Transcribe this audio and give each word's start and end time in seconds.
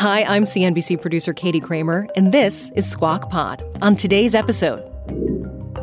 Hi, 0.00 0.22
I'm 0.22 0.44
CNBC 0.44 0.98
producer 1.02 1.34
Katie 1.34 1.60
Kramer, 1.60 2.08
and 2.16 2.32
this 2.32 2.70
is 2.70 2.90
Squawk 2.90 3.28
Pod. 3.28 3.62
On 3.82 3.94
today's 3.94 4.34
episode, 4.34 4.80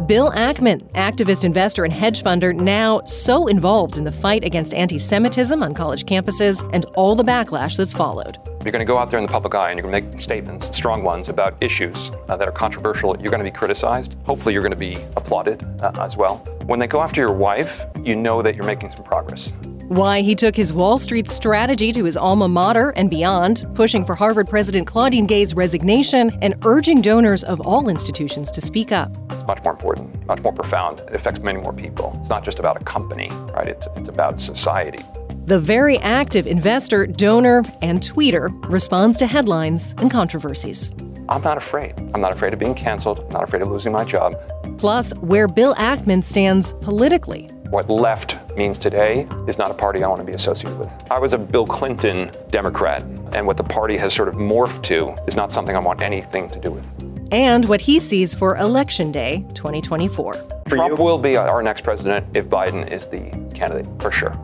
Bill 0.08 0.32
Ackman, 0.32 0.92
activist, 0.94 1.46
investor, 1.46 1.84
and 1.84 1.94
hedge 1.94 2.24
funder, 2.24 2.52
now 2.52 3.00
so 3.04 3.46
involved 3.46 3.96
in 3.96 4.06
the 4.06 4.12
fight 4.12 4.44
against 4.44 4.74
anti 4.74 4.98
Semitism 4.98 5.62
on 5.62 5.76
college 5.76 6.06
campuses 6.06 6.68
and 6.74 6.86
all 6.96 7.16
the 7.16 7.24
backlash 7.24 7.78
that's 7.78 7.94
followed. 7.94 8.40
You're 8.64 8.72
going 8.72 8.80
to 8.80 8.92
go 8.92 8.98
out 8.98 9.12
there 9.12 9.20
in 9.20 9.26
the 9.28 9.32
public 9.32 9.54
eye 9.54 9.70
and 9.70 9.80
you're 9.80 9.88
going 9.88 10.04
to 10.04 10.10
make 10.10 10.20
statements, 10.20 10.76
strong 10.76 11.04
ones, 11.04 11.30
about 11.30 11.56
issues 11.62 12.10
uh, 12.28 12.36
that 12.38 12.48
are 12.48 12.52
controversial. 12.52 13.16
You're 13.22 13.30
going 13.30 13.46
to 13.46 13.52
be 13.52 13.56
criticized. 13.56 14.16
Hopefully, 14.26 14.52
you're 14.52 14.64
going 14.64 14.72
to 14.72 14.76
be 14.76 14.96
applauded 15.16 15.64
uh, 15.80 15.92
as 16.00 16.18
well. 16.18 16.38
When 16.66 16.80
they 16.80 16.88
go 16.88 17.02
after 17.02 17.22
your 17.22 17.34
wife, 17.34 17.86
you 18.04 18.16
know 18.16 18.42
that 18.42 18.56
you're 18.56 18.66
making 18.66 18.94
some 18.94 19.04
progress. 19.04 19.54
Why 19.90 20.20
he 20.20 20.36
took 20.36 20.54
his 20.54 20.74
Wall 20.74 20.98
Street 20.98 21.30
strategy 21.30 21.94
to 21.94 22.04
his 22.04 22.18
alma 22.18 22.50
mater 22.50 22.90
and 22.98 23.10
beyond, 23.10 23.66
pushing 23.74 24.04
for 24.04 24.16
Harvard 24.16 24.50
President 24.50 24.86
Claudine 24.86 25.26
Gay's 25.26 25.54
resignation 25.54 26.38
and 26.42 26.56
urging 26.66 27.02
donors 27.02 27.42
of 27.46 27.62
all 27.62 27.88
institutions 27.88 28.52
to 28.52 28.60
speak 28.60 28.92
up. 28.92 29.16
It's 29.32 29.48
much 29.48 29.64
more 29.64 29.72
important, 29.72 30.28
much 30.28 30.42
more 30.42 30.52
profound. 30.52 31.00
It 31.08 31.16
affects 31.16 31.40
many 31.40 31.62
more 31.62 31.72
people. 31.72 32.14
It's 32.20 32.28
not 32.28 32.44
just 32.44 32.60
about 32.60 32.82
a 32.82 32.84
company, 32.84 33.30
right? 33.54 33.70
It's, 33.70 33.88
it's 33.96 34.10
about 34.10 34.42
society. 34.42 35.02
The 35.46 35.58
very 35.58 35.98
active 36.00 36.48
investor, 36.48 37.08
donor, 37.08 37.64
and 37.82 38.02
tweeter 38.02 38.50
responds 38.70 39.18
to 39.20 39.26
headlines 39.26 39.96
and 40.00 40.12
controversies. 40.12 40.92
I'm 41.30 41.42
not 41.42 41.56
afraid. 41.56 41.94
I'm 42.14 42.20
not 42.20 42.34
afraid 42.34 42.52
of 42.52 42.60
being 42.60 42.76
canceled. 42.76 43.20
I'm 43.20 43.30
not 43.30 43.44
afraid 43.44 43.62
of 43.62 43.72
losing 43.72 43.94
my 43.94 44.04
job. 44.04 44.36
Plus, 44.78 45.14
where 45.22 45.48
Bill 45.48 45.76
Ackman 45.76 46.26
stands 46.26 46.74
politically 46.74 47.50
what 47.70 47.90
left 47.90 48.38
means 48.56 48.78
today 48.78 49.28
is 49.48 49.58
not 49.58 49.70
a 49.70 49.74
party 49.74 50.04
I 50.04 50.08
want 50.08 50.20
to 50.20 50.26
be 50.26 50.34
associated 50.34 50.80
with. 50.80 50.90
I 51.12 51.20
was 51.20 51.34
a 51.34 51.38
Bill 51.38 51.66
Clinton 51.66 52.32
Democrat, 52.50 53.04
and 53.34 53.46
what 53.46 53.58
the 53.58 53.64
party 53.64 53.98
has 53.98 54.14
sort 54.14 54.30
of 54.30 54.36
morphed 54.36 54.84
to 54.84 55.10
is 55.28 55.36
not 55.36 55.52
something 55.52 55.76
I 55.76 55.80
want 55.80 56.02
anything 56.02 56.50
to 56.52 56.60
do 56.60 56.72
with. 56.72 56.86
And 57.32 57.66
what 57.66 57.82
he 57.82 58.00
sees 58.00 58.34
for 58.34 58.56
Election 58.58 59.12
Day 59.12 59.46
2024. 59.54 60.34
Trump 60.70 61.00
will 61.00 61.18
be 61.18 61.36
our 61.36 61.62
next 61.62 61.84
president 61.84 62.38
if 62.38 62.48
Biden 62.48 62.90
is 62.90 63.08
the 63.08 63.32
candidate, 63.54 63.88
for 64.02 64.12
sure. 64.12 64.38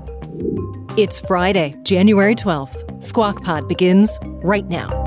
It's 0.97 1.19
Friday, 1.19 1.75
January 1.83 2.35
12th. 2.35 3.03
Squawk 3.03 3.43
Pod 3.43 3.67
begins 3.67 4.19
right 4.21 4.67
now. 4.67 5.02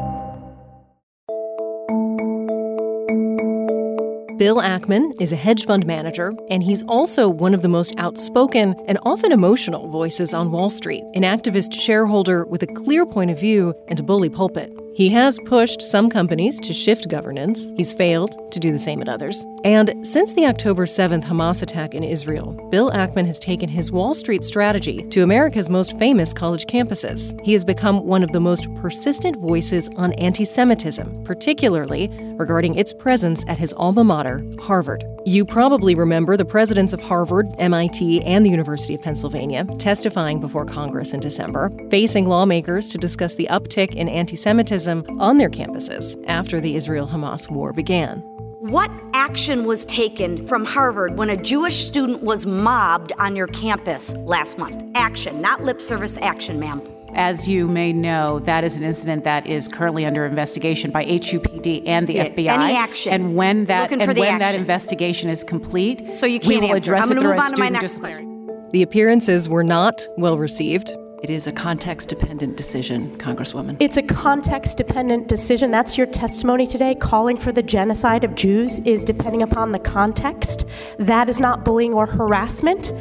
Bill 4.36 4.56
Ackman 4.56 5.18
is 5.18 5.32
a 5.32 5.36
hedge 5.36 5.64
fund 5.64 5.86
manager, 5.86 6.30
and 6.50 6.62
he's 6.62 6.82
also 6.82 7.26
one 7.26 7.54
of 7.54 7.62
the 7.62 7.70
most 7.70 7.94
outspoken 7.96 8.74
and 8.86 8.98
often 9.02 9.32
emotional 9.32 9.88
voices 9.88 10.34
on 10.34 10.50
Wall 10.50 10.68
Street, 10.68 11.04
an 11.14 11.22
activist 11.22 11.72
shareholder 11.72 12.44
with 12.44 12.62
a 12.62 12.66
clear 12.66 13.06
point 13.06 13.30
of 13.30 13.40
view 13.40 13.72
and 13.88 13.98
a 13.98 14.02
bully 14.02 14.28
pulpit. 14.28 14.70
He 14.96 15.10
has 15.10 15.38
pushed 15.44 15.82
some 15.82 16.08
companies 16.08 16.58
to 16.60 16.72
shift 16.72 17.10
governance. 17.10 17.74
He's 17.76 17.92
failed 17.92 18.50
to 18.50 18.58
do 18.58 18.72
the 18.72 18.78
same 18.78 19.02
at 19.02 19.10
others. 19.10 19.44
And 19.62 19.94
since 20.00 20.32
the 20.32 20.46
October 20.46 20.86
7th 20.86 21.22
Hamas 21.22 21.60
attack 21.60 21.94
in 21.94 22.02
Israel, 22.02 22.52
Bill 22.70 22.90
Ackman 22.90 23.26
has 23.26 23.38
taken 23.38 23.68
his 23.68 23.92
Wall 23.92 24.14
Street 24.14 24.42
strategy 24.42 25.02
to 25.10 25.22
America's 25.22 25.68
most 25.68 25.98
famous 25.98 26.32
college 26.32 26.64
campuses. 26.64 27.38
He 27.44 27.52
has 27.52 27.62
become 27.62 28.06
one 28.06 28.22
of 28.22 28.32
the 28.32 28.40
most 28.40 28.72
persistent 28.76 29.36
voices 29.36 29.90
on 29.96 30.14
anti 30.14 30.46
Semitism, 30.46 31.24
particularly 31.24 32.08
regarding 32.38 32.76
its 32.76 32.94
presence 32.94 33.44
at 33.48 33.58
his 33.58 33.74
alma 33.74 34.02
mater, 34.02 34.40
Harvard. 34.62 35.04
You 35.26 35.44
probably 35.44 35.94
remember 35.94 36.36
the 36.36 36.44
presidents 36.44 36.92
of 36.92 37.00
Harvard, 37.02 37.46
MIT, 37.58 38.22
and 38.22 38.46
the 38.46 38.50
University 38.50 38.94
of 38.94 39.02
Pennsylvania 39.02 39.66
testifying 39.78 40.40
before 40.40 40.64
Congress 40.64 41.12
in 41.12 41.20
December, 41.20 41.70
facing 41.90 42.28
lawmakers 42.28 42.88
to 42.90 42.98
discuss 42.98 43.34
the 43.34 43.48
uptick 43.50 43.94
in 43.94 44.08
anti 44.08 44.36
Semitism 44.36 44.85
on 44.88 45.36
their 45.38 45.50
campuses 45.50 46.22
after 46.28 46.60
the 46.60 46.76
Israel 46.76 47.06
Hamas 47.06 47.50
war 47.50 47.72
began. 47.72 48.22
What 48.60 48.90
action 49.12 49.64
was 49.64 49.84
taken 49.84 50.46
from 50.46 50.64
Harvard 50.64 51.18
when 51.18 51.30
a 51.30 51.36
Jewish 51.36 51.76
student 51.76 52.22
was 52.22 52.46
mobbed 52.46 53.12
on 53.18 53.36
your 53.36 53.46
campus 53.48 54.14
last 54.16 54.58
month? 54.58 54.82
Action, 54.94 55.40
not 55.40 55.62
lip 55.62 55.80
service 55.80 56.18
action, 56.18 56.58
ma'am. 56.58 56.82
As 57.14 57.46
you 57.46 57.68
may 57.68 57.92
know, 57.92 58.40
that 58.40 58.64
is 58.64 58.76
an 58.76 58.82
incident 58.82 59.24
that 59.24 59.46
is 59.46 59.68
currently 59.68 60.04
under 60.04 60.26
investigation 60.26 60.90
by 60.90 61.04
HUPD 61.04 61.84
and 61.86 62.06
the 62.06 62.14
yeah, 62.14 62.28
FBI. 62.28 62.48
Any 62.48 62.76
action? 62.76 63.12
And 63.12 63.36
when 63.36 63.66
that 63.66 63.92
and 63.92 64.00
when 64.00 64.18
action. 64.18 64.38
that 64.40 64.54
investigation 64.54 65.30
is 65.30 65.44
complete, 65.44 66.16
so 66.16 66.26
you 66.26 66.40
can't 66.40 66.60
we 66.62 66.68
will 66.68 66.74
answer. 66.74 66.92
address 66.92 67.10
I'm 67.10 67.16
it 67.16 67.20
through 67.20 67.30
move 67.30 67.38
a 67.38 67.42
on 67.42 67.50
to 67.52 67.56
my 67.58 67.66
student 67.66 67.72
next 67.72 67.82
disciplinary. 67.84 68.22
question. 68.24 68.70
The 68.72 68.82
appearances 68.82 69.48
were 69.48 69.64
not 69.64 70.06
well 70.18 70.38
received. 70.38 70.90
It 71.22 71.30
is 71.30 71.46
a 71.46 71.52
context 71.52 72.10
dependent 72.10 72.58
decision, 72.58 73.16
Congresswoman. 73.16 73.78
It's 73.80 73.96
a 73.96 74.02
context 74.02 74.76
dependent 74.76 75.28
decision. 75.28 75.70
That's 75.70 75.96
your 75.96 76.06
testimony 76.06 76.66
today. 76.66 76.94
Calling 76.94 77.38
for 77.38 77.52
the 77.52 77.62
genocide 77.62 78.22
of 78.22 78.34
Jews 78.34 78.80
is 78.80 79.02
depending 79.02 79.42
upon 79.42 79.72
the 79.72 79.78
context. 79.78 80.66
That 80.98 81.30
is 81.30 81.40
not 81.40 81.64
bullying 81.64 81.94
or 81.94 82.04
harassment. 82.04 82.92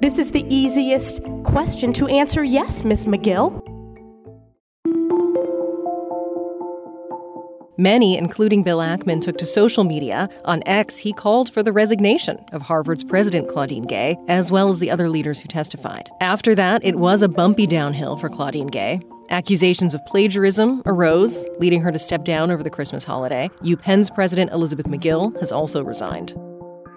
This 0.00 0.18
is 0.18 0.30
the 0.30 0.44
easiest 0.54 1.22
question 1.42 1.92
to 1.94 2.06
answer 2.06 2.44
yes, 2.44 2.84
Ms. 2.84 3.06
Magill. 3.06 3.73
Many, 7.76 8.16
including 8.16 8.62
Bill 8.62 8.78
Ackman, 8.78 9.20
took 9.20 9.36
to 9.38 9.46
social 9.46 9.82
media. 9.82 10.28
On 10.44 10.62
X, 10.66 10.98
he 10.98 11.12
called 11.12 11.52
for 11.52 11.62
the 11.62 11.72
resignation 11.72 12.38
of 12.52 12.62
Harvard's 12.62 13.02
president, 13.02 13.48
Claudine 13.48 13.84
Gay, 13.84 14.16
as 14.28 14.52
well 14.52 14.68
as 14.68 14.78
the 14.78 14.90
other 14.90 15.08
leaders 15.08 15.40
who 15.40 15.48
testified. 15.48 16.10
After 16.20 16.54
that, 16.54 16.84
it 16.84 16.96
was 16.96 17.22
a 17.22 17.28
bumpy 17.28 17.66
downhill 17.66 18.16
for 18.16 18.28
Claudine 18.28 18.68
Gay. 18.68 19.00
Accusations 19.30 19.94
of 19.94 20.04
plagiarism 20.06 20.82
arose, 20.86 21.48
leading 21.58 21.80
her 21.80 21.90
to 21.90 21.98
step 21.98 22.24
down 22.24 22.50
over 22.50 22.62
the 22.62 22.70
Christmas 22.70 23.04
holiday. 23.04 23.50
UPenn's 23.62 24.10
president, 24.10 24.52
Elizabeth 24.52 24.86
Magill, 24.86 25.36
has 25.40 25.50
also 25.50 25.82
resigned. 25.82 26.34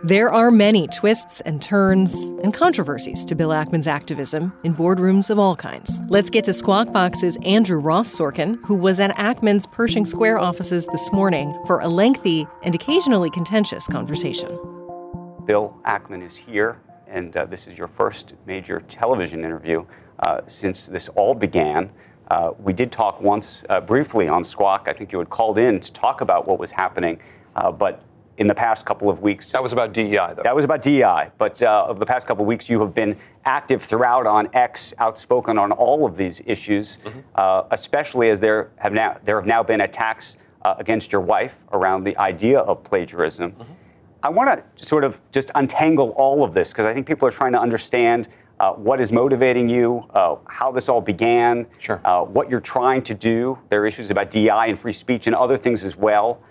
There 0.03 0.31
are 0.31 0.51
many 0.51 0.87
twists 0.87 1.41
and 1.41 1.59
turns 1.59 2.13
and 2.43 2.53
controversies 2.53 3.25
to 3.25 3.33
Bill 3.33 3.49
Ackman's 3.49 3.87
activism 3.87 4.53
in 4.63 4.75
boardrooms 4.75 5.31
of 5.31 5.39
all 5.39 5.55
kinds. 5.55 6.01
Let's 6.07 6.29
get 6.29 6.43
to 6.43 6.53
Squawk 6.53 6.93
Box's 6.93 7.35
Andrew 7.43 7.79
Ross 7.79 8.15
Sorkin, 8.15 8.63
who 8.65 8.75
was 8.75 8.99
at 8.99 9.15
Ackman's 9.17 9.65
Pershing 9.65 10.05
Square 10.05 10.37
offices 10.37 10.85
this 10.85 11.11
morning 11.11 11.59
for 11.65 11.79
a 11.79 11.87
lengthy 11.87 12.45
and 12.61 12.75
occasionally 12.75 13.31
contentious 13.31 13.87
conversation. 13.87 14.49
Bill 15.45 15.75
Ackman 15.87 16.23
is 16.23 16.35
here, 16.35 16.79
and 17.07 17.35
uh, 17.35 17.45
this 17.45 17.65
is 17.65 17.75
your 17.75 17.87
first 17.87 18.35
major 18.45 18.81
television 18.81 19.43
interview 19.43 19.83
uh, 20.19 20.41
since 20.45 20.85
this 20.85 21.09
all 21.09 21.33
began. 21.33 21.89
Uh, 22.29 22.51
we 22.59 22.71
did 22.71 22.91
talk 22.91 23.19
once 23.19 23.63
uh, 23.69 23.81
briefly 23.81 24.27
on 24.27 24.43
Squawk. 24.43 24.85
I 24.87 24.93
think 24.93 25.11
you 25.11 25.17
had 25.17 25.31
called 25.31 25.57
in 25.57 25.79
to 25.79 25.91
talk 25.91 26.21
about 26.21 26.47
what 26.47 26.59
was 26.59 26.69
happening, 26.69 27.19
uh, 27.55 27.71
but 27.71 28.03
in 28.37 28.45
the 28.45 28.55
past 28.55 28.85
couple 28.85 29.09
of 29.09 29.21
weeks. 29.21 29.51
That 29.51 29.63
was 29.63 29.73
about 29.73 29.93
DEI, 29.93 30.33
though. 30.35 30.43
That 30.43 30.55
was 30.55 30.63
about 30.63 30.81
DEI. 30.81 31.31
But 31.37 31.61
uh, 31.61 31.87
over 31.87 31.99
the 31.99 32.05
past 32.05 32.27
couple 32.27 32.43
of 32.43 32.47
weeks, 32.47 32.69
you 32.69 32.79
have 32.81 32.93
been 32.93 33.17
active 33.45 33.83
throughout 33.83 34.27
on 34.27 34.47
X, 34.53 34.93
outspoken 34.99 35.57
on 35.57 35.71
all 35.71 36.05
of 36.05 36.15
these 36.15 36.41
issues, 36.45 36.99
mm-hmm. 37.03 37.19
uh, 37.35 37.63
especially 37.71 38.29
as 38.29 38.39
there 38.39 38.69
have 38.77 38.93
now 38.93 39.17
there 39.23 39.35
have 39.37 39.47
now 39.47 39.63
been 39.63 39.81
attacks 39.81 40.37
uh, 40.61 40.75
against 40.77 41.11
your 41.11 41.21
wife 41.21 41.55
around 41.73 42.03
the 42.03 42.15
idea 42.17 42.59
of 42.59 42.83
plagiarism. 42.83 43.51
Mm-hmm. 43.51 43.73
I 44.23 44.29
want 44.29 44.49
to 44.77 44.85
sort 44.85 45.03
of 45.03 45.19
just 45.31 45.51
untangle 45.55 46.09
all 46.11 46.43
of 46.43 46.53
this 46.53 46.69
because 46.69 46.85
I 46.85 46.93
think 46.93 47.07
people 47.07 47.27
are 47.27 47.31
trying 47.31 47.53
to 47.53 47.59
understand. 47.59 48.29
Uh, 48.59 48.73
what 48.73 48.99
is 48.99 49.11
motivating 49.11 49.69
you, 49.69 50.03
uh, 50.15 50.35
how 50.47 50.71
this 50.71 50.89
all 50.89 50.99
began, 50.99 51.63
sure. 51.77 52.01
Uh, 52.03 52.23
what 52.23 52.49
you're 52.49 52.59
trying 52.59 53.03
to 53.03 53.13
do. 53.13 53.55
There 53.69 53.83
are 53.83 53.85
issues 53.85 54.09
about 54.09 54.31
DEI 54.31 54.65
and 54.69 54.79
free 54.79 54.93
speech 54.93 55.27
and 55.27 55.35
other 55.35 55.57
things 55.57 55.85
as 55.85 55.95
well. 55.95 56.41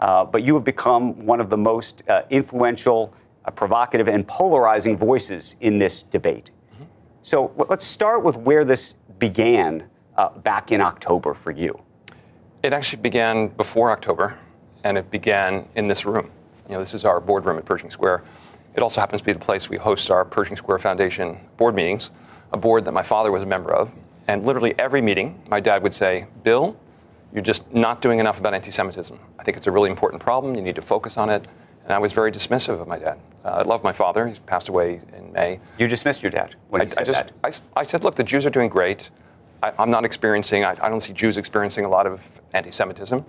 Uh, 0.00 0.24
but 0.24 0.42
you 0.42 0.54
have 0.54 0.64
become 0.64 1.24
one 1.24 1.40
of 1.40 1.48
the 1.48 1.56
most 1.56 2.02
uh, 2.08 2.22
influential, 2.30 3.14
uh, 3.44 3.50
provocative, 3.50 4.08
and 4.08 4.26
polarizing 4.28 4.96
voices 4.96 5.56
in 5.60 5.78
this 5.78 6.02
debate. 6.02 6.50
Mm-hmm. 6.74 6.84
So 7.22 7.52
let's 7.68 7.86
start 7.86 8.22
with 8.22 8.36
where 8.36 8.64
this 8.64 8.94
began 9.18 9.84
uh, 10.16 10.30
back 10.40 10.72
in 10.72 10.80
October 10.80 11.34
for 11.34 11.50
you. 11.50 11.78
It 12.62 12.72
actually 12.72 13.02
began 13.02 13.48
before 13.48 13.90
October, 13.90 14.38
and 14.84 14.98
it 14.98 15.10
began 15.10 15.68
in 15.76 15.88
this 15.88 16.04
room. 16.04 16.30
You 16.68 16.74
know, 16.74 16.80
this 16.80 16.94
is 16.94 17.04
our 17.04 17.20
boardroom 17.20 17.58
at 17.58 17.64
Pershing 17.64 17.90
Square. 17.90 18.24
It 18.74 18.82
also 18.82 19.00
happens 19.00 19.22
to 19.22 19.26
be 19.26 19.32
the 19.32 19.38
place 19.38 19.70
we 19.70 19.78
host 19.78 20.10
our 20.10 20.24
Pershing 20.24 20.56
Square 20.56 20.80
Foundation 20.80 21.38
board 21.56 21.74
meetings, 21.74 22.10
a 22.52 22.56
board 22.56 22.84
that 22.84 22.92
my 22.92 23.02
father 23.02 23.32
was 23.32 23.42
a 23.42 23.46
member 23.46 23.72
of, 23.72 23.90
And 24.28 24.44
literally 24.44 24.74
every 24.78 25.00
meeting, 25.00 25.40
my 25.48 25.60
dad 25.60 25.82
would 25.82 25.94
say, 25.94 26.26
Bill, 26.42 26.76
you're 27.36 27.44
just 27.44 27.70
not 27.70 28.00
doing 28.00 28.18
enough 28.18 28.40
about 28.40 28.54
anti 28.54 28.70
Semitism. 28.70 29.18
I 29.38 29.44
think 29.44 29.58
it's 29.58 29.66
a 29.66 29.70
really 29.70 29.90
important 29.90 30.22
problem. 30.22 30.54
You 30.54 30.62
need 30.62 30.74
to 30.76 30.82
focus 30.82 31.18
on 31.18 31.28
it. 31.28 31.46
And 31.84 31.92
I 31.92 31.98
was 31.98 32.14
very 32.14 32.32
dismissive 32.32 32.80
of 32.80 32.88
my 32.88 32.98
dad. 32.98 33.18
Uh, 33.44 33.48
I 33.48 33.62
love 33.62 33.84
my 33.84 33.92
father. 33.92 34.26
He 34.26 34.40
passed 34.46 34.70
away 34.70 35.02
in 35.14 35.32
May. 35.34 35.60
You 35.78 35.86
dismissed 35.86 36.22
your 36.22 36.30
dad 36.30 36.56
when 36.70 36.80
I, 36.80 36.84
he 36.86 36.90
said 36.90 37.00
I 37.00 37.04
just, 37.04 37.26
that. 37.42 37.62
I, 37.76 37.80
I 37.80 37.86
said, 37.86 38.04
look, 38.04 38.14
the 38.14 38.24
Jews 38.24 38.46
are 38.46 38.50
doing 38.50 38.70
great. 38.70 39.10
I, 39.62 39.72
I'm 39.78 39.90
not 39.90 40.04
experiencing, 40.04 40.64
I, 40.64 40.70
I 40.80 40.88
don't 40.88 41.00
see 41.00 41.12
Jews 41.12 41.36
experiencing 41.36 41.84
a 41.84 41.88
lot 41.90 42.06
of 42.06 42.22
anti 42.54 42.70
Semitism. 42.70 43.22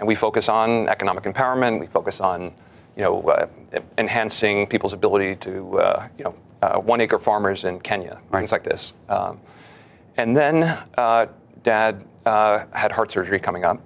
And 0.00 0.08
we 0.08 0.16
focus 0.16 0.48
on 0.48 0.88
economic 0.88 1.22
empowerment. 1.22 1.78
We 1.78 1.86
focus 1.86 2.20
on, 2.20 2.52
you 2.96 3.04
know, 3.04 3.22
uh, 3.28 3.46
enhancing 3.96 4.66
people's 4.66 4.92
ability 4.92 5.36
to, 5.36 5.78
uh, 5.78 6.08
you 6.18 6.24
know, 6.24 6.34
uh, 6.62 6.78
one 6.80 7.00
acre 7.00 7.20
farmers 7.20 7.62
in 7.62 7.78
Kenya, 7.78 8.20
Right. 8.30 8.40
things 8.40 8.50
like 8.50 8.64
this. 8.64 8.92
Um, 9.08 9.40
and 10.16 10.36
then 10.36 10.64
uh, 10.98 11.26
dad 11.62 12.04
uh, 12.26 12.66
had 12.72 12.92
heart 12.92 13.10
surgery 13.10 13.38
coming 13.38 13.64
up, 13.64 13.80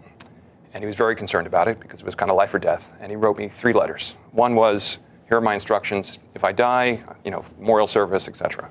and 0.73 0.83
he 0.83 0.87
was 0.87 0.97
very 0.97 1.17
concerned 1.17 1.47
about 1.47 1.69
it 1.69 1.81
because 1.81 2.01
it 2.01 2.07
was 2.07 2.15
kind 2.15 2.31
of 2.31 2.37
life 2.37 2.53
or 2.55 2.59
death. 2.59 2.91
And 3.01 3.11
he 3.11 3.17
wrote 3.17 3.39
me 3.39 3.49
three 3.49 3.73
letters. 3.73 4.15
One 4.33 4.55
was, 4.55 4.99
"Here 5.29 5.39
are 5.39 5.41
my 5.41 5.55
instructions. 5.55 6.19
If 6.35 6.45
I 6.45 6.53
die, 6.53 7.03
you 7.25 7.31
know, 7.31 7.45
memorial 7.59 7.87
service, 7.87 8.29
etc. 8.29 8.71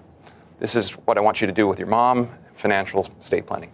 This 0.60 0.76
is 0.76 0.92
what 0.92 1.18
I 1.18 1.22
want 1.22 1.42
you 1.42 1.48
to 1.48 1.54
do 1.54 1.68
with 1.68 1.80
your 1.80 1.88
mom, 1.88 2.30
financial 2.56 3.08
estate 3.20 3.46
planning." 3.46 3.72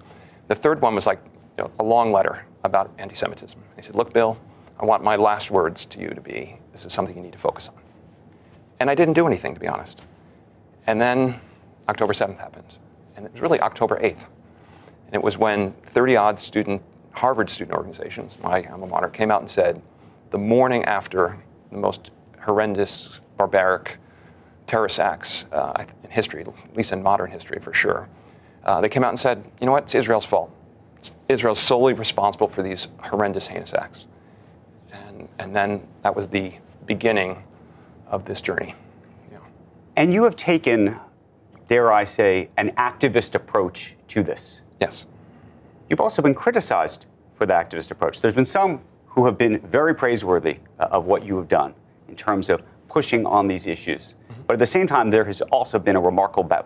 The 0.48 0.56
third 0.56 0.82
one 0.82 0.96
was 0.96 1.06
like 1.06 1.20
you 1.58 1.64
know, 1.64 1.72
a 1.80 1.84
long 1.84 2.12
letter 2.12 2.46
about 2.64 2.92
anti-Semitism. 2.98 3.60
He 3.76 3.82
said, 3.82 3.96
"Look, 3.96 4.14
Bill, 4.14 4.38
I 4.80 4.86
want 4.86 5.04
my 5.04 5.16
last 5.16 5.52
words 5.52 5.86
to 5.86 6.00
you 6.00 6.10
to 6.10 6.22
be: 6.22 6.58
This 6.72 6.86
is 6.86 6.94
something 6.94 7.16
you 7.16 7.24
need 7.24 7.34
to 7.34 7.40
focus 7.40 7.68
on." 7.68 7.76
And 8.80 8.90
I 8.90 8.96
didn't 8.96 9.14
do 9.14 9.28
anything, 9.28 9.54
to 9.54 9.60
be 9.60 9.68
honest. 9.68 10.02
And 10.88 11.00
then 11.00 11.40
October 11.88 12.14
7th 12.14 12.40
happened. 12.40 12.78
And 13.16 13.26
it 13.26 13.32
was 13.34 13.42
really 13.42 13.62
October 13.62 14.00
8th. 14.02 14.26
And 15.12 15.22
it 15.22 15.24
was 15.24 15.38
when 15.38 15.74
30 15.88 16.16
odd 16.16 16.40
student, 16.40 16.82
Harvard 17.12 17.50
student 17.50 17.78
organizations, 17.78 18.38
my 18.42 18.64
alma 18.66 18.88
mater, 18.88 19.10
came 19.10 19.30
out 19.30 19.42
and 19.42 19.50
said, 19.50 19.82
the 20.32 20.38
morning 20.38 20.86
after 20.86 21.38
the 21.72 21.78
most 21.78 22.12
horrendous, 22.40 23.20
barbaric 23.38 23.98
terrorist 24.68 25.00
acts 25.00 25.46
uh, 25.52 25.84
in 26.04 26.10
history, 26.10 26.42
at 26.42 26.78
least 26.78 26.94
in 26.94 27.04
modern 27.04 27.30
history 27.30 27.60
for 27.62 27.74
sure, 27.74 28.08
uh, 28.64 28.80
they 28.80 28.88
came 28.88 29.04
out 29.04 29.10
and 29.10 29.20
said, 29.20 29.44
you 29.60 29.66
know 29.66 29.74
what, 29.74 29.84
it's 29.84 29.96
Israel's 29.96 30.26
fault. 30.26 30.50
It's 30.98 31.12
Israel's 31.28 31.60
solely 31.60 31.94
responsible 31.94 32.48
for 32.48 32.62
these 32.62 32.88
horrendous, 33.00 33.48
heinous 33.48 33.74
acts. 33.74 34.06
And, 34.94 35.28
and 35.40 35.56
then 35.56 35.86
that 36.04 36.16
was 36.16 36.28
the 36.28 36.54
beginning 36.86 37.44
of 38.08 38.24
this 38.24 38.40
journey. 38.40 38.76
Yeah. 39.32 39.40
And 39.98 40.14
you 40.14 40.24
have 40.24 40.36
taken, 40.36 40.98
dare 41.68 41.92
I 41.92 42.04
say, 42.06 42.50
an 42.58 42.72
activist 42.72 43.36
approach 43.36 43.96
to 44.10 44.24
this. 44.24 44.62
Yes. 44.82 45.06
You've 45.90 46.02
also 46.02 46.22
been 46.22 46.34
criticized 46.34 47.06
for 47.36 47.46
the 47.46 47.54
activist 47.54 47.92
approach. 47.92 48.20
There's 48.20 48.34
been 48.34 48.46
some 48.46 48.82
who 49.06 49.26
have 49.26 49.38
been 49.38 49.60
very 49.60 49.94
praiseworthy 49.94 50.58
uh, 50.80 50.88
of 50.92 51.06
what 51.06 51.24
you 51.24 51.38
have 51.38 51.48
done 51.48 51.74
in 52.08 52.16
terms 52.16 52.50
of 52.50 52.62
pushing 52.90 53.26
on 53.26 53.48
these 53.48 53.68
issues. 53.68 54.16
But 54.48 54.54
at 54.54 54.60
the 54.60 54.66
same 54.66 54.88
time, 54.88 55.10
there 55.10 55.24
has 55.26 55.42
also 55.44 55.80
been 55.80 55.96
a 55.96 56.02
remarkable 56.02 56.44
ba- 56.44 56.66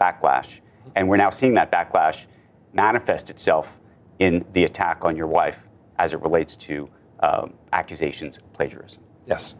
backlash. 0.00 0.60
And 0.96 1.08
we're 1.08 1.16
now 1.16 1.30
seeing 1.30 1.54
that 1.54 1.70
backlash 1.70 2.26
manifest 2.72 3.30
itself 3.30 3.78
in 4.18 4.44
the 4.52 4.64
attack 4.64 5.04
on 5.04 5.16
your 5.16 5.26
wife 5.26 5.58
as 5.98 6.12
it 6.12 6.20
relates 6.22 6.56
to 6.56 6.88
um, 7.20 7.52
accusations 7.72 8.38
of 8.38 8.52
plagiarism. 8.52 9.02
Yes. 9.26 9.54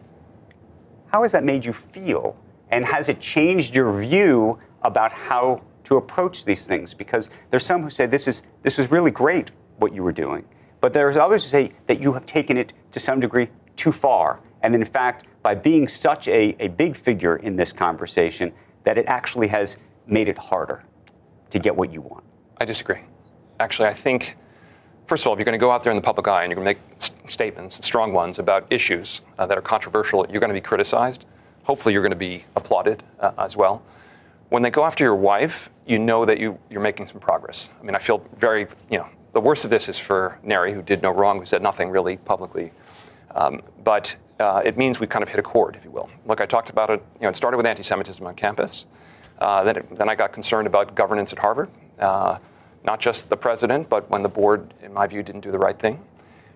How 1.07 1.21
has 1.21 1.31
that 1.33 1.43
made 1.43 1.63
you 1.63 1.73
feel? 1.73 2.35
And 2.71 2.85
has 2.85 3.09
it 3.09 3.19
changed 3.19 3.75
your 3.75 4.01
view 4.01 4.59
about 4.81 5.11
how 5.11 5.61
to 5.85 5.97
approach 5.97 6.45
these 6.45 6.67
things? 6.67 6.93
Because 6.93 7.29
there's 7.49 7.65
some 7.65 7.81
who 7.83 7.89
say 7.89 8.05
this 8.05 8.27
is 8.27 8.41
this 8.63 8.77
was 8.77 8.91
really 8.91 9.11
great 9.11 9.51
what 9.77 9.93
you 9.93 10.03
were 10.03 10.11
doing, 10.11 10.45
but 10.79 10.93
there's 10.93 11.17
others 11.17 11.43
who 11.43 11.49
say 11.49 11.71
that 11.87 11.99
you 12.01 12.13
have 12.13 12.25
taken 12.25 12.57
it 12.57 12.73
to 12.91 12.99
some 12.99 13.19
degree 13.19 13.49
too 13.75 13.91
far. 13.91 14.39
And 14.61 14.75
in 14.75 14.85
fact, 14.85 15.25
by 15.41 15.55
being 15.55 15.87
such 15.87 16.27
a, 16.27 16.55
a 16.59 16.67
big 16.67 16.95
figure 16.95 17.37
in 17.37 17.55
this 17.55 17.71
conversation, 17.73 18.53
that 18.83 18.97
it 18.97 19.05
actually 19.07 19.47
has 19.47 19.77
made 20.07 20.27
it 20.27 20.37
harder 20.37 20.83
to 21.49 21.59
get 21.59 21.75
what 21.75 21.91
you 21.91 22.01
want. 22.01 22.23
I 22.59 22.65
disagree. 22.65 22.99
Actually, 23.59 23.89
I 23.89 23.93
think, 23.93 24.37
first 25.07 25.23
of 25.23 25.27
all, 25.27 25.33
if 25.33 25.39
you're 25.39 25.45
going 25.45 25.59
to 25.59 25.59
go 25.59 25.71
out 25.71 25.83
there 25.83 25.91
in 25.91 25.97
the 25.97 26.01
public 26.01 26.27
eye 26.27 26.43
and 26.43 26.51
you're 26.51 26.63
going 26.63 26.75
to 26.75 26.81
make 26.81 26.95
s- 26.97 27.11
statements, 27.27 27.83
strong 27.83 28.13
ones, 28.13 28.39
about 28.39 28.65
issues 28.69 29.21
uh, 29.39 29.45
that 29.47 29.57
are 29.57 29.61
controversial, 29.61 30.25
you're 30.29 30.39
going 30.39 30.49
to 30.49 30.53
be 30.53 30.61
criticized. 30.61 31.25
Hopefully, 31.63 31.93
you're 31.93 32.03
going 32.03 32.11
to 32.11 32.15
be 32.15 32.45
applauded 32.55 33.03
uh, 33.19 33.31
as 33.37 33.55
well. 33.55 33.83
When 34.51 34.61
they 34.61 34.69
go 34.69 34.83
after 34.83 35.05
your 35.05 35.15
wife, 35.15 35.69
you 35.85 35.97
know 35.97 36.25
that 36.25 36.37
you, 36.37 36.59
you're 36.69 36.81
making 36.81 37.07
some 37.07 37.21
progress. 37.21 37.69
I 37.79 37.85
mean, 37.85 37.95
I 37.95 37.99
feel 37.99 38.17
very, 38.35 38.67
you 38.89 38.97
know, 38.97 39.07
the 39.31 39.39
worst 39.39 39.63
of 39.63 39.71
this 39.71 39.87
is 39.87 39.97
for 39.97 40.37
Neri, 40.43 40.73
who 40.73 40.81
did 40.81 41.01
no 41.01 41.09
wrong, 41.09 41.39
who 41.39 41.45
said 41.45 41.61
nothing 41.61 41.89
really 41.89 42.17
publicly. 42.17 42.73
Um, 43.33 43.61
but 43.85 44.13
uh, 44.41 44.61
it 44.65 44.77
means 44.77 44.99
we 44.99 45.07
kind 45.07 45.23
of 45.23 45.29
hit 45.29 45.39
a 45.39 45.41
chord, 45.41 45.77
if 45.77 45.85
you 45.85 45.89
will. 45.89 46.09
Look, 46.25 46.41
I 46.41 46.45
talked 46.45 46.69
about 46.69 46.89
it, 46.89 47.01
you 47.15 47.21
know, 47.21 47.29
it 47.29 47.37
started 47.37 47.55
with 47.55 47.65
anti 47.65 47.81
Semitism 47.81 48.27
on 48.27 48.35
campus. 48.35 48.87
Uh, 49.39 49.63
then, 49.63 49.77
it, 49.77 49.97
then 49.97 50.09
I 50.09 50.15
got 50.15 50.33
concerned 50.33 50.67
about 50.67 50.95
governance 50.95 51.31
at 51.31 51.39
Harvard. 51.39 51.69
Uh, 51.97 52.37
not 52.83 52.99
just 52.99 53.29
the 53.29 53.37
president, 53.37 53.87
but 53.87 54.09
when 54.09 54.21
the 54.21 54.27
board, 54.27 54.73
in 54.83 54.91
my 54.91 55.07
view, 55.07 55.23
didn't 55.23 55.41
do 55.41 55.51
the 55.51 55.59
right 55.59 55.79
thing. 55.79 55.97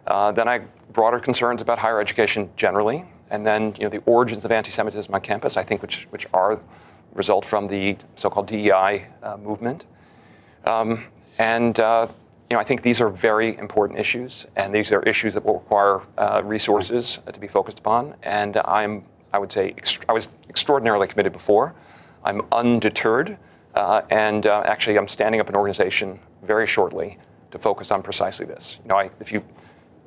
Uh, 0.05 0.33
then 0.33 0.49
I 0.49 0.63
broader 0.91 1.21
concerns 1.21 1.61
about 1.61 1.79
higher 1.79 2.01
education 2.01 2.49
generally, 2.57 3.05
and 3.29 3.47
then 3.47 3.73
you 3.77 3.83
know 3.85 3.89
the 3.89 4.01
origins 4.05 4.43
of 4.43 4.51
anti-Semitism 4.51 5.15
on 5.15 5.21
campus. 5.21 5.55
I 5.55 5.63
think 5.63 5.81
which 5.81 6.07
which 6.09 6.27
are 6.33 6.59
result 7.15 7.43
from 7.43 7.67
the 7.67 7.97
so-called 8.15 8.45
DEI 8.47 9.07
uh, 9.23 9.37
movement, 9.37 9.85
um, 10.65 11.05
and 11.39 11.79
uh, 11.79 12.07
you 12.49 12.55
know 12.55 12.61
I 12.61 12.63
think 12.63 12.83
these 12.83 13.01
are 13.01 13.09
very 13.09 13.57
important 13.57 13.99
issues, 13.99 14.45
and 14.55 14.73
these 14.73 14.91
are 14.91 15.01
issues 15.03 15.33
that 15.33 15.43
will 15.43 15.55
require 15.55 16.01
uh, 16.17 16.43
resources 16.43 17.19
to 17.31 17.39
be 17.39 17.47
focused 17.47 17.79
upon. 17.79 18.13
And 18.21 18.57
I'm 18.57 19.03
I 19.33 19.39
would 19.39 19.51
say 19.51 19.73
I 20.07 20.13
was 20.13 20.29
extraordinarily 20.49 21.07
committed 21.07 21.33
before. 21.33 21.73
I'm 22.23 22.41
undeterred. 22.51 23.37
Uh, 23.75 24.01
and 24.09 24.47
uh, 24.47 24.63
actually, 24.65 24.97
I'm 24.97 25.07
standing 25.07 25.41
up 25.41 25.49
an 25.49 25.55
organization 25.55 26.17
very 26.43 26.65
shortly 26.65 27.17
to 27.51 27.59
focus 27.59 27.91
on 27.91 28.01
precisely 28.01 28.45
this. 28.45 28.79
You 28.83 28.89
know, 28.89 28.95
I, 28.95 29.09
if 29.19 29.31
you, 29.33 29.43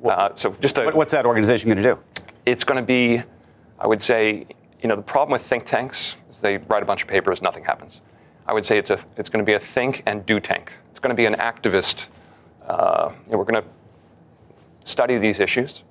uh, 0.03 0.29
so 0.35 0.55
just 0.59 0.75
to, 0.77 0.89
What's 0.91 1.11
that 1.11 1.25
organization 1.27 1.69
going 1.69 1.77
to 1.77 1.83
do? 1.83 1.99
it's 2.45 2.63
going 2.63 2.81
to 2.81 2.85
be, 2.85 3.21
I 3.77 3.85
would 3.85 4.01
say, 4.01 4.47
you 4.81 4.89
know, 4.89 4.95
the 4.95 5.03
problem 5.03 5.33
with 5.33 5.43
think 5.43 5.65
tanks 5.65 6.15
they 6.41 6.57
write 6.57 6.83
a 6.83 6.85
bunch 6.85 7.01
of 7.01 7.07
papers, 7.07 7.41
nothing 7.41 7.63
happens. 7.63 8.01
I 8.47 8.53
would 8.53 8.65
say 8.65 8.77
it's 8.77 8.89
a, 8.89 8.99
it's 9.17 9.29
going 9.29 9.45
to 9.45 9.49
be 9.49 9.53
a 9.53 9.59
think 9.59 10.03
and 10.05 10.25
do 10.25 10.39
tank. 10.39 10.71
It's 10.89 10.99
going 10.99 11.15
to 11.15 11.15
be 11.15 11.25
an 11.25 11.35
activist. 11.35 12.05
Uh, 12.67 13.11
we're 13.27 13.43
going 13.43 13.61
to 13.61 13.69
study 14.85 15.17
these 15.17 15.39
issues, 15.39 15.83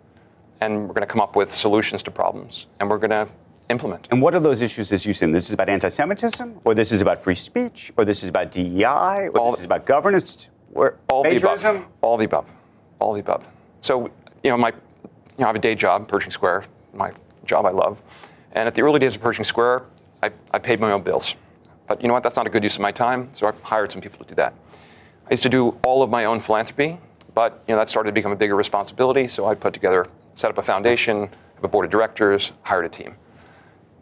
and 0.60 0.82
we're 0.82 0.94
going 0.94 1.06
to 1.06 1.06
come 1.06 1.20
up 1.20 1.36
with 1.36 1.54
solutions 1.54 2.02
to 2.04 2.10
problems, 2.10 2.66
and 2.80 2.90
we're 2.90 2.98
going 2.98 3.10
to 3.10 3.28
implement. 3.68 4.08
And 4.10 4.20
what 4.20 4.34
are 4.34 4.40
those 4.40 4.60
issues 4.60 4.92
as 4.92 5.06
you 5.06 5.14
see 5.14 5.26
them? 5.26 5.32
This 5.32 5.46
is 5.46 5.52
about 5.52 5.68
anti-Semitism, 5.68 6.60
or 6.64 6.74
this 6.74 6.90
is 6.90 7.00
about 7.00 7.22
free 7.22 7.34
speech, 7.34 7.92
or 7.96 8.04
this 8.04 8.22
is 8.22 8.28
about 8.28 8.50
DEI, 8.50 9.28
or 9.28 9.38
All- 9.38 9.50
this 9.50 9.60
is 9.60 9.64
about 9.66 9.86
governance, 9.86 10.48
or 10.74 10.96
all 11.08 11.22
the 11.22 11.36
above. 11.36 11.86
All 12.00 12.16
the 12.16 12.24
above. 12.24 12.46
All 12.98 13.12
the 13.12 13.20
above. 13.20 13.46
So, 13.80 14.10
you 14.42 14.50
know, 14.50 14.56
my, 14.56 14.70
you 14.70 14.74
know, 15.38 15.44
I 15.44 15.48
have 15.48 15.56
a 15.56 15.60
day 15.60 15.74
job, 15.74 16.08
Pershing 16.08 16.32
Square, 16.32 16.64
my 16.92 17.12
job 17.44 17.66
I 17.66 17.70
love. 17.70 18.00
And 18.52 18.66
at 18.66 18.74
the 18.74 18.82
early 18.82 18.98
days 18.98 19.14
of 19.14 19.20
Pershing 19.20 19.44
Square, 19.44 19.84
I, 20.22 20.30
I 20.50 20.58
paid 20.58 20.80
my 20.80 20.92
own 20.92 21.02
bills. 21.02 21.34
But 21.86 22.02
you 22.02 22.08
know 22.08 22.14
what? 22.14 22.22
That's 22.22 22.36
not 22.36 22.46
a 22.46 22.50
good 22.50 22.62
use 22.62 22.76
of 22.76 22.82
my 22.82 22.92
time. 22.92 23.30
So 23.32 23.46
I 23.46 23.52
hired 23.62 23.90
some 23.90 24.00
people 24.00 24.18
to 24.18 24.24
do 24.24 24.34
that. 24.36 24.54
I 25.26 25.30
used 25.30 25.42
to 25.42 25.48
do 25.48 25.76
all 25.84 26.02
of 26.02 26.10
my 26.10 26.24
own 26.26 26.40
philanthropy, 26.40 26.98
but 27.34 27.62
you 27.66 27.74
know 27.74 27.78
that 27.78 27.88
started 27.88 28.10
to 28.10 28.14
become 28.14 28.32
a 28.32 28.36
bigger 28.36 28.56
responsibility. 28.56 29.28
So 29.28 29.46
I 29.46 29.54
put 29.54 29.74
together, 29.74 30.06
set 30.34 30.50
up 30.50 30.58
a 30.58 30.62
foundation, 30.62 31.28
have 31.54 31.64
a 31.64 31.68
board 31.68 31.84
of 31.84 31.90
directors, 31.90 32.52
hired 32.62 32.84
a 32.84 32.88
team. 32.88 33.14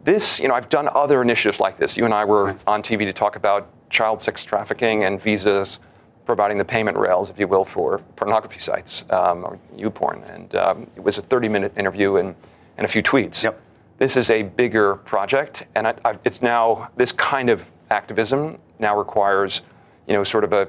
This, 0.03 0.39
you 0.39 0.47
know, 0.47 0.53
I've 0.53 0.69
done 0.69 0.89
other 0.93 1.21
initiatives 1.21 1.59
like 1.59 1.77
this. 1.77 1.97
You 1.97 2.05
and 2.05 2.13
I 2.13 2.23
were 2.23 2.55
on 2.65 2.81
TV 2.81 2.99
to 2.99 3.13
talk 3.13 3.35
about 3.35 3.69
child 3.89 4.21
sex 4.21 4.45
trafficking 4.45 5.03
and 5.03 5.21
visas, 5.21 5.79
providing 6.25 6.57
the 6.57 6.65
payment 6.65 6.97
rails, 6.97 7.29
if 7.29 7.39
you 7.39 7.47
will, 7.47 7.65
for 7.65 7.99
pornography 8.15 8.59
sites 8.59 9.03
um, 9.09 9.43
or 9.43 9.59
YouPorn. 9.75 10.29
And 10.33 10.55
um, 10.55 10.87
it 10.95 11.03
was 11.03 11.17
a 11.17 11.21
30-minute 11.21 11.73
interview 11.77 12.17
and, 12.17 12.35
and 12.77 12.85
a 12.85 12.87
few 12.87 13.03
tweets. 13.03 13.43
Yep. 13.43 13.61
This 13.97 14.15
is 14.15 14.29
a 14.29 14.43
bigger 14.43 14.97
project, 14.97 15.65
and 15.73 15.87
I, 15.87 15.95
I, 16.05 16.19
it's 16.23 16.43
now 16.43 16.91
this 16.97 17.11
kind 17.11 17.49
of 17.49 17.71
activism 17.89 18.59
now 18.77 18.95
requires, 18.95 19.63
you 20.05 20.13
know, 20.13 20.23
sort 20.23 20.43
of 20.43 20.53
a, 20.53 20.67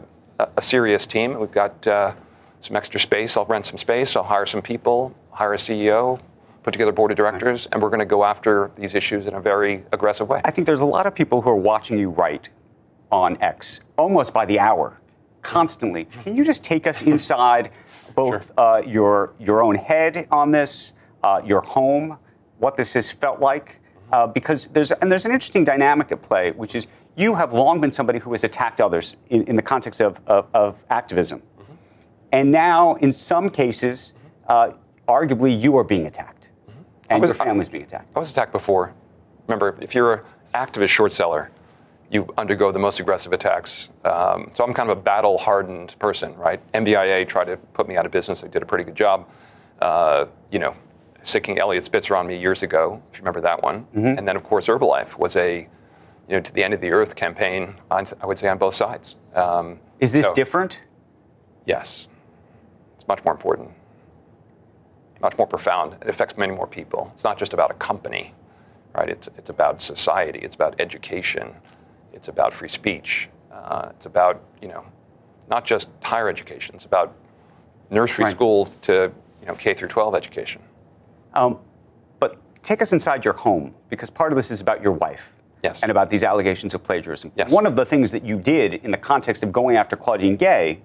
a, 0.56 0.62
serious 0.62 1.04
team. 1.04 1.38
We've 1.38 1.52
got 1.52 1.86
uh, 1.86 2.14
some 2.62 2.74
extra 2.74 2.98
space. 2.98 3.36
I'll 3.36 3.44
rent 3.44 3.66
some 3.66 3.76
space. 3.76 4.16
I'll 4.16 4.22
hire 4.22 4.46
some 4.46 4.62
people, 4.62 5.14
hire 5.30 5.52
a 5.52 5.58
CEO, 5.58 6.18
put 6.62 6.72
together 6.72 6.90
a 6.90 6.94
board 6.94 7.10
of 7.10 7.18
directors, 7.18 7.68
and 7.70 7.82
we're 7.82 7.90
going 7.90 8.00
to 8.00 8.06
go 8.06 8.24
after 8.24 8.70
these 8.78 8.94
issues 8.94 9.26
in 9.26 9.34
a 9.34 9.40
very 9.40 9.84
aggressive 9.92 10.26
way. 10.26 10.40
I 10.46 10.50
think 10.50 10.66
there's 10.66 10.80
a 10.80 10.86
lot 10.86 11.06
of 11.06 11.14
people 11.14 11.42
who 11.42 11.50
are 11.50 11.56
watching 11.56 11.98
you 11.98 12.08
write 12.08 12.48
on 13.12 13.36
X 13.42 13.80
almost 13.98 14.32
by 14.32 14.46
the 14.46 14.58
hour, 14.58 14.98
constantly. 15.42 16.06
Can 16.06 16.34
you 16.34 16.46
just 16.46 16.64
take 16.64 16.86
us 16.86 17.02
inside 17.02 17.72
both 18.14 18.50
uh, 18.56 18.80
your 18.86 19.34
your 19.38 19.62
own 19.62 19.74
head 19.74 20.26
on 20.30 20.50
this, 20.50 20.94
uh, 21.22 21.42
your 21.44 21.60
home, 21.60 22.16
what 22.58 22.76
this 22.76 22.92
has 22.92 23.10
felt 23.10 23.40
like, 23.40 23.80
uh, 24.12 24.26
because 24.26 24.66
there's 24.66 24.90
and 24.90 25.10
there's 25.10 25.26
an 25.26 25.32
interesting 25.32 25.64
dynamic 25.64 26.12
at 26.12 26.22
play, 26.22 26.50
which 26.52 26.74
is 26.74 26.86
you 27.16 27.34
have 27.34 27.52
long 27.52 27.80
been 27.80 27.92
somebody 27.92 28.18
who 28.18 28.32
has 28.32 28.44
attacked 28.44 28.80
others 28.80 29.16
in, 29.30 29.42
in 29.44 29.56
the 29.56 29.62
context 29.62 30.00
of, 30.00 30.20
of, 30.26 30.46
of 30.54 30.76
activism, 30.90 31.40
mm-hmm. 31.40 31.72
and 32.32 32.50
now 32.50 32.94
in 32.96 33.12
some 33.12 33.48
cases, 33.48 34.12
uh, 34.48 34.70
arguably 35.08 35.58
you 35.60 35.76
are 35.76 35.84
being 35.84 36.06
attacked, 36.06 36.48
mm-hmm. 36.68 36.80
and 37.10 37.24
your 37.24 37.34
family's 37.34 37.68
being 37.68 37.84
attacked. 37.84 38.08
I 38.14 38.18
was 38.18 38.30
attacked 38.30 38.52
before. 38.52 38.94
Remember, 39.46 39.76
if 39.80 39.94
you're 39.94 40.14
an 40.14 40.20
activist 40.54 40.88
short 40.88 41.12
seller, 41.12 41.50
you 42.10 42.26
undergo 42.38 42.72
the 42.72 42.78
most 42.78 43.00
aggressive 43.00 43.32
attacks. 43.32 43.90
Um, 44.04 44.50
so 44.54 44.64
I'm 44.64 44.72
kind 44.72 44.90
of 44.90 44.98
a 44.98 45.00
battle-hardened 45.00 45.94
person, 45.98 46.34
right? 46.36 46.60
MBIA 46.72 47.28
tried 47.28 47.46
to 47.46 47.56
put 47.56 47.86
me 47.86 47.96
out 47.96 48.06
of 48.06 48.12
business. 48.12 48.40
They 48.40 48.48
did 48.48 48.62
a 48.62 48.66
pretty 48.66 48.84
good 48.84 48.94
job. 48.94 49.28
Uh, 49.80 50.26
you 50.50 50.58
know, 50.58 50.74
sicking 51.22 51.58
Eliot 51.58 51.84
Spitzer 51.84 52.16
on 52.16 52.26
me 52.26 52.38
years 52.38 52.62
ago, 52.62 53.02
if 53.10 53.18
you 53.18 53.22
remember 53.22 53.40
that 53.40 53.62
one. 53.62 53.82
Mm-hmm. 53.94 54.18
And 54.18 54.28
then, 54.28 54.36
of 54.36 54.44
course, 54.44 54.66
Herbalife 54.66 55.18
was 55.18 55.36
a, 55.36 55.68
you 56.28 56.36
know, 56.36 56.40
to 56.40 56.52
the 56.52 56.62
end 56.62 56.74
of 56.74 56.80
the 56.80 56.90
earth 56.90 57.14
campaign, 57.14 57.74
on, 57.90 58.06
I 58.20 58.26
would 58.26 58.38
say 58.38 58.48
on 58.48 58.58
both 58.58 58.74
sides. 58.74 59.16
Um, 59.34 59.78
Is 60.00 60.12
this 60.12 60.24
so, 60.24 60.34
different? 60.34 60.80
Yes. 61.66 62.08
It's 62.96 63.06
much 63.08 63.24
more 63.24 63.34
important, 63.34 63.70
much 65.20 65.36
more 65.36 65.46
profound. 65.46 65.94
It 66.00 66.08
affects 66.08 66.36
many 66.36 66.54
more 66.54 66.66
people. 66.66 67.10
It's 67.14 67.24
not 67.24 67.38
just 67.38 67.52
about 67.52 67.70
a 67.70 67.74
company, 67.74 68.34
right? 68.94 69.08
It's, 69.08 69.28
it's 69.36 69.50
about 69.50 69.80
society, 69.80 70.38
it's 70.40 70.54
about 70.54 70.80
education, 70.80 71.54
it's 72.12 72.28
about 72.28 72.54
free 72.54 72.68
speech, 72.68 73.28
uh, 73.52 73.88
it's 73.90 74.06
about, 74.06 74.42
you 74.62 74.68
know, 74.68 74.84
not 75.50 75.64
just 75.64 75.90
higher 76.02 76.28
education, 76.28 76.74
it's 76.74 76.84
about 76.84 77.14
nursery 77.90 78.24
right. 78.24 78.34
school 78.34 78.66
to 78.82 79.12
you 79.40 79.46
know, 79.46 79.54
K 79.54 79.74
through 79.74 79.88
12 79.88 80.14
education. 80.14 80.62
Um, 81.38 81.58
but 82.18 82.36
take 82.64 82.82
us 82.82 82.92
inside 82.92 83.24
your 83.24 83.34
home, 83.34 83.72
because 83.90 84.10
part 84.10 84.32
of 84.32 84.36
this 84.36 84.50
is 84.50 84.60
about 84.60 84.82
your 84.82 84.92
wife. 84.92 85.32
Yes. 85.62 85.82
And 85.82 85.90
about 85.90 86.08
these 86.08 86.22
allegations 86.22 86.74
of 86.74 86.84
plagiarism. 86.84 87.32
Yes. 87.36 87.52
One 87.52 87.66
of 87.66 87.74
the 87.74 87.84
things 87.84 88.10
that 88.12 88.24
you 88.24 88.38
did 88.38 88.74
in 88.74 88.90
the 88.90 88.96
context 88.96 89.42
of 89.42 89.50
going 89.50 89.76
after 89.76 89.96
Claudine 89.96 90.36
Gay 90.36 90.80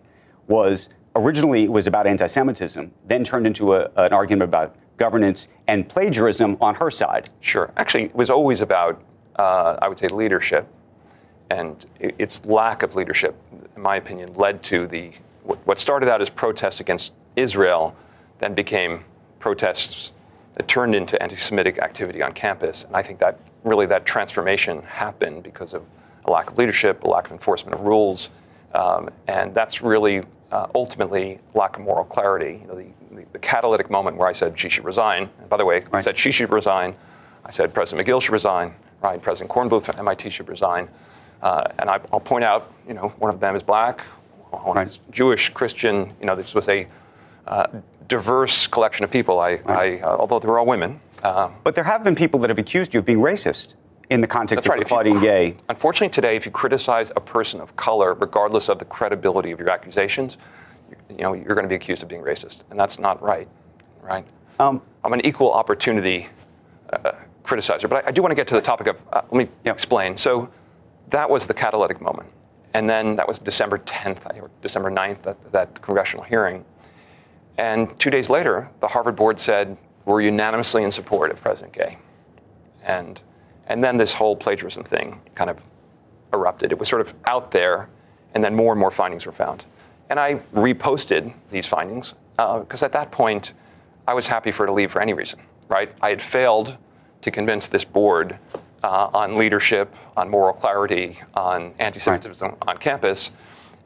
was 0.47 0.89
originally 1.15 1.63
it 1.63 1.71
was 1.71 1.85
about 1.85 2.07
anti-Semitism, 2.07 2.91
then 3.07 3.23
turned 3.23 3.45
into 3.45 3.75
a, 3.75 3.89
an 3.97 4.13
argument 4.13 4.43
about 4.43 4.75
governance 4.97 5.47
and 5.67 5.87
plagiarism 5.87 6.57
on 6.59 6.73
her 6.75 6.89
side. 6.89 7.29
Sure. 7.39 7.71
Actually, 7.77 8.05
it 8.05 8.15
was 8.15 8.31
always 8.31 8.61
about, 8.61 8.99
uh, 9.37 9.77
I 9.79 9.87
would 9.87 9.99
say, 9.99 10.07
leadership, 10.07 10.67
and 11.51 11.85
its 11.99 12.43
lack 12.45 12.81
of 12.81 12.95
leadership, 12.95 13.35
in 13.75 13.81
my 13.81 13.97
opinion, 13.97 14.33
led 14.33 14.63
to 14.63 14.87
the 14.87 15.11
what 15.43 15.77
started 15.77 16.09
out 16.09 16.21
as 16.21 16.29
protests 16.29 16.79
against 16.79 17.13
Israel, 17.35 17.95
then 18.39 18.55
became 18.55 19.03
protests 19.39 20.12
that 20.55 20.67
turned 20.67 20.95
into 20.95 21.21
anti-Semitic 21.21 21.79
activity 21.79 22.21
on 22.21 22.33
campus. 22.33 22.83
And 22.83 22.95
I 22.95 23.01
think 23.01 23.19
that 23.19 23.39
really 23.63 23.85
that 23.87 24.05
transformation 24.05 24.81
happened 24.83 25.43
because 25.43 25.73
of 25.73 25.83
a 26.25 26.31
lack 26.31 26.49
of 26.49 26.57
leadership, 26.57 27.03
a 27.03 27.07
lack 27.07 27.25
of 27.25 27.31
enforcement 27.31 27.75
of 27.75 27.81
rules, 27.85 28.29
um, 28.73 29.09
and 29.27 29.53
that's 29.53 29.81
really 29.81 30.23
uh, 30.51 30.67
ultimately 30.75 31.39
lack 31.53 31.77
of 31.77 31.83
moral 31.83 32.05
clarity. 32.05 32.59
You 32.61 32.67
know, 32.67 32.75
the, 32.75 33.15
the, 33.15 33.25
the, 33.33 33.39
catalytic 33.39 33.89
moment 33.89 34.17
where 34.17 34.27
I 34.27 34.33
said 34.33 34.59
she 34.59 34.69
should 34.69 34.85
resign. 34.85 35.29
And 35.39 35.49
by 35.49 35.57
the 35.57 35.65
way, 35.65 35.79
right. 35.79 35.95
I 35.95 36.01
said 36.01 36.17
she 36.17 36.31
should 36.31 36.51
resign. 36.51 36.95
I 37.45 37.49
said 37.49 37.73
President 37.73 38.07
Magill 38.07 38.21
should 38.21 38.33
resign. 38.33 38.73
Right, 39.01 39.21
President 39.21 39.51
Kornbluth 39.51 39.83
from 39.83 39.99
MIT 39.99 40.29
should 40.29 40.47
resign. 40.47 40.87
Uh, 41.41 41.65
and 41.79 41.89
I, 41.89 41.99
will 42.11 42.21
point 42.21 42.45
out, 42.45 42.71
you 42.87 42.93
know, 42.93 43.09
one 43.17 43.33
of 43.33 43.41
them 43.41 43.55
is 43.55 43.61
black, 43.61 44.01
one 44.51 44.77
right. 44.77 44.87
is 44.87 44.99
Jewish, 45.11 45.49
Christian. 45.49 46.13
You 46.21 46.25
know, 46.25 46.35
this 46.35 46.55
was 46.55 46.69
a 46.69 46.87
uh, 47.47 47.67
diverse 48.07 48.67
collection 48.67 49.03
of 49.03 49.11
people. 49.11 49.39
I. 49.39 49.59
I 49.65 49.99
uh, 49.99 50.17
although 50.17 50.39
they 50.39 50.47
were 50.47 50.59
all 50.59 50.65
women. 50.65 50.99
Uh, 51.23 51.49
but 51.63 51.73
there 51.73 51.83
have 51.83 52.03
been 52.03 52.15
people 52.15 52.39
that 52.41 52.49
have 52.49 52.59
accused 52.59 52.93
you 52.93 52.99
of 52.99 53.05
being 53.05 53.19
racist 53.19 53.75
in 54.09 54.21
the 54.21 54.27
context 54.27 54.65
of 54.65 54.69
right. 54.69 54.85
Claudine 54.85 55.19
Gay. 55.21 55.55
Unfortunately, 55.69 56.09
today, 56.09 56.35
if 56.35 56.45
you 56.45 56.51
criticize 56.51 57.11
a 57.15 57.21
person 57.21 57.61
of 57.61 57.75
color, 57.75 58.13
regardless 58.13 58.69
of 58.69 58.77
the 58.77 58.85
credibility 58.85 59.51
of 59.51 59.59
your 59.59 59.69
accusations, 59.69 60.37
you 61.09 61.23
know 61.23 61.33
you're 61.33 61.55
going 61.55 61.63
to 61.63 61.69
be 61.69 61.75
accused 61.75 62.03
of 62.03 62.09
being 62.09 62.21
racist, 62.21 62.63
and 62.69 62.79
that's 62.79 62.99
not 62.99 63.21
right. 63.21 63.47
Right? 64.01 64.25
Um, 64.59 64.81
I'm 65.03 65.13
an 65.13 65.25
equal 65.25 65.51
opportunity 65.51 66.27
uh, 66.91 67.13
criticizer, 67.43 67.89
but 67.89 68.05
I, 68.05 68.09
I, 68.09 68.11
do 68.11 68.21
want 68.21 68.31
to 68.31 68.35
get 68.35 68.47
to 68.49 68.55
the 68.55 68.61
topic 68.61 68.87
of. 68.87 68.97
Uh, 69.11 69.21
let 69.31 69.33
me 69.33 69.49
yep. 69.65 69.75
explain. 69.75 70.15
So 70.17 70.49
that 71.09 71.29
was 71.29 71.47
the 71.47 71.53
catalytic 71.53 72.01
moment, 72.01 72.29
and 72.73 72.89
then 72.89 73.15
that 73.15 73.27
was 73.27 73.39
December 73.39 73.79
10th 73.79 74.25
or 74.39 74.51
December 74.61 74.91
9th, 74.91 75.21
that, 75.23 75.51
that 75.51 75.81
congressional 75.81 76.23
hearing. 76.23 76.65
And 77.57 77.97
two 77.99 78.09
days 78.09 78.29
later, 78.29 78.69
the 78.79 78.87
Harvard 78.87 79.15
board 79.15 79.39
said, 79.39 79.77
we're 80.05 80.21
unanimously 80.21 80.83
in 80.83 80.91
support 80.91 81.31
of 81.31 81.41
President 81.41 81.73
Gay. 81.73 81.97
And, 82.83 83.21
and 83.67 83.83
then 83.83 83.97
this 83.97 84.13
whole 84.13 84.35
plagiarism 84.35 84.83
thing 84.83 85.19
kind 85.35 85.49
of 85.49 85.57
erupted. 86.33 86.71
It 86.71 86.79
was 86.79 86.89
sort 86.89 87.01
of 87.01 87.13
out 87.27 87.51
there, 87.51 87.87
and 88.33 88.43
then 88.43 88.55
more 88.55 88.73
and 88.73 88.79
more 88.79 88.91
findings 88.91 89.25
were 89.25 89.31
found. 89.31 89.65
And 90.09 90.19
I 90.19 90.35
reposted 90.53 91.33
these 91.51 91.65
findings 91.65 92.15
because 92.35 92.83
uh, 92.83 92.85
at 92.85 92.91
that 92.93 93.11
point, 93.11 93.53
I 94.07 94.13
was 94.13 94.27
happy 94.27 94.51
for 94.51 94.63
her 94.63 94.67
to 94.67 94.73
leave 94.73 94.91
for 94.91 95.01
any 95.01 95.13
reason, 95.13 95.39
right? 95.69 95.93
I 96.01 96.09
had 96.09 96.21
failed 96.21 96.77
to 97.21 97.31
convince 97.31 97.67
this 97.67 97.85
board 97.85 98.37
uh, 98.83 99.09
on 99.13 99.37
leadership, 99.37 99.95
on 100.17 100.29
moral 100.29 100.53
clarity, 100.53 101.19
on 101.35 101.73
anti 101.79 101.99
Semitism 101.99 102.49
right. 102.49 102.57
on 102.67 102.77
campus. 102.77 103.31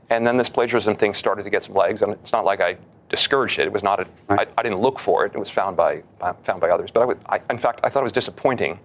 And 0.10 0.26
then 0.26 0.38
this 0.38 0.50
plagiarism 0.50 0.96
thing 0.96 1.14
started 1.14 1.44
to 1.44 1.50
get 1.50 1.64
some 1.64 1.76
legs. 1.76 2.02
And 2.02 2.14
it's 2.14 2.32
not 2.32 2.46
like 2.46 2.62
I 2.62 2.78
discouraged 3.10 3.60
it. 3.60 3.68
It 3.68 3.74
was 3.74 3.84
not 3.84 4.00
a, 4.00 4.08
right. 4.28 4.48
I, 4.50 4.60
I 4.60 4.64
didn't 4.64 4.80
look 4.80 5.00
for 5.00 5.26
it. 5.26 5.34
It 5.34 5.40
was 5.40 5.50
found 5.50 5.78
by, 5.78 6.04
found 6.44 6.60
by 6.62 6.70
others. 6.70 6.92
But 6.92 7.02
I 7.02 7.06
would, 7.06 7.20
I, 7.28 7.42
in 7.50 7.58
fact, 7.58 7.80
I 7.84 7.90
thought 7.90 8.02
it 8.02 8.04
was 8.04 8.12
disappointing 8.12 8.80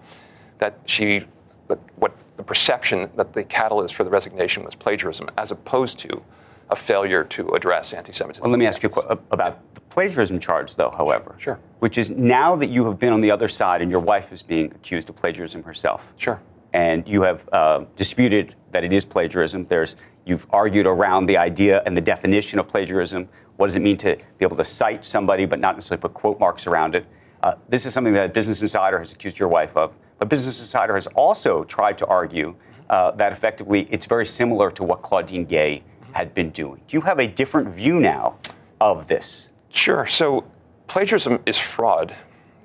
that 0.59 0.79
she, 0.87 1.25
that 1.69 1.79
what 1.97 2.13
the 2.37 2.43
perception 2.43 3.11
that 3.17 3.33
the 3.33 3.45
catalyst 3.45 3.95
for 3.95 4.05
the 4.05 4.11
resignation 4.11 4.65
was 4.65 4.75
plagiarism, 4.75 5.29
as 5.37 5.51
opposed 5.51 5.99
to 5.99 6.23
a 6.71 6.77
failure 6.77 7.25
to 7.25 7.49
address 7.51 7.93
anti-Semitism. 7.93 8.43
Well, 8.43 8.51
let 8.51 8.59
me 8.59 8.67
ask 8.67 8.83
you 8.83 8.89
about 9.31 9.75
the 9.75 9.81
plagiarism 9.83 10.41
charge, 10.41 10.75
though. 10.77 10.91
However, 10.91 11.35
sure. 11.39 11.59
Which 11.81 11.99
is 11.99 12.09
now 12.11 12.57
that 12.57 12.71
you 12.71 12.87
have 12.87 12.99
been 12.99 13.13
on 13.13 13.21
the 13.21 13.31
other 13.31 13.49
side 13.49 13.83
and 13.83 13.91
your 13.91 14.01
wife 14.01 14.33
is 14.33 14.43
being 14.43 14.67
accused 14.73 15.11
of 15.11 15.17
plagiarism 15.17 15.63
herself. 15.65 16.13
Sure. 16.17 16.41
And 16.73 17.07
you 17.07 17.21
have 17.23 17.47
uh, 17.53 17.85
disputed 17.97 18.55
that 18.71 18.85
it 18.85 18.93
is 18.95 19.05
plagiarism. 19.05 19.67
There's 19.67 19.97
you've 20.25 20.47
argued 20.51 20.87
around 20.87 21.27
the 21.27 21.37
idea 21.37 21.83
and 21.87 21.97
the 21.97 22.01
definition 22.01 22.59
of 22.59 22.69
plagiarism. 22.69 23.29
What 23.57 23.67
does 23.67 23.77
it 23.77 23.83
mean 23.83 23.97
to 23.99 24.17
be 24.17 24.45
able 24.45 24.57
to 24.57 24.65
cite 24.65 25.05
somebody 25.05 25.45
but 25.45 25.59
not 25.59 25.75
necessarily 25.75 26.01
put 26.01 26.15
quote 26.15 26.41
marks 26.41 26.67
around 26.67 26.95
it? 26.95 27.07
Uh, 27.43 27.55
this 27.69 27.87
is 27.87 27.93
something 27.93 28.13
that 28.15 28.33
Business 28.33 28.63
Insider 28.63 28.99
has 28.99 29.13
accused 29.13 29.39
your 29.39 29.49
wife 29.49 29.77
of. 29.77 29.93
But 30.19 30.29
Business 30.29 30.61
Insider 30.61 30.95
has 30.95 31.09
also 31.09 31.65
tried 31.65 31.99
to 31.99 32.07
argue 32.07 32.55
uh, 32.89 33.11
that 33.13 33.33
effectively 33.33 33.89
it's 33.91 34.07
very 34.07 34.27
similar 34.27 34.71
to 34.71 34.85
what 34.85 35.03
Claudine 35.03 35.45
Gay 35.45 35.83
had 36.13 36.35
been 36.35 36.51
doing. 36.51 36.81
Do 36.87 36.97
you 36.97 37.01
have 37.01 37.19
a 37.19 37.27
different 37.27 37.69
view 37.69 37.99
now 37.99 38.37
of 38.81 39.09
this? 39.09 39.49
Sure. 39.71 40.07
So 40.07 40.45
plagiarism 40.87 41.41
is 41.47 41.59
fraud 41.59 42.15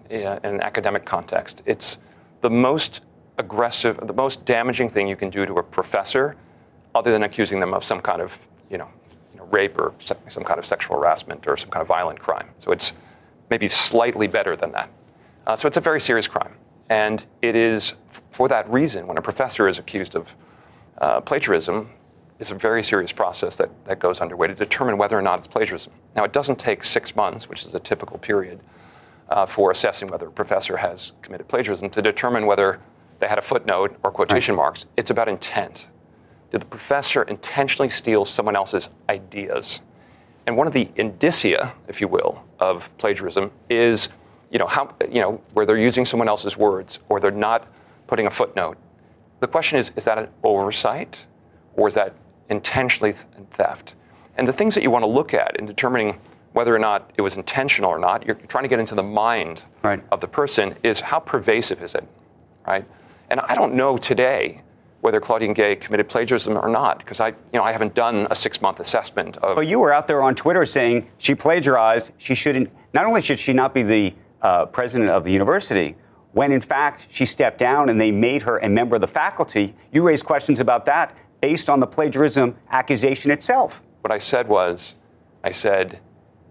in 0.10 0.28
an 0.44 0.62
academic 0.62 1.06
context. 1.06 1.64
It's 1.66 1.98
the 2.42 2.50
most 2.50 3.02
aggressive, 3.38 4.00
the 4.04 4.14
most 4.14 4.46
damaging 4.46 4.90
thing 4.90 5.08
you 5.08 5.16
can 5.16 5.30
do 5.30 5.46
to 5.46 5.54
a 5.56 5.64
professor, 5.64 6.36
other 6.98 7.12
than 7.12 7.24
accusing 7.24 7.60
them 7.60 7.74
of 7.74 7.84
some 7.84 8.02
kind 8.02 8.22
of, 8.22 8.38
you 8.70 8.78
know, 8.78 8.90
you 9.34 9.40
know 9.40 9.46
rape 9.46 9.78
or 9.78 9.94
some 10.00 10.44
kind 10.44 10.60
of 10.60 10.66
sexual 10.66 10.98
harassment 10.98 11.48
or 11.48 11.56
some 11.58 11.70
kind 11.70 11.82
of 11.82 11.88
violent 11.88 12.20
crime. 12.20 12.48
So 12.60 12.72
it's 12.72 12.94
maybe 13.50 13.68
slightly 13.68 14.28
better 14.28 14.56
than 14.56 14.72
that. 14.72 14.90
Uh, 15.46 15.56
so 15.56 15.68
it's 15.68 15.78
a 15.78 15.82
very 15.82 16.02
serious 16.02 16.28
crime. 16.28 16.54
And 16.90 17.26
it 17.42 17.56
is 17.56 17.94
for 18.32 18.48
that 18.48 18.70
reason, 18.70 19.08
when 19.08 19.18
a 19.18 19.22
professor 19.22 19.68
is 19.68 19.80
accused 19.80 20.16
of 20.16 20.32
uh, 21.00 21.22
plagiarism, 21.22 21.90
it's 22.40 22.52
a 22.52 22.56
very 22.56 22.84
serious 22.84 23.12
process 23.12 23.58
that, 23.58 23.70
that 23.86 24.00
goes 24.00 24.22
underway 24.22 24.48
to 24.48 24.54
determine 24.54 24.98
whether 24.98 25.18
or 25.18 25.22
not 25.22 25.40
it's 25.40 25.48
plagiarism. 25.48 25.92
Now, 26.16 26.24
it 26.24 26.34
doesn't 26.34 26.60
take 26.60 26.84
six 26.84 27.16
months, 27.16 27.50
which 27.50 27.66
is 27.66 27.74
a 27.74 27.80
typical 27.80 28.18
period 28.18 28.60
uh, 29.30 29.46
for 29.46 29.72
assessing 29.72 30.08
whether 30.08 30.28
a 30.28 30.32
professor 30.32 30.78
has 30.78 31.14
committed 31.22 31.48
plagiarism, 31.48 31.90
to 31.90 32.02
determine 32.02 32.46
whether 32.46 32.80
they 33.20 33.28
had 33.28 33.40
a 33.40 33.42
footnote 33.42 33.98
or 34.04 34.12
quotation 34.12 34.56
right. 34.56 34.64
marks. 34.64 34.86
It's 34.98 35.10
about 35.10 35.28
intent. 35.28 35.88
Did 36.52 36.62
the 36.62 36.66
professor 36.66 37.24
intentionally 37.24 37.90
steal 37.90 38.26
someone 38.26 38.56
else's 38.56 38.90
ideas? 39.10 39.82
And 40.46 40.56
one 40.56 40.66
of 40.66 40.74
the 40.74 40.90
indicia, 40.96 41.74
if 41.88 42.00
you 42.00 42.08
will, 42.08 42.44
of 42.60 42.90
plagiarism 42.98 43.52
is, 43.70 44.10
you 44.50 44.60
know, 44.60 44.68
how, 44.68 44.96
you 45.12 45.20
know, 45.20 45.42
where 45.54 45.66
they're 45.66 45.78
using 45.78 46.06
someone 46.06 46.30
else's 46.30 46.56
words 46.56 47.00
or 47.10 47.20
they're 47.20 47.32
not 47.32 47.68
putting 48.08 48.28
a 48.28 48.32
footnote. 48.32 48.78
The 49.42 49.48
question 49.48 49.78
is, 49.78 49.92
is 49.98 50.06
that 50.06 50.18
an 50.18 50.30
oversight 50.44 51.18
or 51.76 51.88
is 51.90 51.96
that 51.96 52.14
intentionally 52.50 53.14
theft? 53.52 53.94
And 54.38 54.48
the 54.48 54.54
things 54.54 54.74
that 54.76 54.84
you 54.84 54.90
want 54.90 55.04
to 55.04 55.12
look 55.12 55.34
at 55.34 55.58
in 55.58 55.66
determining 55.66 56.18
whether 56.54 56.74
or 56.74 56.80
not 56.80 57.12
it 57.18 57.22
was 57.22 57.36
intentional 57.36 57.90
or 57.90 58.00
not, 58.00 58.26
you're 58.26 58.36
trying 58.36 58.64
to 58.64 58.70
get 58.70 58.80
into 58.80 58.96
the 58.96 59.04
mind 59.04 59.66
right. 59.84 60.02
of 60.12 60.22
the 60.22 60.28
person, 60.28 60.76
is 60.82 61.00
how 61.00 61.20
pervasive 61.20 61.84
is 61.84 61.94
it, 61.94 62.08
right? 62.66 62.86
And 63.30 63.42
I 63.42 63.54
don't 63.54 63.76
know 63.76 63.98
today 63.98 64.62
whether 65.02 65.20
Claudine 65.20 65.54
Gay 65.54 65.76
committed 65.76 66.10
plagiarism 66.10 66.58
or 66.58 66.68
not, 66.68 67.00
because 67.00 67.20
I, 67.20 67.30
you 67.30 67.36
know, 67.54 67.64
I 67.64 67.72
haven't 67.72 67.94
done 67.94 68.28
a 68.30 68.36
six-month 68.36 68.80
assessment 68.80 69.38
of. 69.38 69.56
But 69.56 69.68
you 69.68 69.80
were 69.80 69.94
out 69.94 70.08
there 70.08 70.24
on 70.24 70.36
Twitter 70.36 70.66
saying 70.66 71.08
she 71.18 71.36
plagiarized. 71.36 72.12
She 72.18 72.36
shouldn't. 72.36 72.70
Not 72.94 73.06
only 73.06 73.22
should 73.22 73.40
she 73.40 73.54
not 73.54 73.74
be 73.74 73.84
the 73.84 74.14
uh, 74.42 74.66
president 74.66 75.10
of 75.10 75.24
the 75.24 75.32
university, 75.32 75.96
when 76.34 76.52
in 76.52 76.62
fact 76.62 77.08
she 77.10 77.26
stepped 77.26 77.58
down 77.58 77.90
and 77.90 78.00
they 78.00 78.12
made 78.12 78.44
her 78.44 78.60
a 78.60 78.70
member 78.70 78.96
of 78.96 79.02
the 79.02 79.08
faculty. 79.08 79.76
You 79.92 80.04
raised 80.04 80.26
questions 80.26 80.60
about 80.60 80.86
that 80.86 81.16
based 81.42 81.70
on 81.70 81.80
the 81.80 81.88
plagiarism 81.88 82.56
accusation 82.70 83.32
itself. 83.32 83.82
What 84.02 84.12
I 84.12 84.18
said 84.20 84.48
was, 84.48 84.96
I 85.44 85.52
said, 85.52 86.00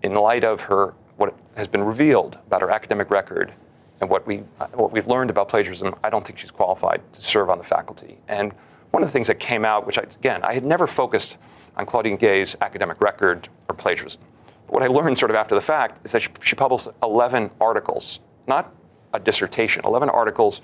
in 0.02 0.14
light 0.14 0.44
of 0.44 0.60
her, 0.62 0.94
what 1.16 1.34
has 1.56 1.68
been 1.68 1.82
revealed 1.82 2.38
about 2.46 2.62
her 2.62 2.70
academic 2.70 3.10
record 3.10 3.52
and 4.00 4.10
what, 4.10 4.26
we, 4.26 4.38
what 4.74 4.92
we've 4.92 5.06
learned 5.06 5.30
about 5.30 5.48
plagiarism, 5.48 5.94
I 6.04 6.10
don't 6.10 6.26
think 6.26 6.38
she's 6.38 6.50
qualified 6.50 7.00
to 7.12 7.20
serve 7.22 7.48
on 7.50 7.58
the 7.58 7.64
faculty. 7.64 8.18
And 8.28 8.52
one 8.90 9.02
of 9.02 9.08
the 9.08 9.12
things 9.12 9.26
that 9.26 9.40
came 9.40 9.64
out, 9.64 9.86
which 9.86 9.98
I, 9.98 10.02
again, 10.02 10.42
I 10.44 10.54
had 10.54 10.64
never 10.64 10.86
focused 10.86 11.38
on 11.76 11.86
Claudine 11.86 12.16
Gay's 12.16 12.56
academic 12.60 13.00
record 13.00 13.48
or 13.68 13.74
plagiarism. 13.74 14.20
But 14.66 14.74
what 14.74 14.82
I 14.82 14.86
learned 14.86 15.18
sort 15.18 15.30
of 15.30 15.36
after 15.36 15.54
the 15.54 15.60
fact 15.60 16.04
is 16.04 16.12
that 16.12 16.22
she, 16.22 16.28
she 16.40 16.56
published 16.56 16.88
11 17.02 17.50
articles, 17.60 18.20
not 18.46 18.74
a 19.12 19.18
dissertation, 19.18 19.82
11 19.84 20.10
articles 20.10 20.60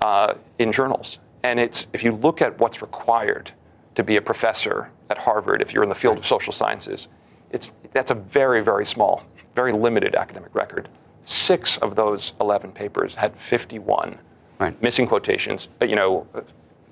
uh, 0.00 0.34
in 0.58 0.72
journals. 0.72 1.18
And 1.42 1.58
it's, 1.58 1.86
if 1.92 2.04
you 2.04 2.12
look 2.12 2.42
at 2.42 2.58
what's 2.58 2.82
required 2.82 3.52
to 3.94 4.02
be 4.02 4.16
a 4.16 4.22
professor 4.22 4.90
at 5.10 5.18
Harvard, 5.18 5.60
if 5.60 5.72
you're 5.72 5.82
in 5.82 5.88
the 5.88 5.94
field 5.94 6.18
of 6.18 6.26
social 6.26 6.52
sciences, 6.52 7.08
it's, 7.50 7.70
that's 7.92 8.10
a 8.10 8.14
very, 8.14 8.62
very 8.62 8.86
small, 8.86 9.22
very 9.54 9.72
limited 9.72 10.14
academic 10.14 10.54
record. 10.54 10.88
Six 11.22 11.78
of 11.78 11.94
those 11.94 12.32
11 12.40 12.72
papers 12.72 13.14
had 13.14 13.36
51 13.36 14.18
right. 14.58 14.82
missing 14.82 15.06
quotations, 15.06 15.68
uh, 15.80 15.86
you 15.86 15.96
know, 15.96 16.26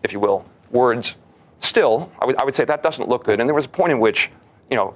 if 0.03 0.13
you 0.13 0.21
will, 0.21 0.45
words. 0.71 1.17
Still, 1.59 2.11
I 2.19 2.25
would, 2.25 2.41
I 2.41 2.45
would 2.45 2.55
say 2.55 2.65
that 2.65 2.83
doesn't 2.83 3.09
look 3.09 3.25
good. 3.25 3.41
And 3.41 3.49
there 3.49 3.55
was 3.55 3.67
a 3.67 3.69
point 3.69 3.93
in 3.93 4.01
which, 4.01 4.31
you 4.71 4.77
know, 4.77 4.95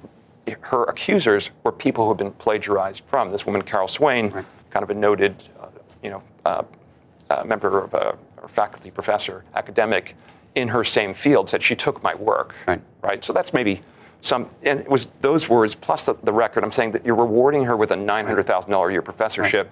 her 0.60 0.84
accusers 0.84 1.50
were 1.62 1.72
people 1.72 2.04
who 2.04 2.10
had 2.10 2.18
been 2.18 2.32
plagiarized 2.32 3.02
from. 3.06 3.30
This 3.30 3.46
woman, 3.46 3.62
Carol 3.62 3.88
Swain, 3.88 4.30
right. 4.30 4.44
kind 4.70 4.82
of 4.82 4.90
a 4.90 4.94
noted, 4.94 5.34
uh, 5.60 5.66
you 6.02 6.10
know, 6.10 6.22
uh, 6.44 6.62
uh, 7.30 7.44
member 7.44 7.82
of 7.82 7.94
a 7.94 8.16
faculty 8.48 8.90
professor, 8.90 9.44
academic 9.54 10.16
in 10.54 10.68
her 10.68 10.84
same 10.84 11.14
field, 11.14 11.48
said 11.48 11.62
she 11.62 11.74
took 11.74 12.02
my 12.02 12.14
work. 12.14 12.54
Right. 12.66 12.80
Right. 13.02 13.24
So 13.24 13.32
that's 13.32 13.52
maybe 13.52 13.80
some, 14.24 14.48
and 14.62 14.80
it 14.80 14.88
was 14.88 15.08
those 15.20 15.48
words 15.48 15.74
plus 15.74 16.06
the, 16.06 16.14
the 16.22 16.32
record. 16.32 16.64
I'm 16.64 16.72
saying 16.72 16.92
that 16.92 17.04
you're 17.04 17.14
rewarding 17.14 17.62
her 17.64 17.76
with 17.76 17.90
a 17.90 17.94
$900,000 17.94 18.88
a 18.88 18.92
year 18.92 19.02
professorship. 19.02 19.70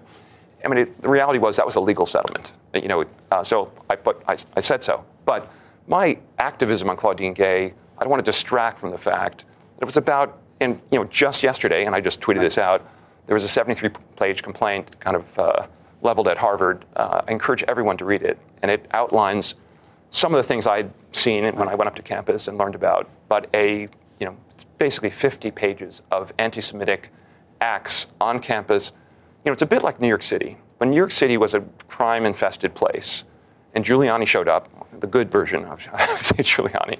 I 0.63 0.69
mean, 0.69 0.79
it, 0.79 1.01
the 1.01 1.09
reality 1.09 1.39
was 1.39 1.57
that 1.57 1.65
was 1.65 1.77
a 1.77 1.81
legal 1.81 2.05
settlement. 2.05 2.53
You 2.75 2.89
know, 2.89 3.05
uh, 3.31 3.43
so 3.43 3.73
I, 3.89 3.97
but 3.97 4.23
I, 4.29 4.37
I 4.55 4.61
said 4.61 4.85
so. 4.85 5.05
But 5.25 5.51
my 5.87 6.19
activism 6.39 6.91
on 6.91 6.97
Claudine 6.97 7.33
Gay, 7.33 7.73
I 7.97 8.01
don't 8.05 8.11
want 8.11 8.23
to 8.25 8.31
distract 8.31 8.79
from 8.79 8.91
the 8.91 8.99
fact 8.99 9.45
that 9.79 9.83
it 9.83 9.87
was 9.87 9.97
about 9.97 10.39
and 10.61 10.81
you 10.91 10.99
know, 10.99 11.05
just 11.07 11.43
yesterday, 11.43 11.87
and 11.87 11.95
I 11.95 12.01
just 12.01 12.21
tweeted 12.21 12.41
this 12.41 12.59
out, 12.59 12.87
there 13.27 13.35
was 13.35 13.45
a 13.45 13.61
73-page 13.61 14.43
complaint 14.43 15.01
kind 15.01 15.17
of 15.17 15.39
uh, 15.39 15.67
leveled 16.03 16.29
at 16.29 16.37
Harvard. 16.37 16.85
Uh, 16.95 17.23
I 17.27 17.33
encourage 17.33 17.63
everyone 17.65 17.97
to 17.97 18.05
read 18.05 18.23
it, 18.23 18.39
and 18.63 18.71
it 18.71 18.87
outlines 18.93 19.57
some 20.11 20.33
of 20.33 20.37
the 20.37 20.43
things 20.43 20.67
I'd 20.67 20.91
seen 21.13 21.45
when 21.57 21.69
I 21.69 21.75
went 21.75 21.89
up 21.89 21.97
to 21.97 22.03
campus 22.03 22.49
and 22.49 22.59
learned 22.59 22.75
about. 22.75 23.09
But 23.29 23.49
a, 23.55 23.89
you 24.23 24.27
know, 24.27 24.37
it's 24.51 24.65
basically 24.79 25.11
50 25.11 25.51
pages 25.51 26.01
of 26.13 26.33
anti-Semitic 26.39 27.11
acts 27.61 28.07
on 28.21 28.39
campus. 28.39 28.93
You 29.45 29.51
know, 29.51 29.53
it's 29.53 29.63
a 29.63 29.67
bit 29.67 29.83
like 29.83 30.01
New 30.01 30.07
York 30.07 30.23
City. 30.23 30.57
When 30.79 30.91
New 30.91 30.97
York 30.97 31.11
City 31.11 31.37
was 31.37 31.55
a 31.55 31.61
crime-infested 31.89 32.73
place, 32.73 33.25
and 33.75 33.85
Giuliani 33.85 34.27
showed 34.27 34.47
up, 34.47 34.69
the 35.01 35.07
good 35.09 35.31
version 35.31 35.65
of 35.65 35.81
Giuliani 36.39 36.99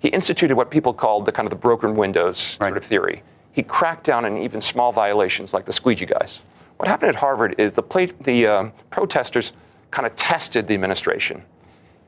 he 0.00 0.08
instituted 0.08 0.56
what 0.56 0.70
people 0.70 0.92
called 0.92 1.26
the 1.26 1.32
kind 1.32 1.46
of 1.46 1.50
the 1.50 1.56
broken 1.56 1.94
windows 1.94 2.56
right. 2.60 2.68
sort 2.68 2.78
of 2.78 2.84
theory. 2.84 3.22
He 3.52 3.62
cracked 3.62 4.04
down 4.04 4.24
on 4.24 4.38
even 4.38 4.60
small 4.60 4.92
violations 4.92 5.52
like 5.54 5.66
the 5.66 5.72
squeegee 5.72 6.06
guys. 6.06 6.40
What 6.78 6.88
happened 6.88 7.10
at 7.10 7.16
Harvard 7.16 7.54
is 7.58 7.74
the, 7.74 7.82
play, 7.82 8.06
the 8.22 8.46
uh, 8.46 8.70
protesters 8.88 9.52
kind 9.90 10.06
of 10.06 10.16
tested 10.16 10.66
the 10.66 10.74
administration. 10.74 11.42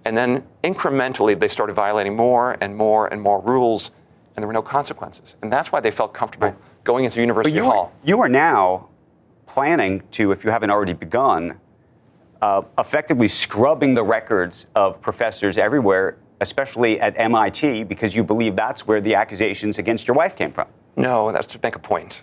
And 0.06 0.16
then 0.16 0.42
incrementally, 0.64 1.38
they 1.38 1.48
started 1.48 1.74
violating 1.74 2.16
more 2.16 2.56
and 2.62 2.74
more 2.74 3.08
and 3.08 3.20
more 3.20 3.40
rules, 3.40 3.90
and 4.34 4.42
there 4.42 4.46
were 4.46 4.52
no 4.52 4.62
consequences. 4.62 5.36
And 5.42 5.52
that's 5.52 5.72
why 5.72 5.80
they 5.80 5.90
felt 5.90 6.14
comfortable 6.14 6.48
right. 6.48 6.84
going 6.84 7.04
into 7.04 7.20
University 7.20 7.56
you 7.56 7.64
Hall. 7.64 7.92
Are, 7.92 8.06
you 8.06 8.20
are 8.20 8.28
now 8.28 8.88
planning 9.46 10.02
to, 10.12 10.32
if 10.32 10.44
you 10.44 10.50
haven't 10.50 10.70
already 10.70 10.94
begun, 10.94 11.58
uh, 12.40 12.62
effectively 12.78 13.28
scrubbing 13.28 13.94
the 13.94 14.02
records 14.02 14.66
of 14.74 15.00
professors 15.00 15.58
everywhere 15.58 16.18
especially 16.42 17.00
at 17.00 17.14
MIT, 17.16 17.84
because 17.84 18.14
you 18.14 18.22
believe 18.22 18.56
that's 18.56 18.86
where 18.86 19.00
the 19.00 19.14
accusations 19.14 19.78
against 19.78 20.06
your 20.06 20.16
wife 20.16 20.36
came 20.36 20.52
from. 20.52 20.66
No, 20.96 21.32
that's 21.32 21.46
to 21.46 21.60
make 21.62 21.76
a 21.76 21.78
point. 21.78 22.22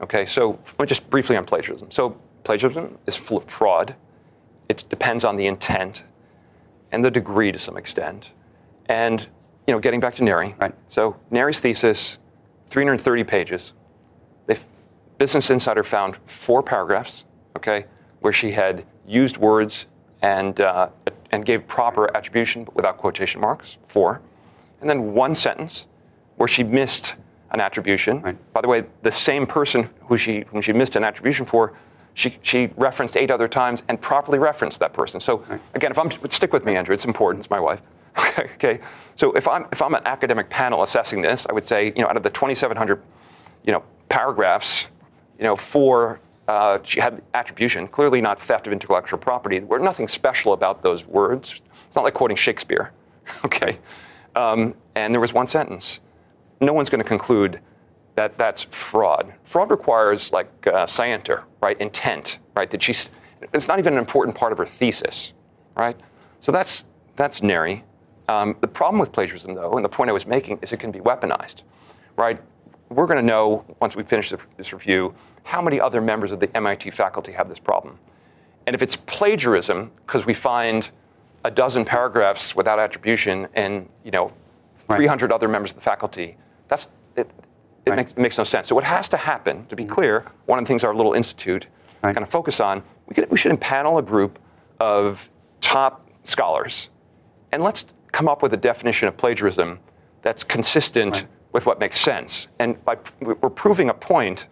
Okay, 0.00 0.24
so 0.24 0.58
just 0.86 1.08
briefly 1.10 1.36
on 1.36 1.44
plagiarism. 1.44 1.90
So 1.90 2.16
plagiarism 2.44 2.96
is 3.06 3.16
fraud. 3.16 3.94
It 4.68 4.84
depends 4.88 5.24
on 5.24 5.36
the 5.36 5.46
intent 5.46 6.04
and 6.92 7.04
the 7.04 7.10
degree 7.10 7.50
to 7.52 7.58
some 7.58 7.76
extent. 7.76 8.30
And 8.86 9.26
you 9.66 9.72
know, 9.72 9.80
getting 9.80 10.00
back 10.00 10.14
to 10.16 10.24
Neri. 10.24 10.54
Right. 10.58 10.74
So 10.88 11.16
Neri's 11.30 11.60
thesis, 11.60 12.18
330 12.68 13.24
pages. 13.24 13.72
They, 14.46 14.56
Business 15.18 15.50
Insider 15.50 15.82
found 15.82 16.16
four 16.26 16.62
paragraphs, 16.62 17.24
okay, 17.56 17.86
where 18.20 18.32
she 18.32 18.52
had 18.52 18.84
used 19.06 19.36
words 19.36 19.86
and 20.22 20.60
uh, 20.60 20.88
and 21.30 21.44
gave 21.44 21.66
proper 21.66 22.14
attribution 22.16 22.64
but 22.64 22.74
without 22.74 22.98
quotation 22.98 23.40
marks, 23.40 23.78
four. 23.84 24.20
And 24.80 24.88
then 24.88 25.14
one 25.14 25.34
sentence 25.34 25.86
where 26.36 26.48
she 26.48 26.62
missed 26.62 27.16
an 27.50 27.60
attribution. 27.60 28.20
Right. 28.20 28.52
By 28.52 28.60
the 28.60 28.68
way, 28.68 28.84
the 29.02 29.12
same 29.12 29.46
person 29.46 29.88
who 30.02 30.16
she, 30.16 30.44
whom 30.48 30.60
she 30.60 30.72
missed 30.72 30.96
an 30.96 31.04
attribution 31.04 31.46
for, 31.46 31.74
she, 32.14 32.36
she 32.42 32.70
referenced 32.76 33.16
eight 33.16 33.30
other 33.30 33.48
times 33.48 33.82
and 33.88 34.00
properly 34.00 34.38
referenced 34.38 34.80
that 34.80 34.92
person. 34.92 35.20
So 35.20 35.38
right. 35.48 35.60
again, 35.74 35.90
if 35.90 35.98
I'm 35.98 36.10
stick 36.30 36.52
with 36.52 36.64
me, 36.64 36.76
Andrew, 36.76 36.94
it's 36.94 37.04
important. 37.04 37.40
It's 37.40 37.50
my 37.50 37.60
wife. 37.60 37.80
Okay. 38.38 38.80
So 39.16 39.32
if 39.32 39.48
I'm 39.48 39.66
if 39.72 39.82
I'm 39.82 39.94
an 39.94 40.02
academic 40.04 40.48
panel 40.50 40.82
assessing 40.82 41.22
this, 41.22 41.46
I 41.48 41.52
would 41.52 41.66
say 41.66 41.92
you 41.96 42.02
know 42.02 42.08
out 42.08 42.16
of 42.16 42.22
the 42.22 42.30
2,700 42.30 43.02
you 43.64 43.72
know 43.72 43.82
paragraphs, 44.08 44.88
you 45.38 45.44
know 45.44 45.56
four 45.56 46.20
uh, 46.48 46.78
had 46.96 47.22
attribution, 47.34 47.88
clearly 47.88 48.20
not 48.20 48.40
theft 48.40 48.66
of 48.66 48.72
intellectual 48.72 49.18
property. 49.18 49.58
There's 49.58 49.82
nothing 49.82 50.08
special 50.08 50.52
about 50.52 50.82
those 50.82 51.04
words. 51.04 51.60
It's 51.86 51.96
not 51.96 52.04
like 52.04 52.14
quoting 52.14 52.36
Shakespeare, 52.36 52.92
okay? 53.44 53.78
Um, 54.36 54.74
and 54.94 55.12
there 55.12 55.20
was 55.20 55.32
one 55.32 55.46
sentence. 55.46 56.00
No 56.60 56.72
one's 56.72 56.88
going 56.88 57.02
to 57.02 57.08
conclude 57.08 57.60
that 58.14 58.38
that's 58.38 58.64
fraud. 58.64 59.32
Fraud 59.44 59.70
requires 59.70 60.32
like 60.32 60.48
uh, 60.66 60.86
scienter, 60.86 61.44
right? 61.60 61.78
Intent, 61.80 62.38
right? 62.54 62.70
That 62.70 62.82
she's. 62.82 63.10
It's 63.52 63.68
not 63.68 63.78
even 63.78 63.92
an 63.92 63.98
important 63.98 64.36
part 64.36 64.52
of 64.52 64.58
her 64.58 64.66
thesis, 64.66 65.32
right? 65.76 65.98
So 66.40 66.50
that's 66.52 66.84
that's 67.16 67.42
Neri. 67.42 67.84
Um, 68.28 68.56
the 68.60 68.68
problem 68.68 68.98
with 68.98 69.12
plagiarism, 69.12 69.54
though, 69.54 69.72
and 69.72 69.84
the 69.84 69.88
point 69.88 70.10
I 70.10 70.12
was 70.12 70.26
making, 70.26 70.58
is 70.62 70.72
it 70.72 70.80
can 70.80 70.90
be 70.90 71.00
weaponized, 71.00 71.62
right? 72.16 72.40
we're 72.88 73.06
going 73.06 73.18
to 73.18 73.26
know 73.26 73.64
once 73.80 73.96
we 73.96 74.02
finish 74.02 74.32
this 74.56 74.72
review 74.72 75.14
how 75.42 75.60
many 75.60 75.80
other 75.80 76.00
members 76.00 76.32
of 76.32 76.40
the 76.40 76.56
MIT 76.56 76.90
faculty 76.90 77.32
have 77.32 77.48
this 77.48 77.58
problem. 77.58 77.98
And 78.66 78.74
if 78.74 78.82
it's 78.82 78.96
plagiarism, 78.96 79.90
because 80.06 80.26
we 80.26 80.34
find 80.34 80.90
a 81.44 81.50
dozen 81.50 81.84
paragraphs 81.84 82.56
without 82.56 82.78
attribution 82.78 83.46
and 83.54 83.88
you 84.04 84.10
know 84.10 84.32
300 84.88 85.26
right. 85.26 85.34
other 85.34 85.48
members 85.48 85.70
of 85.70 85.76
the 85.76 85.82
faculty, 85.82 86.36
that's 86.68 86.88
it. 87.16 87.30
It, 87.84 87.90
right. 87.90 87.96
makes, 87.96 88.12
it, 88.12 88.18
makes, 88.18 88.38
no 88.38 88.44
sense. 88.44 88.66
So 88.66 88.74
what 88.74 88.82
has 88.82 89.08
to 89.10 89.16
happen, 89.16 89.64
to 89.66 89.76
be 89.76 89.84
mm-hmm. 89.84 89.92
clear, 89.92 90.24
one 90.46 90.58
of 90.58 90.64
the 90.64 90.68
things 90.68 90.82
our 90.82 90.94
little 90.94 91.12
institute 91.12 91.68
right. 92.02 92.12
kind 92.12 92.24
of 92.24 92.28
focus 92.28 92.58
on, 92.58 92.82
we, 93.06 93.14
could, 93.14 93.30
we 93.30 93.38
should 93.38 93.52
impanel 93.52 94.00
a 94.00 94.02
group 94.02 94.40
of 94.80 95.30
top 95.60 96.08
scholars, 96.24 96.88
and 97.52 97.62
let's 97.62 97.86
come 98.16 98.28
up 98.28 98.40
with 98.40 98.54
a 98.54 98.56
definition 98.56 99.06
of 99.08 99.14
plagiarism 99.18 99.78
that's 100.22 100.42
consistent 100.42 101.26
with 101.52 101.66
what 101.66 101.78
makes 101.78 102.00
sense. 102.00 102.48
And 102.58 102.82
by, 102.86 102.96
we're 103.20 103.50
proving 103.50 103.90
a 103.90 103.94
point 103.94 104.46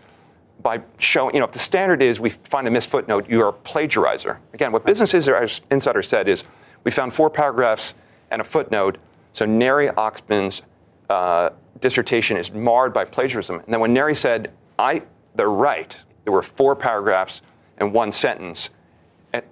by 0.63 0.83
showing, 0.99 1.35
you 1.35 1.41
know, 1.41 1.47
if 1.47 1.53
the 1.53 1.59
standard 1.59 2.03
is 2.03 2.21
we 2.21 2.29
find 2.29 2.69
a 2.69 2.71
missed 2.71 2.91
footnote, 2.91 3.27
you 3.27 3.41
are 3.41 3.49
a 3.49 3.53
plagiarizer. 3.55 4.37
Again, 4.53 4.71
what 4.71 4.85
Business 4.85 5.15
Insider 5.15 6.03
said 6.03 6.29
is 6.29 6.45
we 6.85 6.91
found 6.91 7.15
four 7.15 7.31
paragraphs 7.31 7.95
and 8.31 8.43
a 8.43 8.45
footnote, 8.45 8.99
so 9.33 9.47
Neri 9.47 9.89
Oxman's 9.89 10.61
uh, 11.09 11.49
dissertation 11.81 12.37
is 12.37 12.53
marred 12.53 12.93
by 12.93 13.07
plagiarism. 13.07 13.61
And 13.61 13.73
then 13.73 13.81
when 13.81 13.95
Neri 13.95 14.15
said, 14.15 14.53
I, 14.79 15.03
they're 15.37 15.49
right, 15.49 15.97
there 16.25 16.35
were 16.35 16.43
four 16.43 16.77
paragraphs 16.77 17.41
and 17.79 17.95
one 17.95 18.13
sentence, 18.13 18.69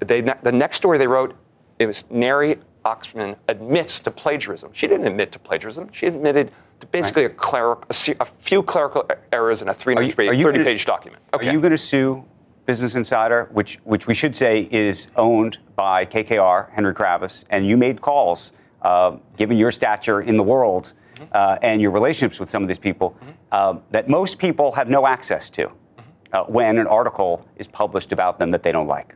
they, 0.00 0.20
the 0.20 0.52
next 0.52 0.76
story 0.76 0.98
they 0.98 1.06
wrote, 1.06 1.34
it 1.78 1.86
was 1.86 2.04
Neri 2.10 2.58
Oxman 2.84 3.36
admits 3.48 4.00
to 4.00 4.10
plagiarism. 4.10 4.70
She 4.72 4.86
didn't 4.86 5.06
admit 5.06 5.32
to 5.32 5.38
plagiarism. 5.38 5.88
She 5.92 6.06
admitted 6.06 6.52
to 6.80 6.86
basically 6.86 7.22
right. 7.22 7.32
a, 7.32 7.34
cleric, 7.34 7.78
a, 7.90 8.16
a, 8.20 8.26
few 8.40 8.62
clerical 8.62 9.08
errors 9.32 9.62
in 9.62 9.68
a 9.68 9.74
330-page 9.74 10.84
document. 10.84 11.22
Okay. 11.32 11.48
Are 11.48 11.52
you 11.52 11.60
going 11.60 11.70
to 11.70 11.78
sue 11.78 12.24
Business 12.66 12.94
Insider, 12.94 13.48
which 13.52 13.78
which 13.84 14.06
we 14.06 14.14
should 14.14 14.36
say 14.36 14.68
is 14.70 15.08
owned 15.16 15.58
by 15.74 16.06
KKR, 16.06 16.70
Henry 16.70 16.94
Kravis, 16.94 17.44
and 17.50 17.66
you 17.66 17.76
made 17.76 18.00
calls, 18.00 18.52
uh, 18.82 19.16
given 19.36 19.56
your 19.56 19.72
stature 19.72 20.22
in 20.22 20.36
the 20.36 20.42
world 20.42 20.92
mm-hmm. 21.14 21.24
uh, 21.32 21.58
and 21.62 21.80
your 21.80 21.90
relationships 21.90 22.38
with 22.38 22.50
some 22.50 22.62
of 22.62 22.68
these 22.68 22.78
people, 22.78 23.10
mm-hmm. 23.10 23.30
uh, 23.50 23.78
that 23.90 24.08
most 24.08 24.38
people 24.38 24.70
have 24.72 24.88
no 24.88 25.06
access 25.06 25.50
to 25.50 25.66
mm-hmm. 25.66 26.02
uh, 26.32 26.44
when 26.44 26.78
an 26.78 26.86
article 26.86 27.44
is 27.56 27.66
published 27.66 28.12
about 28.12 28.38
them 28.38 28.50
that 28.50 28.62
they 28.62 28.70
don't 28.70 28.88
like. 28.88 29.14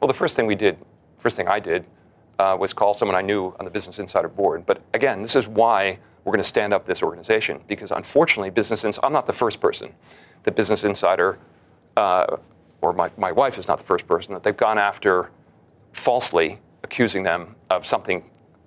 Well, 0.00 0.08
the 0.08 0.14
first 0.14 0.36
thing 0.36 0.46
we 0.46 0.54
did, 0.54 0.76
first 1.16 1.36
thing 1.36 1.48
I 1.48 1.58
did, 1.58 1.86
uh, 2.42 2.56
was 2.56 2.72
call 2.72 2.92
someone 2.92 3.14
I 3.16 3.22
knew 3.22 3.54
on 3.58 3.64
the 3.64 3.70
Business 3.70 3.98
Insider 4.00 4.28
board. 4.28 4.66
But 4.66 4.82
again, 4.94 5.22
this 5.22 5.36
is 5.36 5.46
why 5.46 5.98
we're 6.24 6.32
going 6.32 6.42
to 6.42 6.48
stand 6.48 6.74
up 6.74 6.86
this 6.86 7.02
organization 7.02 7.60
because 7.68 7.92
unfortunately, 7.92 8.50
Business 8.50 8.84
Insider, 8.84 9.06
I'm 9.06 9.12
not 9.12 9.26
the 9.26 9.32
first 9.32 9.60
person 9.60 9.92
that 10.42 10.56
Business 10.56 10.82
Insider, 10.82 11.38
uh, 11.96 12.36
or 12.80 12.92
my, 12.92 13.10
my 13.16 13.30
wife 13.30 13.58
is 13.58 13.68
not 13.68 13.78
the 13.78 13.84
first 13.84 14.08
person 14.08 14.34
that 14.34 14.42
they've 14.42 14.56
gone 14.56 14.76
after 14.76 15.30
falsely 15.92 16.58
accusing 16.82 17.22
them 17.22 17.54
of 17.70 17.86
something 17.86 18.24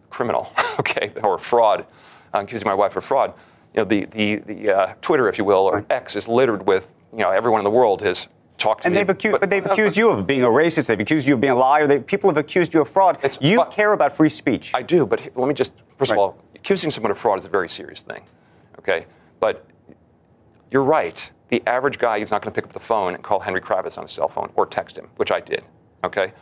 criminal, 0.10 0.52
okay, 0.80 1.12
or 1.22 1.38
fraud, 1.38 1.86
uh, 2.34 2.40
accusing 2.40 2.68
my 2.68 2.74
wife 2.74 2.96
of 2.96 3.04
fraud. 3.04 3.34
You 3.74 3.82
know, 3.82 3.86
the, 3.86 4.06
the, 4.06 4.36
the 4.38 4.78
uh, 4.78 4.94
Twitter, 5.02 5.28
if 5.28 5.38
you 5.38 5.44
will, 5.44 5.66
or 5.66 5.86
X 5.90 6.16
is 6.16 6.30
littered 6.30 6.66
with, 6.66 6.88
you 7.12 7.20
know, 7.20 7.32
everyone 7.32 7.60
in 7.60 7.66
the 7.66 7.72
world 7.72 8.02
has 8.04 8.30
talked 8.58 8.82
to 8.84 8.88
and 8.88 8.94
me. 8.96 9.00
they've 9.02 9.10
accused, 9.10 9.40
but, 9.40 9.50
they've 9.50 9.66
accused 9.66 9.98
you 9.98 10.10
of 10.10 10.26
being 10.26 10.44
a 10.44 10.48
racist. 10.48 10.88
They've 10.88 11.00
accused 11.00 11.28
you 11.28 11.34
of 11.36 11.42
being 11.42 11.52
a 11.54 11.56
liar. 11.56 11.88
They, 11.88 12.00
people 12.00 12.30
have 12.30 12.38
accused 12.38 12.74
you 12.74 12.82
of 12.82 12.90
fraud. 12.90 13.18
You 13.42 13.58
but- 13.58 13.72
care 13.72 13.94
about 13.94 14.16
free 14.16 14.30
speech. 14.30 14.72
I 14.74 14.82
do, 14.82 15.06
but 15.06 15.20
let 15.36 15.48
me 15.48 15.54
just, 15.54 15.74
first 15.98 16.12
Right. 16.12 16.18
of 16.18 16.20
all, 16.20 16.38
accusing 16.56 16.92
someone 16.92 17.12
of 17.12 17.18
fraud 17.18 17.40
is 17.40 17.46
a 17.46 17.50
very 17.50 17.70
serious 17.70 18.02
thing, 18.02 18.24
okay? 18.80 19.06
But 19.40 19.66
you're 20.72 20.84
right. 20.84 21.30
The 21.50 21.62
average 21.68 22.00
guy 22.00 22.18
is 22.18 22.32
not 22.32 22.42
going 22.42 22.52
to 22.54 22.56
pick 22.56 22.66
up 22.68 22.74
the 22.74 22.80
phone 22.80 23.14
and 23.14 23.24
call 23.24 23.40
Henry 23.40 23.62
Kravis 23.62 23.98
on 23.98 24.04
his 24.04 24.12
cell 24.12 24.28
phone 24.28 24.52
or 24.56 24.66
text 24.66 24.98
him, 24.98 25.08
which 25.18 25.32
I 25.32 25.40
did, 25.40 25.64
okay? 26.04 26.34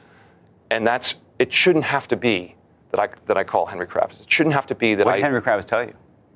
And 0.71 0.87
that's, 0.87 1.15
it 1.39 1.51
shouldn't 1.51 1.83
have 1.85 2.07
to 2.07 2.15
be 2.15 2.55
that 2.91 2.99
I, 2.99 3.09
that 3.25 3.37
I 3.37 3.43
call 3.43 3.65
Henry 3.65 3.85
Kravis. 3.87 4.21
It 4.21 4.31
shouldn't 4.31 4.55
have 4.55 4.65
to 4.67 4.75
be 4.75 4.95
that 4.95 5.05
what 5.05 5.13
I, 5.13 5.17
did 5.17 5.23
Henry 5.23 5.41
Kravis 5.41 5.65
tell 5.65 5.83
you? 5.83 5.93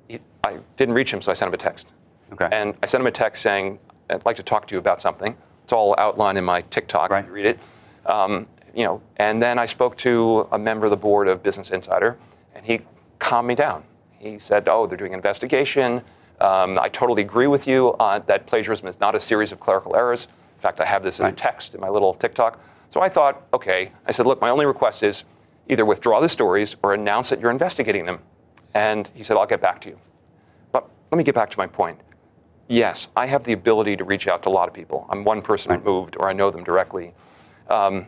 he- 0.10 0.20
I 0.44 0.58
didn't 0.76 0.96
reach 0.96 1.14
him, 1.14 1.22
so 1.22 1.32
I 1.32 1.34
sent 1.34 1.48
him 1.48 1.54
a 1.54 1.58
text. 1.58 1.88
Okay. 2.34 2.50
And 2.52 2.76
I 2.84 2.88
sent 2.88 3.02
him 3.02 3.08
a 3.08 3.12
text 3.12 3.42
saying, 3.42 3.80
I'd 4.10 4.26
like 4.26 4.36
to 4.36 4.44
talk 4.44 4.68
to 4.68 4.76
you 4.76 4.80
about 4.80 5.02
something. 5.02 5.36
It's 5.68 5.74
all 5.74 5.94
outlined 5.98 6.38
in 6.38 6.46
my 6.46 6.62
TikTok. 6.62 7.10
Right. 7.12 7.26
You 7.26 7.32
read 7.34 7.46
it. 7.46 7.60
Um, 8.06 8.48
you 8.74 8.86
know, 8.86 9.02
and 9.18 9.44
then 9.44 9.60
I 9.60 9.66
spoke 9.66 9.98
to 9.98 10.48
a 10.54 10.58
member 10.58 10.86
of 10.86 10.92
the 10.92 10.96
board 10.96 11.28
of 11.28 11.44
Business 11.44 11.72
Insider, 11.72 12.18
and 12.56 12.66
he 12.66 12.80
calmed 13.20 13.50
me 13.50 13.54
down. 13.56 13.84
He 14.18 14.40
said, 14.40 14.70
"Oh, 14.70 14.88
they're 14.88 14.98
doing 14.98 15.12
an 15.12 15.20
investigation. 15.20 16.02
Um, 16.40 16.80
I 16.80 16.88
totally 16.88 17.22
agree 17.22 17.48
with 17.48 17.68
you 17.68 17.98
on 18.00 18.24
that 18.28 18.46
plagiarism 18.48 18.88
is 18.88 19.02
not 19.02 19.14
a 19.14 19.20
series 19.20 19.52
of 19.52 19.60
clerical 19.60 19.94
errors. 19.94 20.30
In 20.56 20.62
fact, 20.62 20.80
I 20.80 20.86
have 20.86 21.04
this 21.04 21.20
in 21.20 21.26
Right. 21.26 21.36
text 21.36 21.76
in 21.76 21.82
my 21.82 21.90
little 21.90 22.14
TikTok." 22.14 22.62
So 22.90 23.02
I 23.02 23.10
thought, 23.10 23.42
okay. 23.54 23.92
I 24.06 24.12
said, 24.14 24.26
"Look, 24.26 24.40
my 24.40 24.50
only 24.50 24.66
request 24.66 25.04
is 25.04 25.26
either 25.68 25.84
withdraw 25.84 26.22
the 26.22 26.30
stories 26.30 26.78
or 26.82 26.94
announce 26.94 27.28
that 27.28 27.42
you're 27.42 27.52
investigating 27.52 28.06
them." 28.06 28.20
And 28.74 29.12
he 29.14 29.22
said, 29.22 29.36
"I'll 29.36 29.46
get 29.46 29.60
back 29.60 29.82
to 29.82 29.90
you." 29.90 30.00
But 30.72 30.88
let 31.12 31.18
me 31.18 31.26
get 31.26 31.36
back 31.36 31.50
to 31.50 31.58
my 31.58 31.68
point. 31.68 32.00
Yes, 32.68 33.08
I 33.16 33.28
have 33.28 33.44
the 33.44 33.54
ability 33.54 33.96
to 33.98 34.04
reach 34.04 34.28
out 34.28 34.44
to 34.44 34.50
a 34.50 34.52
lot 34.52 34.68
of 34.68 34.74
people. 34.74 35.08
I'm 35.10 35.24
one 35.24 35.42
person 35.42 35.72
removed, 35.72 36.18
or 36.20 36.30
I 36.30 36.34
know 36.34 36.52
them 36.52 36.64
directly. 36.64 37.14
Um, 37.70 38.08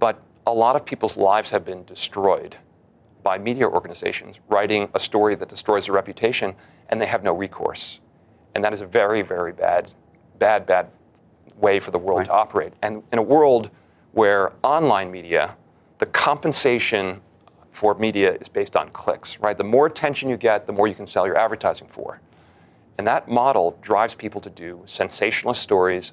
but 0.00 0.20
a 0.46 0.52
lot 0.52 0.76
of 0.76 0.84
people's 0.84 1.16
lives 1.16 1.50
have 1.50 1.64
been 1.64 1.84
destroyed 1.84 2.56
by 3.22 3.38
media 3.38 3.66
organizations 3.66 4.40
writing 4.48 4.88
a 4.94 5.00
story 5.00 5.34
that 5.36 5.48
destroys 5.48 5.86
their 5.86 5.94
reputation, 5.94 6.54
and 6.88 7.00
they 7.00 7.06
have 7.06 7.22
no 7.22 7.32
recourse. 7.32 8.00
And 8.54 8.62
that 8.64 8.72
is 8.72 8.80
a 8.80 8.86
very, 8.86 9.22
very 9.22 9.52
bad, 9.52 9.92
bad, 10.38 10.66
bad 10.66 10.88
way 11.56 11.80
for 11.80 11.90
the 11.90 11.98
world 11.98 12.18
Right. 12.18 12.26
to 12.26 12.32
operate. 12.32 12.72
And 12.82 13.02
in 13.12 13.18
a 13.18 13.22
world 13.22 13.70
where 14.12 14.52
online 14.62 15.10
media, 15.10 15.56
the 15.98 16.06
compensation 16.06 17.20
for 17.70 17.94
media 17.94 18.34
is 18.40 18.48
based 18.48 18.76
on 18.76 18.90
clicks, 18.90 19.38
right? 19.40 19.56
The 19.56 19.64
more 19.64 19.86
attention 19.86 20.28
you 20.28 20.36
get, 20.36 20.66
the 20.66 20.72
more 20.72 20.86
you 20.86 20.94
can 20.94 21.06
sell 21.06 21.26
your 21.26 21.38
advertising 21.38 21.88
for. 21.88 22.20
And 22.98 23.06
that 23.06 23.28
model 23.28 23.76
drives 23.82 24.14
people 24.14 24.40
to 24.40 24.50
do 24.50 24.82
sensationalist 24.86 25.60
stories 25.62 26.12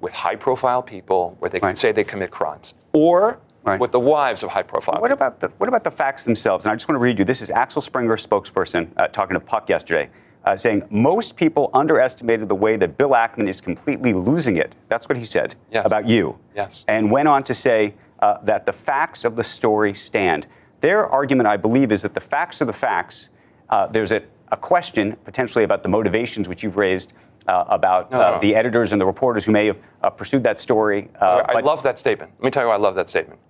with 0.00 0.12
high 0.12 0.36
profile 0.36 0.82
people 0.82 1.36
where 1.38 1.48
they 1.50 1.60
can 1.60 1.68
Right. 1.68 1.78
say 1.78 1.92
they 1.92 2.04
commit 2.04 2.30
crimes. 2.30 2.74
Or 2.92 3.38
Right. 3.64 3.78
with 3.78 3.92
the 3.92 4.00
wives 4.00 4.42
of 4.42 4.50
high 4.50 4.62
profile 4.64 5.00
What 5.00 5.12
about 5.12 5.38
the 5.40 5.48
what 5.58 5.68
about 5.68 5.84
the 5.84 5.90
facts 5.90 6.24
themselves? 6.24 6.64
And 6.64 6.72
I 6.72 6.74
just 6.74 6.88
want 6.88 6.96
to 6.96 7.02
read 7.02 7.18
you. 7.18 7.24
This 7.24 7.42
is 7.42 7.50
Axel 7.50 7.80
Springer, 7.80 8.16
spokesperson, 8.16 8.88
uh, 8.96 9.06
talking 9.08 9.34
to 9.34 9.40
Puck 9.40 9.68
yesterday, 9.68 10.10
uh, 10.44 10.56
saying 10.56 10.82
most 10.90 11.36
people 11.36 11.70
underestimated 11.72 12.48
the 12.48 12.56
way 12.56 12.76
that 12.76 12.98
Bill 12.98 13.10
Ackman 13.10 13.46
is 13.48 13.60
completely 13.60 14.12
losing 14.12 14.56
it. 14.56 14.74
That's 14.88 15.08
what 15.08 15.16
he 15.16 15.24
said 15.24 15.54
Yes. 15.70 15.86
about 15.86 16.06
you. 16.06 16.36
Yes. 16.56 16.84
And 16.88 17.10
went 17.10 17.28
on 17.28 17.42
to 17.44 17.54
say 17.54 17.94
uh, 18.20 18.38
that 18.44 18.66
the 18.66 18.72
facts 18.72 19.24
of 19.24 19.34
the 19.36 19.42
story 19.44 19.94
stand. 19.94 20.46
Their 20.80 21.06
argument, 21.08 21.48
I 21.48 21.56
believe, 21.56 21.90
is 21.92 22.02
that 22.02 22.14
the 22.14 22.20
facts 22.20 22.60
are 22.62 22.64
the 22.64 22.72
facts. 22.72 23.28
Uh, 23.68 23.86
there's 23.88 24.12
a, 24.12 24.22
a 24.52 24.56
question 24.56 25.16
potentially 25.24 25.64
about 25.64 25.82
the 25.82 25.88
motivations 25.88 26.48
which 26.48 26.62
you've 26.62 26.76
raised. 26.76 27.14
Uh, 27.48 27.64
about 27.70 28.08
No, 28.12 28.20
uh, 28.20 28.30
no. 28.34 28.38
the 28.40 28.54
editors 28.54 28.92
and 28.92 29.00
the 29.00 29.04
reporters 29.04 29.44
who 29.44 29.50
may 29.50 29.66
have 29.66 29.76
uh, 30.04 30.10
pursued 30.10 30.44
that 30.44 30.60
story. 30.60 31.08
Uh, 31.20 31.42
I 31.48 31.54
but- 31.54 31.64
love 31.64 31.82
that 31.82 31.98
statement. 31.98 32.30
Let 32.38 32.44
me 32.44 32.50
tell 32.52 32.62
you 32.62 32.68
why 32.68 32.74
I 32.74 32.78
love 32.78 32.94
that 32.94 33.08
statement. 33.10 33.40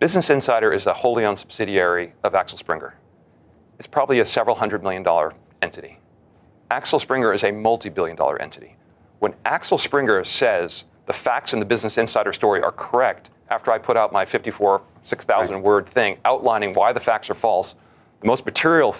Business 0.00 0.30
Insider 0.30 0.72
is 0.72 0.86
a 0.86 0.94
wholly 0.94 1.26
owned 1.26 1.38
subsidiary 1.38 2.14
of 2.24 2.34
Axel 2.34 2.56
Springer. 2.56 2.94
It's 3.78 3.86
probably 3.86 4.20
a 4.20 4.24
several 4.24 4.56
hundred 4.56 4.82
million 4.82 5.02
dollar 5.02 5.34
entity. 5.60 5.98
Axel 6.70 6.98
Springer 6.98 7.34
is 7.34 7.44
a 7.44 7.50
multi 7.52 7.90
billion 7.90 8.16
dollar 8.16 8.40
entity. 8.40 8.74
When 9.18 9.34
Axel 9.44 9.76
Springer 9.76 10.24
says 10.24 10.84
the 11.04 11.12
facts 11.12 11.52
in 11.52 11.60
the 11.60 11.66
Business 11.66 11.98
Insider 11.98 12.32
story 12.32 12.62
are 12.62 12.72
correct 12.72 13.28
after 13.50 13.70
I 13.70 13.76
put 13.76 13.98
out 13.98 14.14
my 14.14 14.24
54, 14.24 14.80
6,000 15.02 15.54
Right. 15.56 15.62
word 15.62 15.86
thing 15.86 16.16
outlining 16.24 16.72
why 16.72 16.94
the 16.94 17.00
facts 17.00 17.28
are 17.28 17.34
false, 17.34 17.74
the 18.22 18.26
most 18.26 18.46
material 18.46 18.96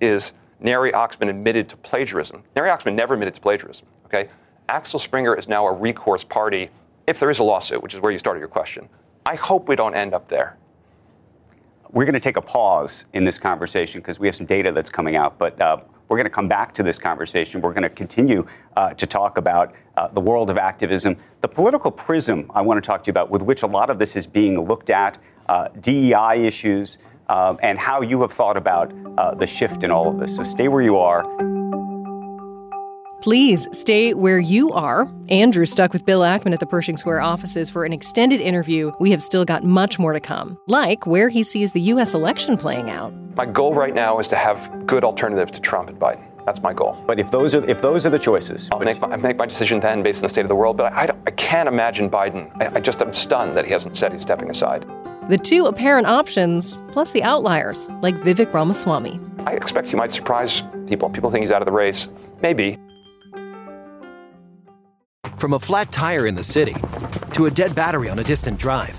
is 0.00 0.32
Neri 0.60 0.92
Oxman 0.92 1.28
admitted 1.28 1.68
to 1.70 1.76
plagiarism. 1.76 2.42
Neri 2.54 2.68
Oxman 2.68 2.94
never 2.94 3.14
admitted 3.14 3.34
to 3.34 3.40
plagiarism. 3.40 3.86
Okay, 4.06 4.28
Axel 4.68 4.98
Springer 4.98 5.34
is 5.34 5.48
now 5.48 5.66
a 5.66 5.72
recourse 5.72 6.24
party 6.24 6.70
if 7.06 7.18
there 7.18 7.30
is 7.30 7.38
a 7.38 7.42
lawsuit, 7.42 7.82
which 7.82 7.94
is 7.94 8.00
where 8.00 8.12
you 8.12 8.18
started 8.18 8.40
your 8.40 8.48
question. 8.48 8.88
I 9.26 9.34
hope 9.34 9.68
we 9.68 9.76
don't 9.76 9.94
end 9.94 10.14
up 10.14 10.28
there. 10.28 10.56
We're 11.92 12.04
going 12.04 12.14
to 12.14 12.20
take 12.20 12.36
a 12.36 12.42
pause 12.42 13.04
in 13.14 13.24
this 13.24 13.36
conversation 13.36 14.00
because 14.00 14.20
we 14.20 14.28
have 14.28 14.36
some 14.36 14.46
data 14.46 14.70
that's 14.70 14.90
coming 14.90 15.16
out, 15.16 15.38
but 15.38 15.60
uh, 15.60 15.78
we're 16.08 16.16
going 16.16 16.24
to 16.24 16.30
come 16.30 16.46
back 16.46 16.72
to 16.74 16.82
this 16.82 16.98
conversation. 16.98 17.60
We're 17.60 17.72
going 17.72 17.82
to 17.82 17.90
continue 17.90 18.46
uh, 18.76 18.94
to 18.94 19.06
talk 19.06 19.38
about 19.38 19.74
uh, 19.96 20.08
the 20.08 20.20
world 20.20 20.50
of 20.50 20.58
activism, 20.58 21.16
the 21.40 21.48
political 21.48 21.90
prism 21.90 22.50
I 22.54 22.60
want 22.60 22.82
to 22.82 22.86
talk 22.86 23.02
to 23.04 23.08
you 23.08 23.12
about, 23.12 23.30
with 23.30 23.42
which 23.42 23.62
a 23.62 23.66
lot 23.66 23.90
of 23.90 23.98
this 23.98 24.14
is 24.14 24.26
being 24.26 24.60
looked 24.68 24.90
at, 24.90 25.18
uh, 25.48 25.68
DEI 25.80 26.44
issues, 26.46 26.98
um, 27.30 27.58
and 27.62 27.78
how 27.78 28.02
you 28.02 28.20
have 28.20 28.32
thought 28.32 28.56
about 28.56 28.92
uh, 29.16 29.34
the 29.34 29.46
shift 29.46 29.82
in 29.82 29.90
all 29.90 30.08
of 30.08 30.18
this. 30.18 30.36
So 30.36 30.42
stay 30.42 30.68
where 30.68 30.82
you 30.82 30.98
are. 30.98 31.24
Please 33.22 33.68
stay 33.78 34.14
where 34.14 34.38
you 34.38 34.72
are. 34.72 35.12
Andrew 35.28 35.66
stuck 35.66 35.92
with 35.92 36.06
Bill 36.06 36.20
Ackman 36.20 36.54
at 36.54 36.60
the 36.60 36.66
Pershing 36.66 36.96
Square 36.96 37.20
offices 37.20 37.68
for 37.68 37.84
an 37.84 37.92
extended 37.92 38.40
interview. 38.40 38.92
We 38.98 39.10
have 39.10 39.20
still 39.20 39.44
got 39.44 39.62
much 39.62 39.98
more 39.98 40.14
to 40.14 40.20
come, 40.20 40.58
like 40.66 41.06
where 41.06 41.28
he 41.28 41.42
sees 41.42 41.72
the 41.72 41.82
U.S. 41.82 42.14
election 42.14 42.56
playing 42.56 42.88
out. 42.88 43.12
My 43.36 43.44
goal 43.44 43.74
right 43.74 43.94
now 43.94 44.18
is 44.18 44.28
to 44.28 44.36
have 44.36 44.86
good 44.86 45.04
alternatives 45.04 45.52
to 45.52 45.60
Trump 45.60 45.90
and 45.90 45.98
Biden. 45.98 46.24
That's 46.46 46.62
my 46.62 46.72
goal. 46.72 46.96
But 47.06 47.20
if 47.20 47.30
those 47.30 47.54
are 47.54 47.68
if 47.68 47.82
those 47.82 48.06
are 48.06 48.10
the 48.10 48.18
choices, 48.18 48.70
I'll 48.72 48.80
make 48.80 48.98
my, 49.00 49.08
I 49.08 49.16
make 49.16 49.36
my 49.36 49.46
decision 49.46 49.80
then 49.80 50.02
based 50.02 50.20
on 50.20 50.22
the 50.22 50.28
state 50.30 50.46
of 50.46 50.48
the 50.48 50.56
world. 50.56 50.78
But 50.78 50.92
I, 50.94 51.04
I, 51.04 51.16
I 51.26 51.30
can't 51.32 51.68
imagine 51.68 52.08
Biden. 52.08 52.50
I, 52.60 52.76
I 52.76 52.80
just 52.80 53.02
am 53.02 53.12
stunned 53.12 53.54
that 53.56 53.66
he 53.66 53.72
hasn't 53.72 53.98
said 53.98 54.12
he's 54.12 54.22
stepping 54.22 54.48
aside. 54.48 54.86
The 55.30 55.38
two 55.38 55.66
apparent 55.66 56.08
options, 56.08 56.82
plus 56.90 57.12
the 57.12 57.22
outliers, 57.22 57.88
like 58.02 58.16
Vivek 58.16 58.52
Ramaswamy. 58.52 59.20
I 59.46 59.52
expect 59.52 59.86
he 59.86 59.94
might 59.94 60.10
surprise 60.10 60.64
people. 60.88 61.08
People 61.08 61.30
think 61.30 61.44
he's 61.44 61.52
out 61.52 61.62
of 61.62 61.66
the 61.66 61.72
race. 61.72 62.08
Maybe. 62.42 62.80
From 65.36 65.52
a 65.52 65.60
flat 65.60 65.92
tire 65.92 66.26
in 66.26 66.34
the 66.34 66.42
city 66.42 66.74
to 67.34 67.46
a 67.46 67.50
dead 67.52 67.76
battery 67.76 68.10
on 68.10 68.18
a 68.18 68.24
distant 68.24 68.58
drive, 68.58 68.98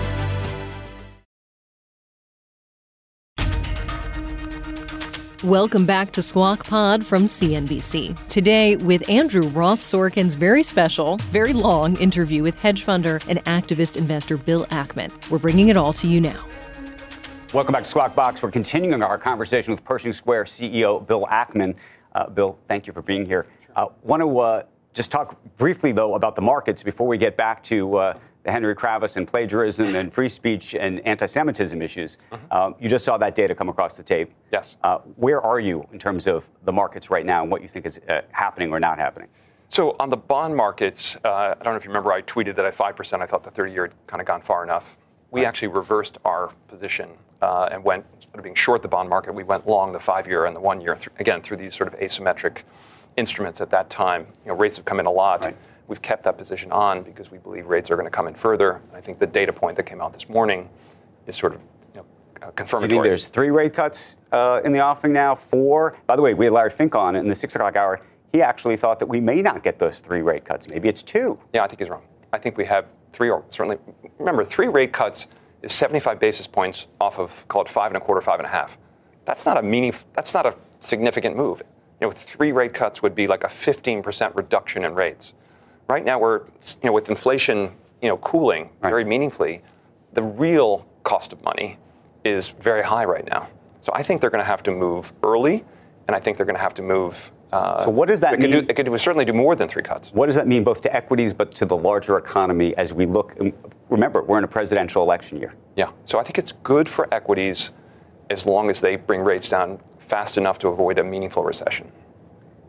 Welcome 5.43 5.87
back 5.87 6.11
to 6.11 6.21
Squawk 6.21 6.67
Pod 6.67 7.03
from 7.03 7.23
CNBC. 7.23 8.27
Today, 8.27 8.75
with 8.75 9.09
Andrew 9.09 9.41
Ross 9.41 9.81
Sorkin's 9.81 10.35
very 10.35 10.61
special, 10.61 11.17
very 11.31 11.51
long 11.51 11.97
interview 11.97 12.43
with 12.43 12.59
hedge 12.59 12.85
funder 12.85 13.23
and 13.27 13.43
activist 13.45 13.97
investor 13.97 14.37
Bill 14.37 14.67
Ackman. 14.67 15.11
We're 15.31 15.39
bringing 15.39 15.69
it 15.69 15.77
all 15.77 15.93
to 15.93 16.07
you 16.07 16.21
now. 16.21 16.45
Welcome 17.55 17.73
back 17.73 17.85
to 17.85 17.89
Squawk 17.89 18.13
Box. 18.13 18.43
We're 18.43 18.51
continuing 18.51 19.01
our 19.01 19.17
conversation 19.17 19.71
with 19.71 19.83
Pershing 19.83 20.13
Square 20.13 20.43
CEO 20.43 21.07
Bill 21.07 21.25
Ackman. 21.31 21.73
Uh, 22.13 22.29
Bill, 22.29 22.59
thank 22.67 22.85
you 22.85 22.93
for 22.93 23.01
being 23.01 23.25
here. 23.25 23.47
I 23.75 23.81
uh, 23.81 23.87
want 24.03 24.21
to 24.21 24.39
uh, 24.39 24.63
just 24.93 25.09
talk 25.09 25.43
briefly, 25.57 25.91
though, 25.91 26.13
about 26.13 26.35
the 26.35 26.43
markets 26.43 26.83
before 26.83 27.07
we 27.07 27.17
get 27.17 27.35
back 27.35 27.63
to 27.63 27.97
uh, 27.97 28.19
the 28.43 28.51
Henry 28.51 28.75
Kravis 28.75 29.17
and 29.17 29.27
plagiarism 29.27 29.95
and 29.95 30.11
free 30.11 30.29
speech 30.29 30.73
and 30.73 30.99
anti 31.01 31.25
Semitism 31.25 31.81
issues. 31.81 32.17
Mm-hmm. 32.31 32.53
Um, 32.53 32.75
you 32.79 32.89
just 32.89 33.05
saw 33.05 33.17
that 33.17 33.35
data 33.35 33.53
come 33.53 33.69
across 33.69 33.97
the 33.97 34.03
tape. 34.03 34.31
Yes. 34.51 34.77
Uh, 34.83 34.99
where 35.15 35.41
are 35.41 35.59
you 35.59 35.87
in 35.91 35.99
terms 35.99 36.27
of 36.27 36.47
the 36.63 36.71
markets 36.71 37.09
right 37.09 37.25
now 37.25 37.43
and 37.43 37.51
what 37.51 37.61
you 37.61 37.67
think 37.67 37.85
is 37.85 37.99
uh, 38.09 38.21
happening 38.31 38.71
or 38.71 38.79
not 38.79 38.97
happening? 38.97 39.27
So, 39.69 39.95
on 39.99 40.09
the 40.09 40.17
bond 40.17 40.55
markets, 40.55 41.15
uh, 41.23 41.29
I 41.29 41.63
don't 41.63 41.73
know 41.73 41.77
if 41.77 41.85
you 41.85 41.91
remember, 41.91 42.11
I 42.11 42.21
tweeted 42.23 42.55
that 42.55 42.65
at 42.65 42.75
5%, 42.75 43.21
I 43.21 43.25
thought 43.25 43.43
the 43.43 43.51
30 43.51 43.71
year 43.71 43.83
had 43.83 43.93
kind 44.07 44.19
of 44.19 44.27
gone 44.27 44.41
far 44.41 44.63
enough. 44.63 44.97
We 45.29 45.41
right. 45.41 45.47
actually 45.47 45.69
reversed 45.69 46.17
our 46.25 46.51
position 46.67 47.09
uh, 47.41 47.69
and 47.71 47.81
went, 47.81 48.05
instead 48.15 48.35
of 48.35 48.43
being 48.43 48.55
short 48.55 48.81
the 48.81 48.89
bond 48.89 49.07
market, 49.07 49.33
we 49.33 49.43
went 49.43 49.65
long 49.65 49.93
the 49.93 49.99
five 49.99 50.27
year 50.27 50.45
and 50.45 50.53
the 50.53 50.59
one 50.59 50.81
year, 50.81 50.95
th- 50.95 51.07
again, 51.19 51.41
through 51.41 51.55
these 51.55 51.73
sort 51.73 51.93
of 51.93 51.97
asymmetric 52.01 52.63
instruments 53.15 53.61
at 53.61 53.69
that 53.69 53.89
time. 53.89 54.27
You 54.43 54.51
know, 54.51 54.57
rates 54.57 54.75
have 54.75 54.85
come 54.85 54.99
in 54.99 55.05
a 55.05 55.11
lot. 55.11 55.45
Right 55.45 55.55
we've 55.91 56.01
kept 56.01 56.23
that 56.23 56.37
position 56.37 56.71
on 56.71 57.03
because 57.03 57.31
we 57.31 57.37
believe 57.37 57.67
rates 57.67 57.91
are 57.91 57.97
going 57.97 58.07
to 58.07 58.11
come 58.11 58.29
in 58.29 58.33
further. 58.33 58.79
I 58.93 59.01
think 59.01 59.19
the 59.19 59.27
data 59.27 59.51
point 59.51 59.75
that 59.75 59.83
came 59.83 59.99
out 59.99 60.13
this 60.13 60.29
morning 60.29 60.69
is 61.27 61.35
sort 61.35 61.53
of 61.53 61.59
you 61.93 62.05
know, 62.39 62.51
confirmatory. 62.51 62.95
You 62.95 63.01
think 63.01 63.09
there's 63.09 63.25
three 63.25 63.49
rate 63.49 63.73
cuts 63.73 64.15
uh, 64.31 64.61
in 64.63 64.71
the 64.71 64.79
offing 64.79 65.11
now? 65.11 65.35
Four? 65.35 65.97
By 66.07 66.15
the 66.15 66.21
way, 66.21 66.33
we 66.33 66.45
had 66.45 66.53
Larry 66.53 66.69
Fink 66.69 66.95
on 66.95 67.17
in 67.17 67.27
the 67.27 67.35
six 67.35 67.55
o'clock 67.55 67.75
hour. 67.75 67.99
He 68.31 68.41
actually 68.41 68.77
thought 68.77 68.99
that 68.99 69.05
we 69.05 69.19
may 69.19 69.41
not 69.41 69.63
get 69.63 69.79
those 69.79 69.99
three 69.99 70.21
rate 70.21 70.45
cuts. 70.45 70.69
Maybe 70.69 70.87
it's 70.87 71.03
two. 71.03 71.37
Yeah, 71.53 71.65
I 71.65 71.67
think 71.67 71.79
he's 71.79 71.89
wrong. 71.89 72.03
I 72.31 72.37
think 72.37 72.55
we 72.57 72.63
have 72.67 72.87
three, 73.11 73.29
or 73.29 73.43
certainly, 73.49 73.77
remember, 74.17 74.45
three 74.45 74.69
rate 74.69 74.93
cuts 74.93 75.27
is 75.61 75.73
75 75.73 76.21
basis 76.21 76.47
points 76.47 76.87
off 77.01 77.19
of, 77.19 77.45
call 77.49 77.63
it 77.63 77.67
five 77.67 77.91
and 77.91 77.97
a 77.97 77.99
quarter, 77.99 78.21
five 78.21 78.39
and 78.39 78.45
a 78.45 78.49
half. 78.49 78.77
That's 79.25 79.45
not 79.45 79.57
a 79.57 79.61
meaningful, 79.61 80.07
that's 80.15 80.33
not 80.33 80.45
a 80.45 80.55
significant 80.79 81.35
move. 81.35 81.61
You 81.99 82.07
know, 82.07 82.11
three 82.11 82.53
rate 82.53 82.73
cuts 82.73 83.01
would 83.03 83.13
be 83.13 83.27
like 83.27 83.43
a 83.43 83.47
15% 83.47 84.33
reduction 84.35 84.85
in 84.85 84.95
rates. 84.95 85.33
Right 85.87 86.05
now, 86.05 86.19
we're 86.19 86.39
you 86.39 86.85
know 86.85 86.93
with 86.93 87.09
inflation 87.09 87.71
you 88.01 88.09
know 88.09 88.17
cooling 88.17 88.69
right. 88.81 88.89
very 88.89 89.03
meaningfully, 89.03 89.61
the 90.13 90.23
real 90.23 90.85
cost 91.03 91.33
of 91.33 91.43
money 91.43 91.77
is 92.23 92.49
very 92.49 92.83
high 92.83 93.05
right 93.05 93.27
now. 93.27 93.47
So 93.81 93.91
I 93.95 94.03
think 94.03 94.21
they're 94.21 94.29
going 94.29 94.43
to 94.43 94.47
have 94.47 94.63
to 94.63 94.71
move 94.71 95.11
early, 95.23 95.65
and 96.07 96.15
I 96.15 96.19
think 96.19 96.37
they're 96.37 96.45
going 96.45 96.55
to 96.55 96.61
have 96.61 96.75
to 96.75 96.81
move. 96.81 97.31
Uh, 97.51 97.83
so 97.83 97.89
what 97.89 98.07
does 98.07 98.19
that 98.21 98.35
it 98.35 98.39
mean? 98.39 98.51
Could 98.51 98.67
do, 98.67 98.71
it 98.71 98.75
could 98.75 98.99
certainly 99.01 99.25
do 99.25 99.33
more 99.33 99.55
than 99.55 99.67
three 99.67 99.83
cuts. 99.83 100.13
What 100.13 100.27
does 100.27 100.35
that 100.35 100.47
mean, 100.47 100.63
both 100.63 100.81
to 100.83 100.95
equities 100.95 101.33
but 101.33 101.53
to 101.55 101.65
the 101.65 101.75
larger 101.75 102.17
economy 102.17 102.75
as 102.77 102.93
we 102.93 103.05
look? 103.05 103.37
Remember, 103.89 104.21
we're 104.21 104.37
in 104.37 104.43
a 104.43 104.47
presidential 104.47 105.03
election 105.03 105.37
year. 105.37 105.53
Yeah. 105.75 105.91
So 106.05 106.19
I 106.19 106.23
think 106.23 106.37
it's 106.37 106.53
good 106.63 106.87
for 106.87 107.13
equities 107.13 107.71
as 108.29 108.45
long 108.45 108.69
as 108.69 108.79
they 108.79 108.95
bring 108.95 109.21
rates 109.21 109.49
down 109.49 109.79
fast 109.99 110.37
enough 110.37 110.59
to 110.59 110.69
avoid 110.69 110.99
a 110.99 111.03
meaningful 111.03 111.43
recession. 111.43 111.91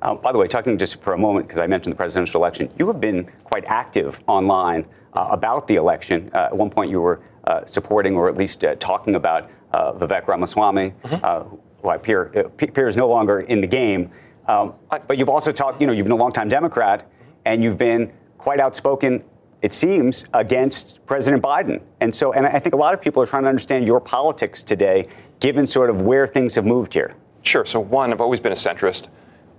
Uh, 0.03 0.15
by 0.17 0.33
the 0.33 0.39
way, 0.39 0.49
talking 0.49 0.77
just 0.77 1.01
for 1.01 1.13
a 1.13 1.19
moment, 1.19 1.47
because 1.47 1.61
I 1.61 1.67
mentioned 1.69 1.93
the 1.93 1.97
presidential 1.97 2.41
election, 2.41 2.69
you 2.77 2.89
have 2.89 3.01
been 3.01 3.25
quite 3.45 3.65
active 3.67 4.21
online 4.27 4.85
uh, 5.15 5.29
about 5.31 5.69
the 5.69 5.77
election. 5.77 6.29
Uh, 6.35 6.47
at 6.47 6.57
one 6.57 6.71
point, 6.71 6.91
you 6.91 7.01
were 7.01 7.23
uh, 7.45 7.65
supporting 7.67 8.17
or 8.17 8.29
at 8.29 8.37
least 8.37 8.65
uh, 8.65 8.75
talking 8.77 9.15
about 9.15 9.49
uh, 9.73 9.93
Vivek 9.93 10.27
Ramaswamy, 10.27 10.93
mm-hmm. 11.05 11.57
who 11.81 11.89
I 11.89 11.95
appear, 11.95 12.25
appears 12.61 12.97
no 12.97 13.09
longer 13.09 13.41
in 13.41 13.61
the 13.61 13.67
game. 13.67 14.11
Um, 14.49 14.75
but 15.07 15.19
you've 15.19 15.29
also 15.29 15.53
talked, 15.53 15.81
you 15.81 15.87
know, 15.87 15.93
you've 15.93 16.05
been 16.05 16.13
a 16.13 16.17
longtime 16.17 16.49
Democrat, 16.49 17.09
and 17.45 17.63
you've 17.63 17.79
been 17.79 18.13
quite 18.39 18.59
outspoken 18.59 19.23
it 19.63 19.73
seems, 19.73 20.25
against 20.35 20.99
President 21.07 21.41
Biden. 21.41 21.81
And 22.01 22.13
so, 22.13 22.33
and 22.33 22.45
I 22.45 22.59
think 22.59 22.75
a 22.75 22.77
lot 22.77 22.95
of 22.95 23.01
people 23.01 23.23
are 23.23 23.27
trying 23.27 23.45
to 23.45 23.49
understand 23.49 23.87
your 23.87 24.01
politics 24.01 24.61
today, 24.61 25.07
given 25.39 25.69
sort 25.69 25.89
of 25.89 26.03
where 26.03 26.27
things 26.27 26.57
have 26.57 26.67
moved 26.67 26.93
here. 26.93 27.15
Sure. 27.43 27.65
So, 27.65 27.79
one, 27.79 28.13
I've 28.13 28.21
always 28.21 28.41
been 28.41 28.51
a 28.51 28.57
centrist 28.57 29.07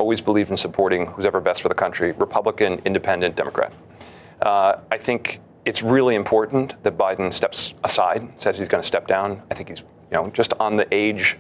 always 0.03 0.19
believed 0.19 0.51
in 0.51 0.57
supporting 0.57 1.05
who's 1.05 1.25
ever 1.25 1.39
best 1.39 1.61
for 1.61 1.69
the 1.69 1.79
country 1.85 2.11
Republican, 2.11 2.81
Independent, 2.83 3.37
Democrat. 3.37 3.71
Uh, 4.41 4.81
I 4.91 4.97
think 4.97 5.39
it's 5.63 5.81
really 5.81 6.15
important 6.15 6.73
that 6.83 6.97
Biden 6.97 7.31
steps 7.31 7.73
aside, 7.85 8.21
says 8.35 8.57
he's 8.57 8.67
going 8.67 8.81
to 8.81 8.87
step 8.87 9.07
down. 9.07 9.41
I 9.49 9.53
think 9.53 9.69
he's, 9.69 9.79
you 9.79 10.17
know, 10.17 10.29
just 10.31 10.51
on 10.59 10.75
the 10.75 10.85
age 10.93 11.37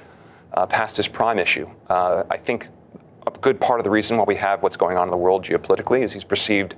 uh, 0.53 0.65
past 0.65 0.95
his 0.95 1.09
prime 1.09 1.39
issue. 1.39 1.67
Uh, 1.89 2.23
I 2.31 2.37
think 2.37 2.69
a 3.27 3.31
good 3.39 3.59
part 3.59 3.81
of 3.81 3.83
the 3.83 3.89
reason 3.89 4.15
why 4.15 4.23
we 4.23 4.37
have 4.37 4.63
what's 4.63 4.77
going 4.77 4.95
on 4.95 5.09
in 5.09 5.11
the 5.11 5.17
world 5.17 5.43
geopolitically 5.43 6.01
is 6.01 6.13
he's 6.13 6.23
perceived 6.23 6.75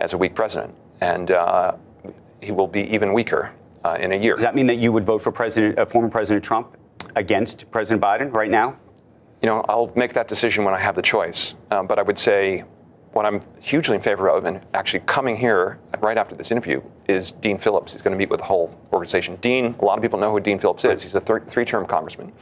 as 0.00 0.12
a 0.12 0.18
weak 0.18 0.34
president, 0.34 0.74
and 1.00 1.30
uh, 1.30 1.72
he 2.42 2.52
will 2.52 2.68
be 2.68 2.82
even 2.94 3.14
weaker 3.14 3.52
uh, 3.86 3.96
in 3.98 4.12
a 4.12 4.16
year. 4.16 4.34
Does 4.34 4.42
that 4.42 4.54
mean 4.54 4.66
that 4.66 4.80
you 4.84 4.92
would 4.92 5.06
vote 5.06 5.22
for 5.22 5.32
President, 5.32 5.78
uh, 5.78 5.86
former 5.86 6.10
President 6.10 6.44
Trump 6.44 6.76
against 7.16 7.70
President 7.70 8.02
Biden 8.02 8.34
right 8.34 8.50
now? 8.50 8.76
You 9.42 9.48
know, 9.48 9.64
I'll 9.68 9.92
make 9.96 10.12
that 10.14 10.28
decision 10.28 10.64
when 10.64 10.72
I 10.72 10.78
have 10.78 10.94
the 10.94 11.02
choice. 11.02 11.54
Um, 11.72 11.86
but 11.86 11.98
I 11.98 12.02
would 12.02 12.18
say 12.18 12.64
what 13.12 13.26
I'm 13.26 13.42
hugely 13.60 13.96
in 13.96 14.00
favor 14.00 14.28
of, 14.28 14.44
and 14.44 14.60
actually 14.72 15.00
coming 15.00 15.36
here 15.36 15.78
right 16.00 16.16
after 16.16 16.34
this 16.34 16.50
interview, 16.50 16.80
is 17.08 17.32
Dean 17.32 17.58
Phillips. 17.58 17.92
He's 17.92 18.02
going 18.02 18.12
to 18.12 18.18
meet 18.18 18.30
with 18.30 18.38
the 18.38 18.46
whole 18.46 18.78
organization. 18.92 19.36
Dean, 19.36 19.74
a 19.80 19.84
lot 19.84 19.98
of 19.98 20.02
people 20.02 20.18
know 20.18 20.30
who 20.30 20.40
Dean 20.40 20.58
Phillips 20.58 20.84
is. 20.84 21.02
He's 21.02 21.14
a 21.14 21.20
th- 21.20 21.42
three-term 21.48 21.86
congressman 21.86 22.32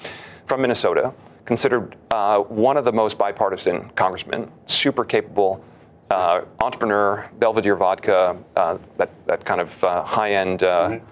from 0.45 0.61
Minnesota, 0.61 1.13
considered 1.45 1.97
uh, 2.11 2.41
one 2.41 2.77
of 2.77 2.85
the 2.85 2.93
most 2.93 3.19
bipartisan 3.19 3.91
congressmen, 3.97 4.51
super 4.67 5.05
capable. 5.05 5.65
Uh, 6.11 6.43
entrepreneur, 6.61 7.29
Belvedere 7.39 7.77
vodka, 7.77 8.37
uh, 8.57 8.77
that, 8.99 9.11
that 9.27 9.45
kind 9.45 9.61
of 9.61 9.85
uh, 9.85 10.03
high-end, 10.05 10.63
uh, 10.63 10.89
mm-hmm. 10.89 11.07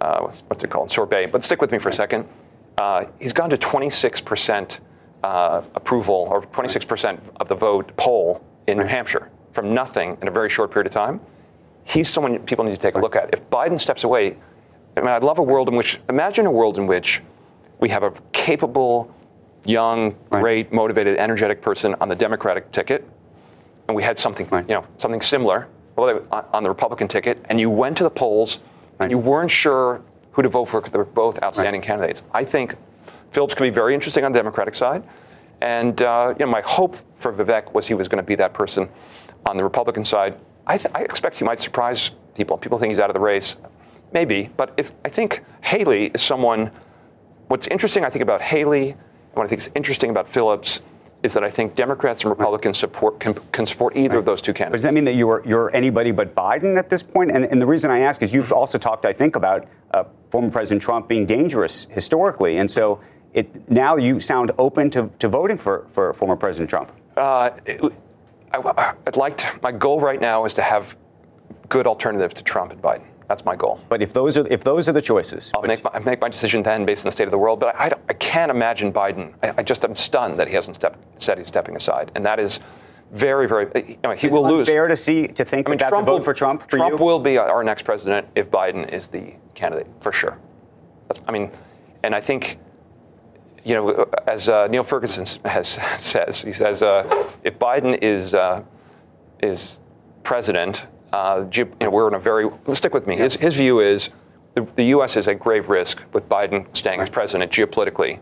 Uh, 0.00 0.20
what's, 0.20 0.40
what's, 0.46 0.64
it 0.64 0.70
called, 0.70 0.90
sorbet. 0.90 1.26
But 1.26 1.44
stick 1.44 1.60
with 1.60 1.70
me 1.70 1.78
for 1.78 1.90
a 1.90 1.92
second. 1.92 2.26
he's 3.20 3.34
gone 3.34 3.50
to 3.50 3.58
26 3.58 4.22
percent 4.22 4.80
uh, 5.24 5.62
approval 5.74 6.28
or 6.30 6.42
26% 6.42 7.18
of 7.36 7.48
the 7.48 7.54
vote 7.54 7.96
poll 7.96 8.44
in 8.66 8.78
New 8.78 8.84
Hampshire 8.84 9.30
from 9.52 9.74
nothing 9.74 10.16
in 10.22 10.28
a 10.28 10.30
very 10.30 10.48
short 10.48 10.70
period 10.70 10.86
of 10.86 10.92
time. 10.92 11.20
He's 11.84 12.08
someone 12.08 12.38
people 12.40 12.64
need 12.64 12.74
to 12.74 12.80
take 12.80 12.94
a 12.94 12.98
look 12.98 13.16
at. 13.16 13.30
If 13.32 13.48
Biden 13.50 13.80
steps 13.80 14.04
away, 14.04 14.36
I 14.96 15.00
mean, 15.00 15.10
I'd 15.10 15.24
love 15.24 15.38
a 15.38 15.42
world 15.42 15.68
in 15.68 15.76
which, 15.76 15.98
imagine 16.08 16.46
a 16.46 16.50
world 16.50 16.76
in 16.76 16.86
which 16.86 17.22
we 17.80 17.88
have 17.88 18.02
a 18.02 18.12
capable, 18.32 19.14
young, 19.64 20.14
great, 20.30 20.72
motivated, 20.72 21.16
energetic 21.16 21.62
person 21.62 21.94
on 22.00 22.08
the 22.08 22.16
Democratic 22.16 22.70
ticket, 22.72 23.08
and 23.86 23.96
we 23.96 24.02
had 24.02 24.18
something, 24.18 24.46
right. 24.50 24.68
you 24.68 24.74
know, 24.74 24.84
something 24.98 25.20
similar 25.20 25.68
on 25.96 26.62
the 26.62 26.68
Republican 26.68 27.08
ticket, 27.08 27.44
and 27.48 27.58
you 27.58 27.70
went 27.70 27.96
to 27.96 28.04
the 28.04 28.10
polls 28.10 28.58
right. 28.98 29.06
and 29.06 29.10
you 29.10 29.18
weren't 29.18 29.50
sure 29.50 30.02
who 30.32 30.42
to 30.42 30.48
vote 30.48 30.66
for 30.66 30.80
because 30.80 30.92
they 30.92 30.98
were 30.98 31.04
both 31.04 31.42
outstanding 31.42 31.80
right. 31.80 31.86
candidates. 31.86 32.22
I 32.32 32.44
think 32.44 32.76
Phillips 33.30 33.54
could 33.54 33.64
be 33.64 33.70
very 33.70 33.94
interesting 33.94 34.24
on 34.24 34.32
the 34.32 34.38
Democratic 34.38 34.74
side. 34.74 35.02
And 35.60 36.00
uh, 36.02 36.34
you 36.38 36.44
know, 36.44 36.50
my 36.50 36.62
hope 36.62 36.96
for 37.16 37.32
Vivek 37.32 37.74
was 37.74 37.86
he 37.86 37.94
was 37.94 38.08
going 38.08 38.22
to 38.22 38.26
be 38.26 38.36
that 38.36 38.54
person 38.54 38.88
on 39.46 39.56
the 39.56 39.64
Republican 39.64 40.04
side. 40.04 40.38
I, 40.66 40.78
th- 40.78 40.92
I, 40.94 41.02
expect 41.02 41.38
he 41.38 41.44
might 41.44 41.60
surprise 41.60 42.10
people. 42.34 42.56
People 42.58 42.78
think 42.78 42.90
he's 42.90 43.00
out 43.00 43.10
of 43.10 43.14
the 43.14 43.20
race, 43.20 43.56
maybe. 44.12 44.50
But 44.56 44.74
if 44.76 44.92
I 45.04 45.08
think 45.08 45.44
Haley 45.62 46.06
is 46.14 46.22
someone. 46.22 46.70
What's 47.48 47.66
interesting, 47.68 48.04
I 48.04 48.10
think, 48.10 48.22
about 48.22 48.42
Haley, 48.42 48.90
and 48.90 48.98
what 49.32 49.44
I 49.44 49.48
think 49.48 49.62
is 49.62 49.70
interesting 49.74 50.10
about 50.10 50.28
Phillips, 50.28 50.82
is 51.22 51.32
that 51.32 51.42
I 51.42 51.50
think 51.50 51.74
Democrats 51.74 52.22
and 52.22 52.30
Republicans 52.30 52.78
support 52.78 53.18
can, 53.18 53.34
can 53.52 53.66
support 53.66 53.96
either 53.96 54.10
right. 54.10 54.18
of 54.18 54.24
those 54.24 54.42
two 54.42 54.52
candidates. 54.52 54.82
Does 54.82 54.88
that 54.88 54.94
mean 54.94 55.04
that 55.04 55.14
you're 55.14 55.42
you're 55.46 55.74
anybody 55.74 56.10
but 56.10 56.34
Biden 56.34 56.76
at 56.78 56.90
this 56.90 57.02
point? 57.02 57.32
And, 57.32 57.44
and 57.46 57.60
the 57.60 57.66
reason 57.66 57.90
I 57.90 58.00
ask 58.00 58.22
is 58.22 58.32
you've 58.32 58.52
also 58.52 58.78
talked, 58.78 59.06
I 59.06 59.12
think, 59.12 59.34
about 59.34 59.66
uh, 59.92 60.04
former 60.30 60.50
President 60.50 60.82
Trump 60.82 61.08
being 61.08 61.26
dangerous 61.26 61.86
historically, 61.90 62.58
and 62.58 62.70
so 62.70 63.00
it, 63.34 63.70
now 63.70 63.96
you 63.96 64.20
sound 64.20 64.52
open 64.58 64.90
to, 64.90 65.10
to 65.18 65.28
voting 65.28 65.58
for, 65.58 65.86
for 65.92 66.12
former 66.14 66.36
President 66.36 66.70
Trump. 66.70 66.92
Uh, 67.16 67.50
I, 68.52 68.94
would 69.04 69.16
like 69.16 69.36
to, 69.38 69.58
my 69.62 69.72
goal 69.72 70.00
right 70.00 70.20
now 70.20 70.44
is 70.44 70.54
to 70.54 70.62
have 70.62 70.96
good 71.68 71.86
alternatives 71.86 72.34
to 72.34 72.42
Trump 72.42 72.72
and 72.72 72.80
Biden. 72.80 73.04
That's 73.28 73.44
my 73.44 73.54
goal. 73.54 73.78
But 73.90 74.00
if 74.00 74.14
those 74.14 74.38
are 74.38 74.46
if 74.50 74.64
those 74.64 74.88
are 74.88 74.92
the 74.92 75.02
choices, 75.02 75.52
I'll 75.54 75.60
make 75.60 75.84
my, 75.84 75.98
make 75.98 76.18
my 76.18 76.30
decision 76.30 76.62
then 76.62 76.86
based 76.86 77.04
on 77.04 77.08
the 77.08 77.12
state 77.12 77.24
of 77.24 77.30
the 77.30 77.36
world. 77.36 77.60
But 77.60 77.76
I, 77.76 77.92
I 78.08 78.14
can't 78.14 78.50
imagine 78.50 78.90
Biden. 78.90 79.34
I, 79.42 79.52
I 79.58 79.62
just 79.62 79.84
am 79.84 79.94
stunned 79.94 80.40
that 80.40 80.48
he 80.48 80.54
hasn't 80.54 80.76
stepped, 80.76 80.98
said 81.22 81.36
he's 81.36 81.46
stepping 81.46 81.76
aside, 81.76 82.10
and 82.14 82.24
that 82.24 82.40
is 82.40 82.60
very, 83.12 83.46
very. 83.46 83.66
I 84.02 84.08
mean, 84.08 84.16
he 84.16 84.28
will 84.28 84.48
lose. 84.48 84.66
Fair 84.66 84.88
to 84.88 84.96
see 84.96 85.26
to 85.26 85.44
think 85.44 85.68
I 85.68 85.70
mean, 85.70 85.78
that 85.78 85.84
that's 85.84 85.90
Trump 85.90 86.08
a 86.08 86.10
vote 86.10 86.16
will, 86.18 86.24
for 86.24 86.32
Trump. 86.32 86.62
For 86.70 86.78
Trump 86.78 86.98
you? 86.98 87.04
will 87.04 87.18
be 87.18 87.36
our 87.36 87.62
next 87.62 87.82
president 87.82 88.26
if 88.34 88.50
Biden 88.50 88.90
is 88.90 89.08
the 89.08 89.34
candidate 89.54 89.88
for 90.00 90.10
sure. 90.10 90.38
That's, 91.08 91.20
I 91.28 91.32
mean, 91.32 91.50
and 92.02 92.14
I 92.14 92.20
think 92.22 92.58
you 93.64 93.74
know, 93.74 94.08
as 94.26 94.48
uh, 94.48 94.66
Niall 94.68 94.84
Ferguson 94.84 95.24
has 95.44 95.68
says, 95.98 96.42
he 96.42 96.52
says, 96.52 96.82
uh, 96.82 97.28
if 97.44 97.58
Biden 97.58 97.98
is 98.02 98.34
uh, 98.34 98.62
is 99.42 99.80
president, 100.22 100.86
uh, 101.12 101.44
you 101.52 101.68
know, 101.80 101.90
we're 101.90 102.08
in 102.08 102.14
a 102.14 102.18
very. 102.18 102.48
Stick 102.72 102.94
with 102.94 103.06
me. 103.06 103.16
His, 103.16 103.34
his 103.34 103.56
view 103.56 103.80
is 103.80 104.10
the, 104.54 104.66
the, 104.76 104.84
U.S. 104.86 105.16
is 105.16 105.28
at 105.28 105.38
grave 105.38 105.68
risk 105.68 106.02
with 106.12 106.28
Biden 106.28 106.66
staying 106.76 107.00
as 107.00 107.08
president 107.10 107.50
geopolitically. 107.52 108.18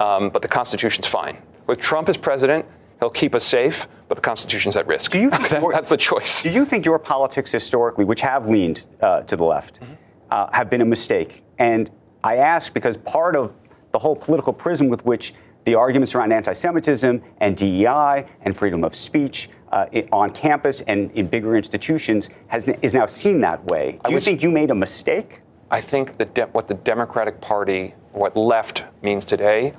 Um, 0.00 0.30
but 0.30 0.42
the 0.42 0.48
Constitution's 0.48 1.06
fine. 1.06 1.38
With 1.66 1.78
Trump 1.78 2.08
as 2.08 2.16
president, 2.16 2.66
he'll 2.98 3.10
keep 3.10 3.34
us 3.34 3.44
safe, 3.44 3.86
but 4.08 4.16
the 4.16 4.20
Constitution's 4.22 4.76
at 4.76 4.86
risk. 4.86 5.12
Do 5.12 5.18
you 5.20 5.30
think 5.30 5.48
that, 5.50 5.62
your- 5.62 5.72
that's 5.72 5.88
the 5.90 5.96
choice. 5.96 6.42
Do 6.42 6.50
you 6.50 6.64
think 6.64 6.84
your 6.84 6.98
politics 6.98 7.52
historically, 7.52 8.04
which 8.04 8.20
have 8.20 8.48
leaned 8.48 8.84
uh, 9.00 9.20
to 9.22 9.36
the 9.36 9.44
left, 9.44 9.80
Mm-hmm. 9.80 9.92
uh, 10.30 10.48
have 10.52 10.68
been 10.70 10.80
a 10.80 10.84
mistake? 10.86 11.44
And 11.58 11.90
I 12.24 12.36
ask 12.36 12.72
because 12.74 12.96
part 12.96 13.36
of 13.36 13.54
the 13.94 13.98
whole 14.00 14.16
political 14.16 14.52
prism 14.52 14.88
with 14.88 15.04
which 15.06 15.34
the 15.66 15.76
arguments 15.76 16.16
around 16.16 16.32
anti 16.32 16.52
Semitism 16.52 17.22
and 17.38 17.56
DEI 17.56 18.26
and 18.42 18.56
freedom 18.56 18.82
of 18.82 18.94
speech 18.94 19.48
uh, 19.70 19.86
on 20.12 20.30
campus 20.30 20.80
and 20.82 21.12
in 21.12 21.28
bigger 21.28 21.56
institutions 21.56 22.28
has, 22.48 22.66
is 22.82 22.92
now 22.92 23.06
seen 23.06 23.40
that 23.40 23.64
way. 23.66 24.00
Do 24.04 24.12
you 24.12 24.20
think 24.20 24.42
you 24.42 24.50
made 24.50 24.70
a 24.70 24.74
mistake? 24.74 25.42
I 25.70 25.80
think 25.80 26.16
that 26.18 26.34
de- 26.34 26.46
what 26.46 26.66
the 26.66 26.74
Democratic 26.74 27.40
Party, 27.40 27.94
what 28.10 28.36
left 28.36 28.82
means 29.02 29.24
today, 29.24 29.72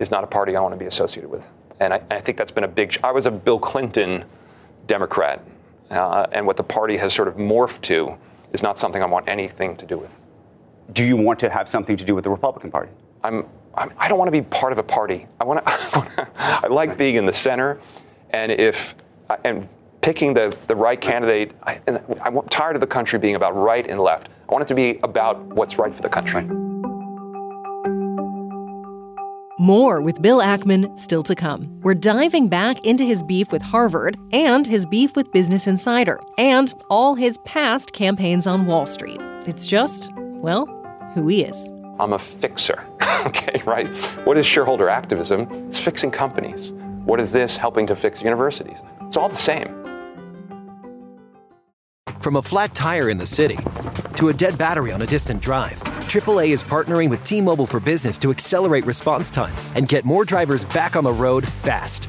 is 0.00 0.10
not 0.10 0.24
a 0.24 0.26
party 0.26 0.56
I 0.56 0.60
want 0.60 0.74
to 0.74 0.78
be 0.78 0.86
associated 0.86 1.30
with. 1.30 1.44
And 1.78 1.94
I, 1.94 2.02
I 2.10 2.20
think 2.20 2.36
that's 2.36 2.50
been 2.50 2.64
a 2.64 2.68
big. 2.68 2.98
I 3.04 3.12
was 3.12 3.26
a 3.26 3.30
Bill 3.30 3.58
Clinton 3.60 4.24
Democrat, 4.88 5.44
uh, 5.90 6.26
and 6.32 6.44
what 6.44 6.56
the 6.56 6.64
party 6.64 6.96
has 6.96 7.14
sort 7.14 7.28
of 7.28 7.36
morphed 7.36 7.82
to 7.82 8.16
is 8.52 8.64
not 8.64 8.80
something 8.80 9.00
I 9.00 9.06
want 9.06 9.28
anything 9.28 9.76
to 9.76 9.86
do 9.86 9.96
with. 9.96 10.10
Do 10.92 11.04
you 11.04 11.16
want 11.16 11.38
to 11.38 11.48
have 11.48 11.68
something 11.68 11.96
to 11.96 12.04
do 12.04 12.16
with 12.16 12.24
the 12.24 12.30
Republican 12.30 12.72
Party? 12.72 12.90
I'm, 13.22 13.46
I'm 13.80 13.92
I 13.98 14.08
don't 14.08 14.18
want 14.18 14.28
to 14.28 14.32
be 14.32 14.42
part 14.42 14.72
of 14.72 14.78
a 14.78 14.82
party. 14.82 15.26
I 15.40 15.44
want 15.44 15.64
to. 15.64 16.28
I 16.36 16.66
like 16.68 16.96
being 16.96 17.16
in 17.16 17.26
the 17.26 17.32
center, 17.32 17.80
and 18.30 18.52
if 18.52 18.94
and 19.44 19.68
picking 20.00 20.34
the, 20.34 20.56
the 20.66 20.76
right 20.76 21.00
candidate. 21.00 21.52
I, 21.62 21.80
and 21.86 22.02
I'm 22.22 22.40
tired 22.48 22.76
of 22.76 22.80
the 22.80 22.86
country 22.86 23.18
being 23.18 23.34
about 23.34 23.54
right 23.56 23.86
and 23.86 24.00
left. 24.00 24.28
I 24.48 24.52
want 24.52 24.62
it 24.62 24.68
to 24.68 24.74
be 24.74 24.98
about 25.02 25.38
what's 25.40 25.78
right 25.78 25.94
for 25.94 26.02
the 26.02 26.08
country. 26.08 26.44
More 29.58 30.00
with 30.00 30.22
Bill 30.22 30.38
Ackman 30.38 30.98
still 30.98 31.22
to 31.24 31.34
come. 31.34 31.80
We're 31.82 31.94
diving 31.94 32.48
back 32.48 32.82
into 32.84 33.04
his 33.04 33.22
beef 33.22 33.52
with 33.52 33.60
Harvard 33.60 34.16
and 34.32 34.66
his 34.66 34.86
beef 34.86 35.14
with 35.16 35.30
Business 35.32 35.66
Insider 35.66 36.18
and 36.38 36.72
all 36.88 37.14
his 37.14 37.36
past 37.44 37.92
campaigns 37.92 38.46
on 38.46 38.64
Wall 38.64 38.86
Street. 38.86 39.20
It's 39.46 39.66
just, 39.66 40.10
well, 40.16 40.64
who 41.14 41.28
he 41.28 41.42
is. 41.44 41.70
I'm 41.98 42.14
a 42.14 42.18
fixer. 42.18 42.82
okay, 43.26 43.62
right? 43.66 43.86
What 44.24 44.38
is 44.38 44.46
shareholder 44.46 44.88
activism? 44.88 45.46
It's 45.68 45.78
fixing 45.78 46.10
companies. 46.10 46.72
What 47.04 47.20
is 47.20 47.32
this 47.32 47.56
helping 47.56 47.86
to 47.88 47.96
fix 47.96 48.22
universities? 48.22 48.78
It's 49.02 49.16
all 49.16 49.28
the 49.28 49.36
same. 49.36 49.76
From 52.20 52.36
a 52.36 52.42
flat 52.42 52.74
tire 52.74 53.10
in 53.10 53.18
the 53.18 53.26
city 53.26 53.58
to 54.16 54.28
a 54.28 54.32
dead 54.32 54.58
battery 54.58 54.92
on 54.92 55.02
a 55.02 55.06
distant 55.06 55.40
drive, 55.40 55.82
AAA 56.10 56.48
is 56.48 56.62
partnering 56.62 57.08
with 57.08 57.24
T 57.24 57.40
Mobile 57.40 57.66
for 57.66 57.80
Business 57.80 58.18
to 58.18 58.30
accelerate 58.30 58.84
response 58.84 59.30
times 59.30 59.66
and 59.74 59.88
get 59.88 60.04
more 60.04 60.24
drivers 60.24 60.64
back 60.66 60.96
on 60.96 61.04
the 61.04 61.12
road 61.12 61.46
fast. 61.46 62.08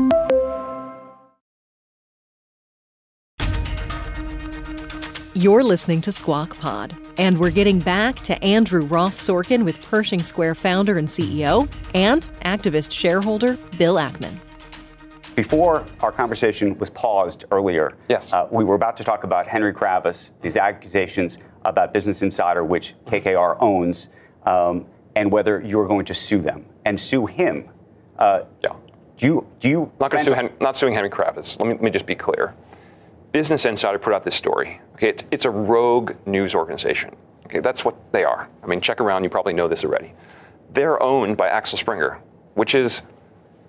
You're 5.33 5.63
listening 5.63 6.01
to 6.01 6.11
Squawk 6.11 6.57
Pod, 6.59 6.93
and 7.17 7.37
we're 7.39 7.51
getting 7.51 7.79
back 7.79 8.17
to 8.21 8.43
Andrew 8.43 8.81
Ross 8.81 9.15
Sorkin 9.17 9.63
with 9.63 9.81
Pershing 9.89 10.21
Square 10.21 10.55
founder 10.55 10.97
and 10.97 11.07
CEO 11.07 11.69
and 11.93 12.27
activist 12.43 12.91
shareholder 12.91 13.57
Bill 13.77 13.95
Ackman. 13.95 14.35
Before 15.35 15.85
our 16.01 16.11
conversation 16.11 16.77
was 16.79 16.89
paused 16.89 17.45
earlier, 17.51 17.93
Yes. 18.09 18.33
uh, 18.33 18.47
we 18.51 18.65
were 18.65 18.75
about 18.75 18.97
to 18.97 19.05
talk 19.05 19.23
about 19.23 19.47
Henry 19.47 19.73
Kravis, 19.73 20.31
these 20.41 20.57
accusations 20.57 21.37
about 21.63 21.93
Business 21.93 22.21
Insider, 22.21 22.65
which 22.65 22.95
KKR 23.07 23.55
owns, 23.61 24.09
um, 24.45 24.85
and 25.15 25.31
whether 25.31 25.61
you're 25.61 25.87
going 25.87 26.03
to 26.05 26.13
sue 26.13 26.41
them 26.41 26.65
and 26.85 26.99
sue 26.99 27.25
him. 27.25 27.69
Uh, 28.19 28.41
Yeah. 28.61 28.71
do 29.15 29.25
you? 29.25 29.47
Do 29.61 29.69
you? 29.69 29.91
Not, 30.01 30.11
going 30.11 30.25
to 30.25 30.29
sue 30.29 30.35
Hen- 30.35 30.51
not 30.59 30.75
suing 30.75 30.93
Henry 30.93 31.09
Kravis. 31.09 31.57
Let 31.57 31.67
me, 31.67 31.73
let 31.75 31.81
me 31.83 31.89
just 31.89 32.05
be 32.05 32.15
clear. 32.15 32.53
Business 33.31 33.65
Insider 33.65 33.97
put 33.97 34.13
out 34.13 34.23
this 34.23 34.35
story. 34.35 34.81
Okay, 34.95 35.09
it's, 35.09 35.23
it's 35.31 35.45
a 35.45 35.49
rogue 35.49 36.13
news 36.25 36.53
organization. 36.53 37.15
Okay, 37.45 37.59
that's 37.59 37.85
what 37.85 37.95
they 38.11 38.23
are. 38.23 38.49
I 38.63 38.67
mean, 38.67 38.81
check 38.81 39.01
around. 39.01 39.23
You 39.23 39.29
probably 39.29 39.53
know 39.53 39.67
this 39.67 39.83
already. 39.83 40.13
They're 40.73 41.01
owned 41.01 41.37
by 41.37 41.47
Axel 41.49 41.77
Springer, 41.77 42.19
which 42.55 42.75
is 42.75 43.01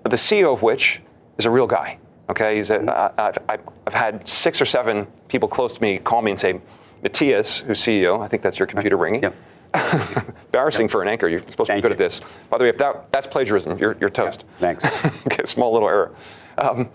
the 0.05 0.17
CEO 0.17 0.53
of 0.53 0.63
which 0.63 1.01
is 1.39 1.47
a 1.47 1.51
real 1.51 1.67
guy. 1.67 1.99
Okay, 2.29 2.57
he's 2.57 2.71
a, 2.71 3.13
I, 3.19 3.33
I've, 3.49 3.61
I've 3.87 3.95
had 3.95 4.27
six 4.27 4.61
or 4.61 4.65
seven 4.65 5.07
people 5.29 5.49
close 5.49 5.75
to 5.75 5.83
me 5.83 5.99
call 5.99 6.23
me 6.23 6.31
and 6.31 6.39
say, 6.39 6.61
Mathias, 7.03 7.59
who's 7.59 7.81
CEO, 7.81 8.21
I 8.21 8.29
think 8.29 8.43
that's 8.43 8.59
your 8.59 8.67
computer 8.67 8.97
ringing. 8.97 9.23
Yep. 9.23 9.35
Embarrassing 10.47 10.89
for 10.89 11.03
an 11.03 11.09
anchor. 11.09 11.29
You're 11.29 11.41
supposed 11.49 11.69
to 11.71 11.75
be 11.75 11.81
good 11.81 11.89
you. 11.89 11.93
at 11.93 11.99
this. 11.99 12.21
By 12.51 12.59
the 12.59 12.65
way, 12.65 12.71
if 12.71 12.79
that, 12.79 13.11
that's 13.11 13.27
plagiarism, 13.27 13.79
you're, 13.79 13.97
you're 14.01 14.11
toast. 14.11 14.45
Thanks. 14.59 14.85
okay, 15.27 15.45
small 15.47 15.73
little 15.73 15.89
error. 15.89 16.15
Um, 16.59 16.89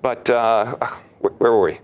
but 0.00 0.28
uh, 0.30 0.76
where 1.20 1.52
were 1.52 1.62
we? 1.62 1.78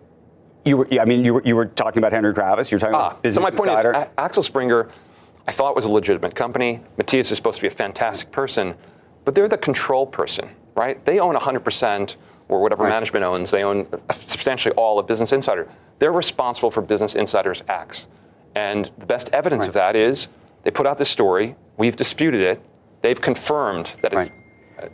You 0.65 0.79
were, 0.79 0.89
yeah, 0.91 1.03
I 1.03 1.05
mean, 1.05 1.25
you 1.25 1.35
were, 1.35 1.43
you 1.45 1.57
were 1.57 1.67
talking 1.67 1.99
about 1.99 2.13
Henry 2.13 2.35
Kravis. 2.35 2.71
You're 2.71 2.81
talking 2.81 2.95
Ah, 2.95 3.09
about 3.09 3.23
Business 3.23 3.43
so 3.43 3.51
my 3.51 3.57
point 3.57 3.71
Insider. 3.71 3.93
is, 3.93 3.97
A- 4.05 4.21
Axel 4.21 4.43
Springer, 4.43 4.89
I 5.47 5.53
thought 5.53 5.75
was 5.75 5.85
a 5.85 5.91
legitimate 5.91 6.35
company. 6.35 6.81
Mathias 6.99 7.31
is 7.31 7.37
supposed 7.37 7.57
to 7.57 7.63
be 7.63 7.69
a 7.69 7.71
fantastic 7.71 8.31
person, 8.33 8.75
but 9.25 9.35
they're 9.35 9.49
the 9.49 9.57
control 9.59 10.07
person, 10.07 10.49
right? 10.75 11.03
They 11.05 11.21
own 11.21 11.35
100%, 11.37 12.17
or 12.49 12.61
whatever 12.61 12.85
Right. 12.85 12.91
management 12.91 13.25
owns. 13.25 13.51
They 13.51 13.63
own 13.63 13.87
substantially 14.11 14.75
all 14.75 14.99
of 14.99 15.07
Business 15.07 15.33
Insider. 15.33 15.69
They're 15.99 16.13
responsible 16.13 16.71
for 16.71 16.81
Business 16.83 17.15
Insider's 17.15 17.63
acts, 17.69 18.07
and 18.55 18.91
the 18.99 19.07
best 19.07 19.31
evidence 19.33 19.67
of 19.67 19.73
that 19.75 19.97
is 19.97 20.29
they 20.65 20.71
put 20.71 20.87
out 20.87 20.99
this 20.99 21.09
story. 21.11 21.57
We've 21.77 21.97
disputed 21.97 22.41
it. 22.41 22.61
They've 23.03 23.21
confirmed 23.21 23.93
that 24.03 24.13
it's. 24.13 24.31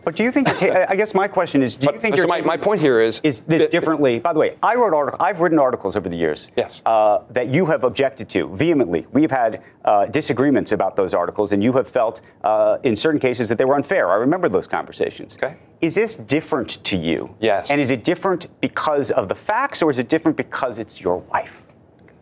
But 0.05 0.16
do 0.16 0.23
you 0.23 0.33
think? 0.33 0.49
I 0.90 0.97
guess 0.97 1.14
my 1.14 1.29
question 1.29 1.62
is: 1.62 1.77
Do 1.77 1.87
you 1.87 1.92
But- 1.92 2.01
think 2.01 2.16
so 2.16 2.27
my- 2.27 2.40
my 2.42 2.57
point 2.57 2.81
here 2.81 3.01
is 3.01 3.20
is 3.23 3.40
this 3.42 3.62
that- 3.62 3.70
differently? 3.70 4.18
By 4.18 4.33
the 4.33 4.38
way, 4.38 4.57
I 4.62 4.75
wrote 4.75 4.94
article, 4.94 5.20
I've 5.23 5.40
written 5.40 5.59
articles 5.59 5.97
over 5.97 6.09
the 6.09 6.16
years. 6.16 6.51
Yes. 6.57 6.81
Uh, 6.87 7.18
that 7.31 7.49
you 7.49 7.66
have 7.66 7.85
objected 7.85 8.29
to 8.31 8.49
vehemently. 8.55 9.07
We've 9.12 9.31
had 9.31 9.62
uh, 9.85 10.07
disagreements 10.07 10.73
about 10.73 10.97
those 10.97 11.12
articles, 11.14 11.53
and 11.53 11.62
you 11.62 11.73
have 11.75 11.87
felt, 11.88 12.20
uh, 12.42 12.79
in 12.83 12.97
certain 12.97 13.20
cases, 13.20 13.49
that 13.49 13.59
they 13.59 13.64
were 13.64 13.75
unfair. 13.77 14.11
I 14.11 14.16
remember 14.16 14.49
those 14.49 14.66
conversations. 14.66 15.37
Okay. 15.37 15.57
Is 15.81 15.94
this 15.94 16.16
different 16.16 16.83
to 16.85 16.97
you? 16.97 17.35
Yes. 17.40 17.70
And 17.70 17.81
is 17.81 17.90
it 17.90 18.05
different 18.05 18.47
because 18.61 19.11
of 19.11 19.29
the 19.29 19.35
facts, 19.35 19.83
or 19.83 19.90
is 19.90 19.99
it 19.99 20.09
different 20.09 20.37
because 20.37 20.79
it's 20.79 21.01
your 21.01 21.18
wife? 21.18 21.62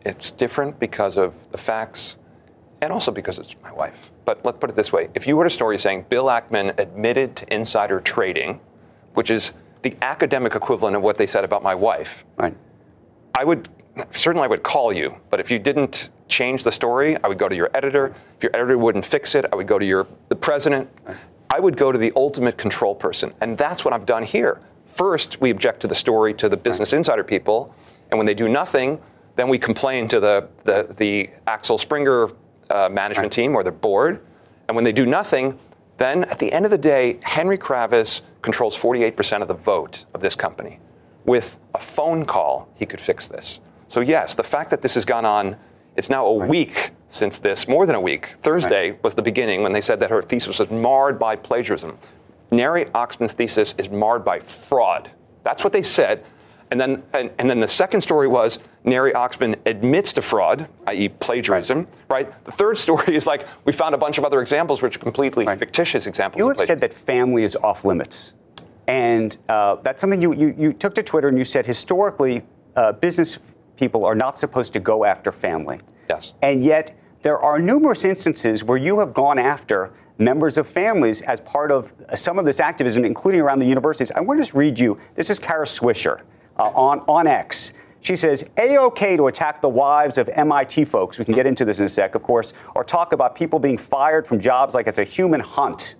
It's 0.04 0.32
different 0.32 0.78
because 0.80 1.16
of 1.16 1.32
the 1.52 1.58
facts 1.58 2.16
and 2.80 2.92
also 2.92 3.12
because 3.12 3.38
it's 3.38 3.54
my 3.62 3.70
wife. 3.72 4.10
But 4.24 4.44
let's 4.44 4.58
put 4.58 4.70
it 4.70 4.76
this 4.76 4.92
way 4.92 5.08
if 5.14 5.26
you 5.26 5.36
wrote 5.36 5.46
a 5.46 5.50
story 5.50 5.78
saying 5.78 6.06
Bill 6.08 6.26
Ackman 6.26 6.78
admitted 6.78 7.36
to 7.36 7.54
insider 7.54 8.00
trading, 8.00 8.60
which 9.14 9.30
is 9.30 9.52
the 9.82 9.96
academic 10.02 10.54
equivalent 10.54 10.96
of 10.96 11.02
what 11.02 11.18
they 11.18 11.26
said 11.26 11.44
about 11.44 11.62
my 11.62 11.74
wife, 11.74 12.24
Right. 12.36 12.54
I 13.34 13.44
would 13.44 13.68
certainly 14.12 14.44
I 14.44 14.48
would 14.48 14.62
call 14.62 14.92
you. 14.92 15.14
But 15.30 15.40
if 15.40 15.50
you 15.50 15.58
didn't 15.58 16.10
change 16.28 16.64
the 16.64 16.72
story, 16.72 17.16
I 17.22 17.28
would 17.28 17.38
go 17.38 17.48
to 17.48 17.54
your 17.54 17.70
editor. 17.74 18.14
If 18.36 18.42
your 18.42 18.54
editor 18.54 18.78
wouldn't 18.78 19.04
fix 19.04 19.34
it, 19.34 19.44
I 19.52 19.56
would 19.56 19.66
go 19.66 19.78
to 19.78 19.84
your 19.84 20.06
the 20.28 20.36
president. 20.36 20.88
I 21.50 21.60
would 21.60 21.76
go 21.76 21.92
to 21.92 21.98
the 21.98 22.12
ultimate 22.16 22.56
control 22.56 22.94
person, 22.94 23.34
and 23.42 23.58
that's 23.58 23.84
what 23.84 23.92
I've 23.92 24.06
done 24.06 24.22
here. 24.22 24.60
First, 24.86 25.40
we 25.40 25.50
object 25.50 25.80
to 25.80 25.86
the 25.86 25.94
story 25.94 26.32
to 26.34 26.48
the 26.48 26.56
Business 26.56 26.92
Insider 26.92 27.24
people, 27.24 27.74
and 28.10 28.18
when 28.18 28.26
they 28.26 28.34
do 28.34 28.48
nothing, 28.48 28.98
then 29.36 29.48
we 29.48 29.58
complain 29.58 30.08
to 30.08 30.20
the 30.20 30.48
the, 30.64 30.94
the 30.96 31.30
Axel 31.46 31.76
Springer 31.76 32.30
uh, 32.70 32.88
management 32.88 33.32
team 33.32 33.54
or 33.54 33.62
the 33.62 33.72
board, 33.72 34.20
and 34.68 34.74
when 34.74 34.84
they 34.84 34.92
do 34.92 35.06
nothing, 35.06 35.58
then 35.98 36.24
at 36.24 36.38
the 36.38 36.52
end 36.52 36.64
of 36.64 36.70
the 36.70 36.78
day, 36.78 37.18
Henry 37.22 37.58
Kravis 37.58 38.22
controls 38.40 38.76
48% 38.76 39.42
of 39.42 39.48
the 39.48 39.54
vote 39.54 40.04
of 40.14 40.20
this 40.20 40.34
company. 40.34 40.80
With 41.24 41.56
a 41.74 41.78
phone 41.78 42.24
call, 42.24 42.68
he 42.74 42.86
could 42.86 43.00
fix 43.00 43.28
this. 43.28 43.60
So 43.88 44.00
yes, 44.00 44.34
the 44.34 44.42
fact 44.42 44.70
that 44.70 44.82
this 44.82 44.94
has 44.94 45.04
gone 45.04 45.24
on, 45.24 45.56
it's 45.96 46.08
now 46.08 46.26
a 46.26 46.34
week 46.34 46.90
since 47.08 47.38
this, 47.38 47.68
more 47.68 47.84
than 47.84 47.94
a 47.94 48.00
week. 48.00 48.30
Thursday 48.42 48.98
was 49.02 49.14
the 49.14 49.22
beginning 49.22 49.62
when 49.62 49.72
they 49.72 49.82
said 49.82 50.00
that 50.00 50.10
her 50.10 50.22
thesis 50.22 50.58
was 50.58 50.70
marred 50.70 51.18
by 51.18 51.36
plagiarism. 51.36 51.98
Neri 52.50 52.86
Oxman's 52.94 53.34
thesis 53.34 53.74
is 53.78 53.90
marred 53.90 54.24
by 54.24 54.40
fraud. 54.40 55.10
That's 55.44 55.62
what 55.62 55.72
they 55.72 55.82
said. 55.82 56.24
And 56.72 56.80
then, 56.80 57.02
and, 57.12 57.30
and 57.38 57.50
then 57.50 57.60
the 57.60 57.68
second 57.68 58.00
story 58.00 58.26
was 58.26 58.58
Neri 58.84 59.12
Oxman 59.12 59.58
admits 59.66 60.14
to 60.14 60.22
fraud, 60.22 60.66
i.e., 60.86 61.10
plagiarism, 61.10 61.86
right. 62.08 62.32
The 62.46 62.50
third 62.50 62.78
story 62.78 63.14
is 63.14 63.26
like 63.26 63.46
we 63.66 63.72
found 63.72 63.94
a 63.94 63.98
bunch 63.98 64.16
of 64.16 64.24
other 64.24 64.40
examples 64.40 64.80
which 64.80 64.96
are 64.96 64.98
completely 64.98 65.44
fictitious 65.44 66.06
examples. 66.06 66.38
You 66.38 66.48
have 66.48 66.58
said 66.60 66.80
that 66.80 66.94
family 66.94 67.44
is 67.44 67.56
off 67.56 67.84
limits. 67.84 68.32
And 68.86 69.36
uh, 69.50 69.76
that's 69.82 70.00
something 70.00 70.22
you, 70.22 70.32
you, 70.32 70.54
you 70.58 70.72
took 70.72 70.94
to 70.94 71.02
Twitter 71.02 71.28
and 71.28 71.36
you 71.36 71.44
said 71.44 71.66
historically, 71.66 72.42
uh, 72.74 72.92
business 72.92 73.38
people 73.76 74.06
are 74.06 74.14
not 74.14 74.38
supposed 74.38 74.72
to 74.72 74.80
go 74.80 75.04
after 75.04 75.30
family. 75.30 75.78
Yes. 76.08 76.32
And 76.40 76.64
yet, 76.64 76.96
there 77.20 77.38
are 77.38 77.58
numerous 77.58 78.06
instances 78.06 78.64
where 78.64 78.78
you 78.78 78.98
have 78.98 79.12
gone 79.12 79.38
after 79.38 79.92
members 80.16 80.56
of 80.56 80.66
families 80.66 81.20
as 81.20 81.38
part 81.40 81.70
of 81.70 81.92
some 82.14 82.38
of 82.38 82.46
this 82.46 82.60
activism, 82.60 83.04
including 83.04 83.42
around 83.42 83.58
the 83.58 83.66
universities. 83.66 84.10
I 84.12 84.20
want 84.20 84.38
to 84.38 84.42
just 84.42 84.54
read 84.54 84.78
you. 84.78 84.98
This 85.16 85.28
is 85.28 85.38
Kara 85.38 85.66
Swisher 85.66 86.22
uh, 86.58 86.64
on, 86.64 87.00
on 87.08 87.26
X. 87.26 87.72
She 88.02 88.16
says, 88.16 88.44
A-OK 88.56 89.16
to 89.16 89.28
attack 89.28 89.60
the 89.62 89.68
wives 89.68 90.18
of 90.18 90.28
MIT 90.30 90.86
folks, 90.86 91.18
we 91.18 91.24
can 91.24 91.34
get 91.34 91.46
into 91.46 91.64
this 91.64 91.78
in 91.78 91.86
a 91.86 91.88
sec, 91.88 92.16
of 92.16 92.22
course, 92.24 92.52
or 92.74 92.82
talk 92.82 93.12
about 93.12 93.36
people 93.36 93.60
being 93.60 93.78
fired 93.78 94.26
from 94.26 94.40
jobs 94.40 94.74
like 94.74 94.88
it's 94.88 94.98
a 94.98 95.04
human 95.04 95.38
hunt. 95.38 95.94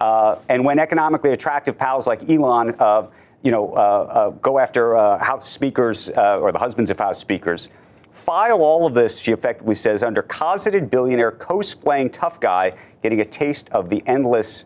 Uh, 0.00 0.36
and 0.48 0.64
when 0.64 0.78
economically 0.78 1.32
attractive 1.32 1.76
pals 1.76 2.06
like 2.06 2.28
Elon, 2.30 2.74
uh, 2.78 3.06
you 3.42 3.50
know, 3.50 3.74
uh, 3.74 3.78
uh 3.78 4.30
go 4.30 4.58
after 4.58 4.96
uh, 4.96 5.18
House 5.22 5.48
speakers 5.48 6.08
uh, 6.16 6.40
or 6.40 6.50
the 6.50 6.58
husbands 6.58 6.90
of 6.90 6.98
House 6.98 7.18
speakers, 7.18 7.68
file 8.10 8.62
all 8.62 8.86
of 8.86 8.94
this, 8.94 9.18
she 9.18 9.30
effectively 9.30 9.74
says, 9.74 10.02
under 10.02 10.22
cosseted 10.22 10.90
billionaire 10.90 11.32
cosplaying 11.32 12.10
tough 12.10 12.40
guy 12.40 12.72
getting 13.02 13.20
a 13.20 13.24
taste 13.24 13.68
of 13.68 13.90
the 13.90 14.02
endless, 14.06 14.64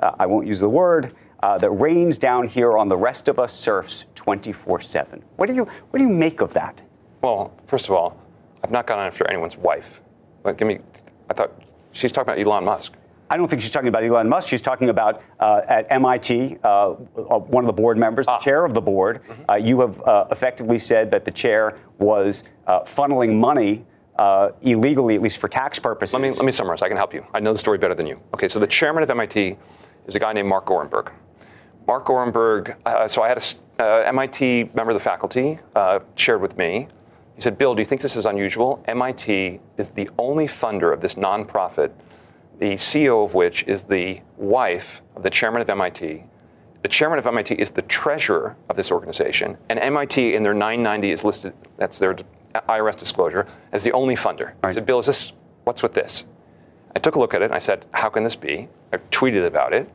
I 0.00 0.26
won't 0.26 0.46
use 0.46 0.60
the 0.60 0.68
word, 0.68 1.12
that 1.42 1.70
rains 1.70 2.18
down 2.18 2.46
here 2.46 2.76
on 2.76 2.88
the 2.88 2.96
rest 2.96 3.28
of 3.28 3.38
us 3.38 3.52
serfs 3.52 4.04
24 4.14 4.80
7. 4.80 5.22
What 5.36 5.46
do 5.46 5.54
you 5.54 5.64
what 5.64 5.98
do 5.98 6.04
you 6.04 6.10
make 6.10 6.40
of 6.40 6.52
that? 6.54 6.82
Well, 7.22 7.52
first 7.66 7.86
of 7.86 7.94
all, 7.94 8.18
I've 8.62 8.70
not 8.70 8.86
gone 8.86 8.98
after 8.98 9.28
anyone's 9.28 9.56
wife. 9.56 10.00
But 10.42 10.56
give 10.56 10.68
me, 10.68 10.78
I 11.28 11.34
thought 11.34 11.52
she's 11.92 12.12
talking 12.12 12.32
about 12.32 12.44
Elon 12.44 12.64
Musk. 12.64 12.94
I 13.32 13.36
don't 13.36 13.48
think 13.48 13.62
she's 13.62 13.70
talking 13.70 13.88
about 13.88 14.02
Elon 14.02 14.28
Musk. 14.28 14.48
She's 14.48 14.62
talking 14.62 14.88
about 14.88 15.22
uh, 15.38 15.62
at 15.68 15.86
MIT, 15.90 16.58
uh, 16.64 16.90
uh, 16.90 16.94
one 17.38 17.62
of 17.62 17.66
the 17.68 17.72
board 17.72 17.96
members, 17.96 18.26
ah. 18.26 18.38
the 18.38 18.44
chair 18.44 18.64
of 18.64 18.74
the 18.74 18.80
board. 18.80 19.22
Mm-hmm. 19.22 19.50
Uh, 19.50 19.54
you 19.54 19.80
have 19.80 20.00
uh, 20.02 20.26
effectively 20.32 20.78
said 20.78 21.10
that 21.12 21.24
the 21.24 21.30
chair 21.30 21.78
was 21.98 22.42
uh, 22.66 22.80
funneling 22.80 23.38
money 23.38 23.84
illegally, 24.62 25.14
at 25.14 25.22
least 25.22 25.38
for 25.38 25.48
tax 25.48 25.78
purposes. 25.78 26.12
Let 26.12 26.20
me 26.22 26.30
let 26.30 26.44
me 26.44 26.52
summarize. 26.52 26.82
I 26.82 26.88
can 26.88 26.96
help 26.96 27.14
you. 27.14 27.24
I 27.32 27.40
know 27.40 27.54
the 27.54 27.58
story 27.58 27.78
better 27.78 27.94
than 27.94 28.06
you. 28.06 28.20
Okay, 28.34 28.48
so 28.48 28.58
the 28.58 28.66
chairman 28.66 29.02
of 29.02 29.08
MIT 29.08 29.56
is 30.06 30.14
a 30.14 30.18
guy 30.18 30.32
named 30.34 30.48
Mark 30.48 30.66
Gorenberg. 30.66 31.10
Mark 31.90 32.06
Gorenberg. 32.06 32.76
so 33.10 33.20
I 33.20 33.28
had 33.28 33.36
a 33.36 33.82
uh, 33.82 34.02
MIT 34.06 34.70
member 34.74 34.92
of 34.92 34.94
the 34.94 35.02
faculty 35.02 35.58
uh, 35.74 35.98
shared 36.14 36.40
with 36.40 36.56
me. 36.56 36.86
He 37.34 37.40
said, 37.40 37.58
Bill, 37.58 37.74
do 37.74 37.82
you 37.82 37.84
think 37.84 38.00
this 38.00 38.14
is 38.14 38.26
unusual? 38.26 38.80
MIT 38.86 39.58
is 39.76 39.88
the 39.88 40.08
only 40.16 40.46
funder 40.46 40.92
of 40.92 41.00
this 41.00 41.16
nonprofit, 41.16 41.90
the 42.60 42.74
CEO 42.74 43.24
of 43.24 43.34
which 43.34 43.64
is 43.64 43.82
the 43.82 44.20
wife 44.36 45.02
of 45.16 45.24
the 45.24 45.30
chairman 45.30 45.60
of 45.62 45.68
MIT. 45.68 46.22
The 46.82 46.88
chairman 46.88 47.18
of 47.18 47.26
MIT 47.26 47.56
is 47.56 47.72
the 47.72 47.82
treasurer 47.82 48.56
of 48.68 48.76
this 48.76 48.92
organization, 48.92 49.56
and 49.68 49.80
MIT 49.80 50.36
in 50.36 50.44
their 50.44 50.54
990 50.54 51.10
is 51.10 51.24
listed, 51.24 51.52
that's 51.76 51.98
their 51.98 52.14
IRS 52.54 52.94
disclosure, 52.94 53.48
as 53.72 53.82
the 53.82 53.90
only 53.90 54.14
funder. 54.14 54.52
Right. 54.62 54.70
I 54.70 54.72
said, 54.74 54.86
Bill, 54.86 55.00
is 55.00 55.06
this, 55.06 55.32
what's 55.64 55.82
with 55.82 55.94
this? 55.94 56.24
I 56.94 57.00
took 57.00 57.16
a 57.16 57.18
look 57.18 57.34
at 57.34 57.42
it 57.42 57.46
and 57.46 57.54
I 57.54 57.58
said, 57.58 57.84
how 57.90 58.10
can 58.10 58.22
this 58.22 58.36
be? 58.36 58.68
I 58.92 58.98
tweeted 59.10 59.44
about 59.44 59.72
it. 59.72 59.90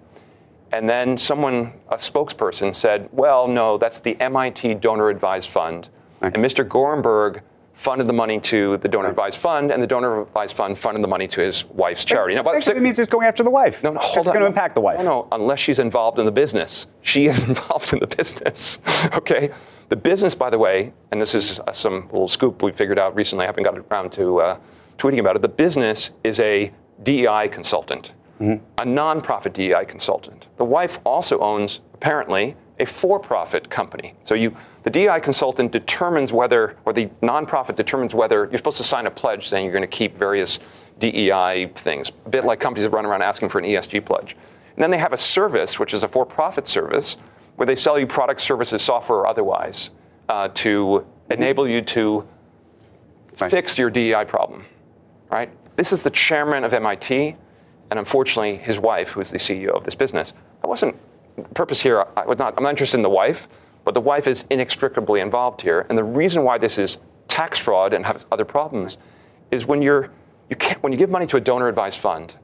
And 0.76 0.90
then 0.90 1.18
someone, 1.18 1.72
a 1.88 1.96
spokesperson, 1.96 2.76
said, 2.76 3.08
well, 3.14 3.48
no, 3.48 3.78
that's 3.78 4.02
the 4.02 4.20
MIT 4.20 4.74
Donor 4.76 5.08
Advised 5.08 5.50
Fund. 5.50 5.88
And 6.20 6.36
Mr. 6.36 6.68
Gorenberg 6.68 7.42
funded 7.76 8.08
the 8.08 8.14
money 8.14 8.42
to 8.42 8.76
the 8.78 8.90
donor 8.90 9.10
advised 9.10 9.38
fund, 9.38 9.72
and 9.72 9.82
the 9.82 9.88
donor 9.88 10.22
advised 10.24 10.56
fund 10.56 10.78
funded 10.78 11.02
the 11.02 11.08
money 11.08 11.28
to 11.28 11.40
his 11.40 11.64
wife's 11.66 12.04
charity. 12.04 12.36
Now, 12.36 12.44
but 12.44 12.68
it 12.68 12.82
means 12.82 13.00
it's 13.00 13.10
going 13.10 13.26
after 13.26 13.44
the 13.44 13.50
wife. 13.50 13.84
No, 13.84 13.92
no, 13.92 14.00
hold 14.00 14.28
it's 14.28 14.34
going 14.34 14.42
to 14.42 14.48
impact 14.48 14.76
the 14.76 14.82
wife. 14.82 15.00
No, 15.00 15.06
no, 15.06 15.28
unless 15.32 15.60
she's 15.60 15.80
involved 15.80 16.20
in 16.20 16.26
the 16.26 16.32
business. 16.32 16.88
She 17.04 17.28
is 17.28 17.42
involved 17.48 17.94
in 17.94 18.00
the 18.00 18.08
business. 18.08 18.80
okay, 19.14 19.52
the 19.88 19.96
business, 19.96 20.36
by 20.36 20.50
the 20.50 20.60
way, 20.60 20.92
and 21.12 21.22
this 21.22 21.36
is 21.36 21.62
uh, 21.62 21.72
some 21.72 22.08
little 22.12 22.28
scoop 22.28 22.62
we 22.64 22.74
figured 22.74 23.00
out 23.00 23.16
recently. 23.16 23.44
I 23.44 23.48
haven't 23.48 23.64
got 23.64 23.78
around 23.78 24.12
to 24.14 24.42
uh, 24.42 24.60
tweeting 24.98 25.20
about 25.20 25.38
it. 25.38 25.42
The 25.42 25.48
business 25.48 26.12
is 26.26 26.42
a 26.42 26.72
DEI 27.04 27.48
consultant 27.50 28.12
mm-hmm. 28.40 28.64
a 28.78 28.86
nonprofit 28.86 29.54
DEI 29.54 29.86
consultant. 29.86 30.48
The 30.58 30.66
wife 30.66 31.00
also 31.04 31.40
owns, 31.40 31.82
apparently, 31.94 32.56
a 32.80 32.86
for-profit 32.86 33.70
company. 33.70 34.14
So 34.24 34.36
you, 34.36 34.56
the 34.84 34.90
DEI 34.90 35.20
consultant 35.22 35.72
determines 35.72 36.34
whether, 36.34 36.76
or 36.86 36.94
the 36.94 37.08
nonprofit 37.22 37.76
determines 37.76 38.14
whether 38.14 38.48
you're 38.52 38.58
supposed 38.58 38.78
to 38.78 38.84
sign 38.84 39.08
a 39.08 39.12
pledge 39.12 39.48
saying 39.48 39.64
you're 39.64 39.74
going 39.74 39.82
to 39.82 39.88
keep 39.88 40.18
various 40.18 40.60
DEI 41.00 41.72
things, 41.76 42.12
a 42.26 42.30
bit 42.30 42.44
like 42.44 42.60
companies 42.60 42.84
that 42.84 42.96
run 42.96 43.06
around 43.06 43.22
asking 43.22 43.50
for 43.50 43.60
an 43.60 43.66
ESG 43.66 44.06
pledge. 44.06 44.36
And 44.76 44.84
then 44.84 44.92
they 44.92 44.98
have 44.98 45.14
a 45.14 45.18
service, 45.18 45.80
which 45.80 45.94
is 45.94 46.04
a 46.04 46.08
for-profit 46.08 46.68
service, 46.68 47.18
where 47.56 47.66
they 47.66 47.76
sell 47.76 47.98
you 47.98 48.06
products, 48.06 48.44
services, 48.44 48.82
software, 48.82 49.20
or 49.20 49.28
otherwise 49.28 49.92
uh, 50.28 50.50
to 50.50 51.06
enable 51.30 51.68
you 51.68 51.82
to 51.82 52.28
right. 53.40 53.50
fix 53.50 53.78
your 53.78 53.90
DEI 53.90 54.26
problem. 54.26 54.66
Right? 55.30 55.50
This 55.78 55.94
is 55.94 56.04
the 56.04 56.10
chairman 56.10 56.64
of 56.64 56.74
MIT 56.74 57.36
and 57.92 58.00
unfortunately, 58.00 58.58
his 58.58 58.80
wife, 58.80 59.12
who 59.12 59.22
is 59.22 59.32
the 59.32 59.38
CEO 59.38 59.70
of 59.70 59.84
this 59.84 59.96
business, 59.96 60.34
I 60.64 60.68
wasn't. 60.68 60.96
The 61.36 61.44
purpose 61.44 61.82
here, 61.82 62.06
I 62.16 62.26
was 62.26 62.38
not. 62.38 62.54
I'm 62.58 62.64
not 62.64 62.70
interested 62.70 62.98
in 62.98 63.04
the 63.04 63.10
wife, 63.10 63.48
but 63.84 63.94
the 63.94 64.02
wife 64.02 64.28
is 64.28 64.46
inextricably 64.50 65.20
involved 65.20 65.62
here. 65.62 65.86
And 65.90 65.98
the 65.98 66.04
reason 66.04 66.44
why 66.44 66.58
this 66.58 66.78
is 66.78 66.98
tax 67.28 67.60
fraud 67.60 67.94
and 67.94 68.06
has 68.06 68.26
other 68.32 68.46
problems 68.46 68.98
is 69.52 69.66
when 69.66 69.82
you're 69.82 70.10
you 70.50 70.56
can't 70.56 70.82
when 70.82 70.92
you 70.92 70.98
give 70.98 71.10
money 71.10 71.28
to 71.28 71.38
a 71.38 71.42
donor 71.42 71.68
advised 71.68 72.00
fund, 72.00 72.36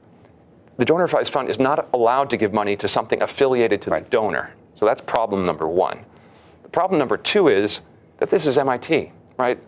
the 0.76 0.84
donor 0.84 1.04
advised 1.04 1.32
fund 1.32 1.48
is 1.48 1.58
not 1.58 1.88
allowed 1.92 2.30
to 2.30 2.36
give 2.36 2.52
money 2.52 2.76
to 2.76 2.88
something 2.88 3.22
affiliated 3.22 3.80
to 3.82 3.90
right. 3.90 4.04
the 4.04 4.10
donor. 4.10 4.54
So 4.74 4.86
that's 4.86 5.00
problem 5.00 5.44
number 5.44 5.68
one. 5.68 6.04
The 6.62 6.68
problem 6.68 6.98
number 6.98 7.16
two 7.16 7.48
is 7.48 7.80
that 8.18 8.30
this 8.30 8.46
is 8.46 8.58
MIT, 8.58 9.12
right? 9.38 9.58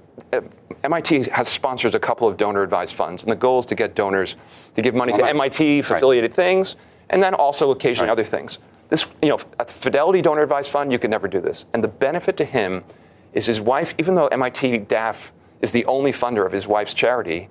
MIT 0.85 1.25
has 1.31 1.49
sponsors 1.49 1.95
a 1.95 1.99
couple 1.99 2.29
of 2.29 2.37
donor 2.37 2.63
advised 2.63 2.95
funds, 2.95 3.23
and 3.23 3.33
the 3.33 3.37
goal 3.37 3.61
is 3.61 3.67
to 3.67 3.75
get 3.75 3.95
donors 3.95 4.37
to 4.75 4.83
give 4.83 4.95
money 4.95 5.13
to 5.13 5.25
MIT 5.25 5.81
affiliated 5.81 6.31
right. 6.31 6.37
things, 6.37 6.77
and 7.11 7.23
then 7.23 7.35
also 7.35 7.71
occasionally 7.71 8.09
right. 8.09 8.13
other 8.13 8.25
things. 8.25 8.59
This, 8.91 9.07
you 9.23 9.29
know, 9.29 9.39
a 9.59 9.65
Fidelity 9.65 10.21
donor 10.21 10.43
advised 10.43 10.71
fund, 10.71 10.93
you 10.93 10.99
could 10.99 11.11
never 11.11 11.27
do 11.27 11.41
this. 11.41 11.65
And 11.73 11.83
the 11.83 11.89
benefit 11.89 12.37
to 12.37 12.45
him 12.45 12.85
is 13.33 13.47
his 13.47 13.61
wife, 13.61 13.95
even 13.99 14.15
though 14.15 14.27
MIT 14.29 14.81
DAF 14.81 15.31
is 15.63 15.73
the 15.73 15.85
only 15.87 16.13
funder 16.13 16.45
of 16.45 16.53
his 16.53 16.67
wife's 16.67 16.93
charity, 16.93 17.49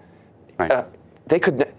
right. 0.59 0.71
uh, 0.71 0.85
they 1.25 1.39
could, 1.39 1.73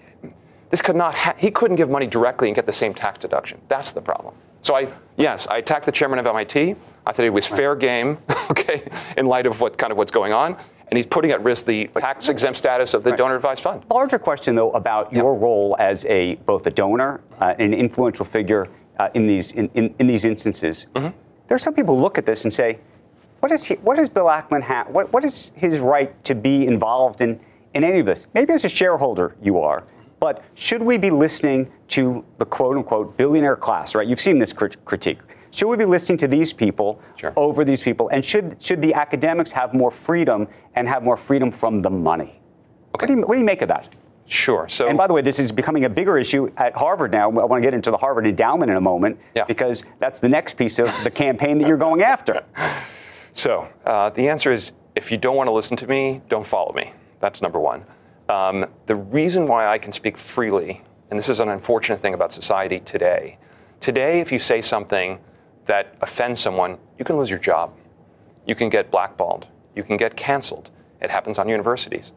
this 0.71 0.83
could 0.83 0.97
not, 0.97 1.15
ha- 1.15 1.37
he 1.39 1.51
couldn't 1.51 1.77
give 1.77 1.89
money 1.89 2.07
directly 2.07 2.49
and 2.49 2.57
get 2.57 2.67
the 2.67 2.73
same 2.73 2.93
tax 2.93 3.21
deduction. 3.21 3.61
That's 3.69 3.93
the 3.93 4.01
problem. 4.01 4.35
So 4.63 4.75
I, 4.75 4.89
yes, 5.17 5.47
I 5.47 5.59
attacked 5.59 5.87
the 5.87 5.93
chairman 5.93 6.19
of 6.19 6.27
MIT. 6.27 6.75
I 7.07 7.13
thought 7.13 7.25
it 7.25 7.31
was 7.31 7.47
fair 7.47 7.77
game, 7.77 8.19
okay, 8.51 8.91
in 9.17 9.27
light 9.27 9.47
of 9.47 9.61
what 9.61 9.79
kind 9.79 9.93
of 9.93 9.99
what's 9.99 10.13
going 10.13 10.33
on 10.33 10.57
and 10.89 10.97
he's 10.97 11.07
putting 11.07 11.31
at 11.31 11.43
risk 11.43 11.65
the 11.65 11.89
tax 11.97 12.29
exempt 12.29 12.59
status 12.59 12.95
of 12.95 13.03
the 13.03 13.11
right. 13.11 13.19
donor 13.19 13.37
advised 13.37 13.63
fund. 13.63 13.85
Larger 13.91 14.19
question, 14.19 14.55
though, 14.55 14.71
about 14.73 15.13
your 15.13 15.35
role 15.35 15.77
as 15.79 16.05
a 16.07 16.35
both 16.47 16.67
a 16.67 16.71
donor 16.71 17.21
uh, 17.41 17.55
and 17.59 17.73
an 17.75 17.81
influential 17.81 18.25
figure 18.25 18.69
uh, 18.99 19.09
in 19.15 19.27
these 19.27 19.53
in, 19.53 19.71
in, 19.75 19.95
in, 19.99 20.07
these 20.07 20.25
instances. 20.25 20.87
Mm-hmm. 20.95 21.17
There 21.49 21.57
are 21.57 21.59
some 21.59 21.75
people 21.75 21.97
who 21.97 22.03
look 22.03 22.19
at 22.19 22.27
this 22.27 22.45
and 22.45 22.53
say, 22.53 22.79
"What 23.41 23.51
is 23.53 23.65
he? 23.65 23.75
What 23.77 23.97
does 23.97 24.09
Bill 24.09 24.27
Ackman 24.27 24.63
have? 24.63 24.89
What 24.89 25.13
what 25.13 25.25
is 25.25 25.53
his 25.55 25.79
right 25.79 26.23
to 26.25 26.35
be 26.35 26.67
involved 26.67 27.21
in 27.21 27.41
in 27.75 27.85
any 27.85 28.01
of 28.01 28.07
this? 28.07 28.27
Maybe 28.35 28.53
as 28.53 28.65
a 28.65 28.69
shareholder 28.69 29.37
you 29.43 29.59
are." 29.61 29.85
But 30.21 30.43
should 30.55 30.83
we 30.83 30.97
be 30.97 31.11
listening 31.11 31.71
to 31.89 32.25
the 32.39 32.47
quote 32.47 32.77
unquote 32.77 33.17
billionaire 33.17 33.57
class, 33.57 33.95
right? 33.95 34.07
You've 34.07 34.21
seen 34.21 34.39
this 34.39 34.53
crit- 34.53 34.83
critique. 34.85 35.19
Should 35.55 35.69
we 35.69 35.77
be 35.77 35.85
listening 35.85 36.19
to 36.19 36.27
these 36.27 36.53
people 36.53 37.01
sure. 37.17 37.33
over 37.37 37.65
these 37.65 37.81
people? 37.81 38.09
And 38.09 38.25
should, 38.25 38.61
should 38.61 38.83
the 38.83 38.93
academics 38.93 39.53
have 39.53 39.73
more 39.73 39.93
freedom 39.93 40.49
and 40.75 40.89
have 40.89 41.05
more 41.05 41.17
freedom 41.17 41.53
from 41.53 41.81
the 41.81 41.91
money? 41.91 42.41
Okay. 42.97 43.07
What, 43.07 43.07
do 43.07 43.13
you, 43.13 43.21
what 43.21 43.35
do 43.35 43.39
you 43.39 43.45
make 43.45 43.63
of 43.63 43.69
that? 43.69 43.95
Sure. 44.27 44.69
So, 44.69 44.89
and 44.89 44.99
by 44.99 45.07
the 45.07 45.13
way, 45.13 45.23
this 45.23 45.39
is 45.39 45.53
becoming 45.53 45.85
a 45.85 45.89
bigger 45.89 46.19
issue 46.19 46.51
at 46.57 46.75
Harvard 46.75 47.13
now. 47.13 47.31
I 47.31 47.45
want 47.45 47.63
to 47.63 47.67
get 47.67 47.73
into 47.73 47.93
the 47.93 47.97
Harvard 47.97 48.27
endowment 48.27 48.69
in 48.69 48.77
a 48.77 48.81
moment 48.81 49.21
yeah. 49.37 49.45
because 49.45 49.85
that's 50.01 50.19
the 50.19 50.29
next 50.29 50.57
piece 50.57 50.81
of 50.81 50.89
the 51.05 51.11
campaign 51.11 51.59
that 51.59 51.69
you're 51.69 51.77
going 51.77 52.03
after. 52.03 52.45
So 53.37 53.67
uh, 53.85 54.11
the 54.11 54.29
answer 54.29 54.53
is, 54.53 54.71
if 54.95 55.11
you 55.11 55.19
don't 55.19 55.35
want 55.35 55.49
to 55.49 55.51
listen 55.51 55.77
to 55.79 55.89
me, 55.89 56.23
don't 56.29 56.47
follow 56.47 56.73
me. 56.73 56.93
That's 57.19 57.43
number 57.43 57.59
one. 57.59 57.85
Um, 58.29 58.67
the 58.87 58.95
reason 58.95 59.49
why 59.49 59.67
I 59.67 59.77
can 59.77 59.91
speak 59.91 60.17
freely, 60.17 60.83
and 61.11 61.19
this 61.19 61.29
is 61.29 61.41
an 61.41 61.49
unfortunate 61.49 62.01
thing 62.01 62.15
about 62.15 62.31
society 62.31 62.79
today. 62.79 63.39
Today, 63.81 64.21
if 64.21 64.31
you 64.31 64.39
say 64.39 64.61
something 64.61 65.19
that 65.67 65.97
offends 66.01 66.41
someone, 66.41 66.79
you 66.99 67.05
can 67.05 67.17
lose 67.17 67.31
your 67.31 67.39
job. 67.39 67.73
You 68.47 68.55
can 68.55 68.69
get 68.69 68.91
blackballed. 68.91 69.47
You 69.75 69.83
can 69.83 69.97
get 69.97 70.17
canceled. 70.17 70.71
It 71.01 71.11
happens 71.11 71.39
on 71.39 71.49
universities. 71.49 72.13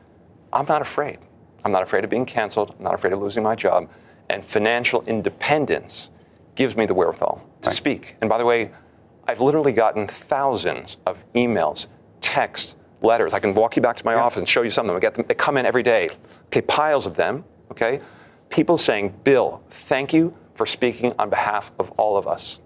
I'm 0.53 0.65
not 0.65 0.81
afraid. 0.81 1.19
I'm 1.63 1.71
not 1.71 1.83
afraid 1.83 2.03
of 2.03 2.09
being 2.09 2.25
canceled. 2.25 2.75
I'm 2.77 2.83
not 2.83 2.93
afraid 2.93 3.13
of 3.13 3.19
losing 3.19 3.43
my 3.43 3.55
job. 3.55 3.89
And 4.29 4.43
financial 4.43 5.03
independence 5.03 6.09
gives 6.55 6.75
me 6.75 6.85
the 6.85 6.93
wherewithal 6.93 7.41
to 7.61 7.69
right. 7.69 7.75
speak. 7.75 8.15
And 8.21 8.29
by 8.29 8.37
the 8.37 8.45
way, 8.45 8.71
I've 9.27 9.39
literally 9.39 9.73
gotten 9.73 10.07
thousands 10.07 10.97
of 11.05 11.17
emails, 11.33 11.87
texts, 12.21 12.75
letters. 13.01 13.33
I 13.33 13.39
can 13.39 13.53
walk 13.53 13.75
you 13.75 13.81
back 13.81 13.95
to 13.97 14.05
my 14.05 14.13
yeah. 14.13 14.23
office 14.23 14.39
and 14.39 14.49
show 14.49 14.61
you 14.61 14.69
some 14.69 14.85
of 14.85 14.87
them. 14.87 14.97
I 14.97 14.99
get 14.99 15.13
them. 15.13 15.25
They 15.27 15.35
come 15.35 15.57
in 15.57 15.65
every 15.65 15.83
day. 15.83 16.09
Okay, 16.47 16.61
piles 16.61 17.05
of 17.05 17.15
them. 17.15 17.43
Okay, 17.71 18.01
people 18.49 18.77
saying, 18.77 19.13
"Bill, 19.23 19.61
thank 19.69 20.13
you 20.13 20.33
for 20.55 20.65
speaking 20.65 21.13
on 21.19 21.29
behalf 21.29 21.71
of 21.79 21.91
all 21.91 22.17
of 22.17 22.27
us." 22.27 22.59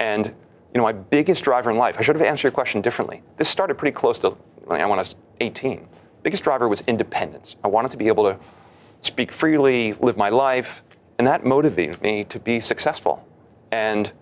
And 0.00 0.26
you 0.26 0.78
know, 0.78 0.82
my 0.82 0.92
biggest 0.92 1.44
driver 1.44 1.70
in 1.70 1.78
life, 1.78 1.96
I 1.98 2.02
should 2.02 2.16
have 2.16 2.26
answered 2.26 2.48
your 2.48 2.52
question 2.52 2.82
differently. 2.82 3.22
This 3.36 3.48
started 3.48 3.76
pretty 3.76 3.94
close 3.94 4.18
to 4.20 4.30
when 4.64 4.80
I 4.80 4.86
was 4.86 5.16
18. 5.40 5.88
biggest 6.22 6.42
driver 6.42 6.68
was 6.68 6.82
independence. 6.86 7.56
I 7.64 7.68
wanted 7.68 7.90
to 7.92 7.96
be 7.96 8.08
able 8.08 8.24
to 8.24 8.38
speak 9.00 9.32
freely, 9.32 9.94
live 9.94 10.16
my 10.16 10.28
life, 10.28 10.82
and 11.18 11.26
that 11.26 11.44
motivated 11.44 12.02
me 12.02 12.24
to 12.24 12.38
be 12.38 12.60
successful. 12.60 13.26
And 13.70 14.12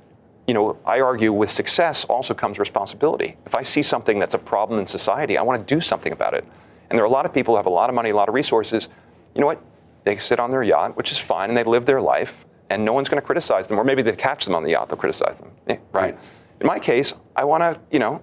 you 0.47 0.53
know, 0.53 0.79
I 0.85 1.01
argue 1.01 1.33
with 1.33 1.51
success 1.51 2.05
also 2.05 2.35
comes 2.35 2.59
responsibility. 2.59 3.37
If 3.47 3.55
I 3.55 3.62
see 3.62 3.83
something 3.83 4.18
that's 4.18 4.35
a 4.35 4.39
problem 4.39 4.79
in 4.79 4.87
society, 4.87 5.39
I 5.39 5.43
want 5.43 5.66
to 5.66 5.75
do 5.75 5.81
something 5.81 6.12
about 6.12 6.35
it. 6.35 6.45
And 6.91 6.99
there 6.99 7.05
are 7.05 7.09
a 7.09 7.11
lot 7.11 7.25
of 7.25 7.33
people 7.33 7.55
who 7.55 7.57
have 7.57 7.66
a 7.66 7.70
lot 7.70 7.89
of 7.89 7.97
money, 7.97 8.11
a 8.11 8.16
lot 8.16 8.29
of 8.29 8.35
resources. 8.35 8.89
You 9.35 9.41
know 9.41 9.47
what? 9.47 9.62
They 10.05 10.18
sit 10.18 10.39
on 10.39 10.51
their 10.51 10.62
yacht, 10.62 10.97
which 10.97 11.12
is 11.12 11.18
fine, 11.18 11.49
and 11.49 11.57
they 11.57 11.64
live 11.64 11.87
their 11.87 12.01
life, 12.01 12.45
and 12.75 12.85
no 12.85 12.93
one's 12.93 13.09
going 13.09 13.20
to 13.20 13.27
criticize 13.27 13.68
them. 13.68 13.79
Or 13.79 13.85
maybe 13.85 14.03
they 14.03 14.12
catch 14.16 14.45
them 14.45 14.55
on 14.55 14.64
the 14.64 14.70
yacht, 14.70 14.89
they'll 14.89 14.99
criticize 14.99 15.39
them. 15.39 15.51
Yeah, 15.68 15.79
right. 15.93 16.18
In 16.61 16.66
my 16.66 16.79
case, 16.79 17.14
I 17.37 17.45
want 17.45 17.62
to, 17.62 17.81
you 17.91 18.01
know, 18.01 18.20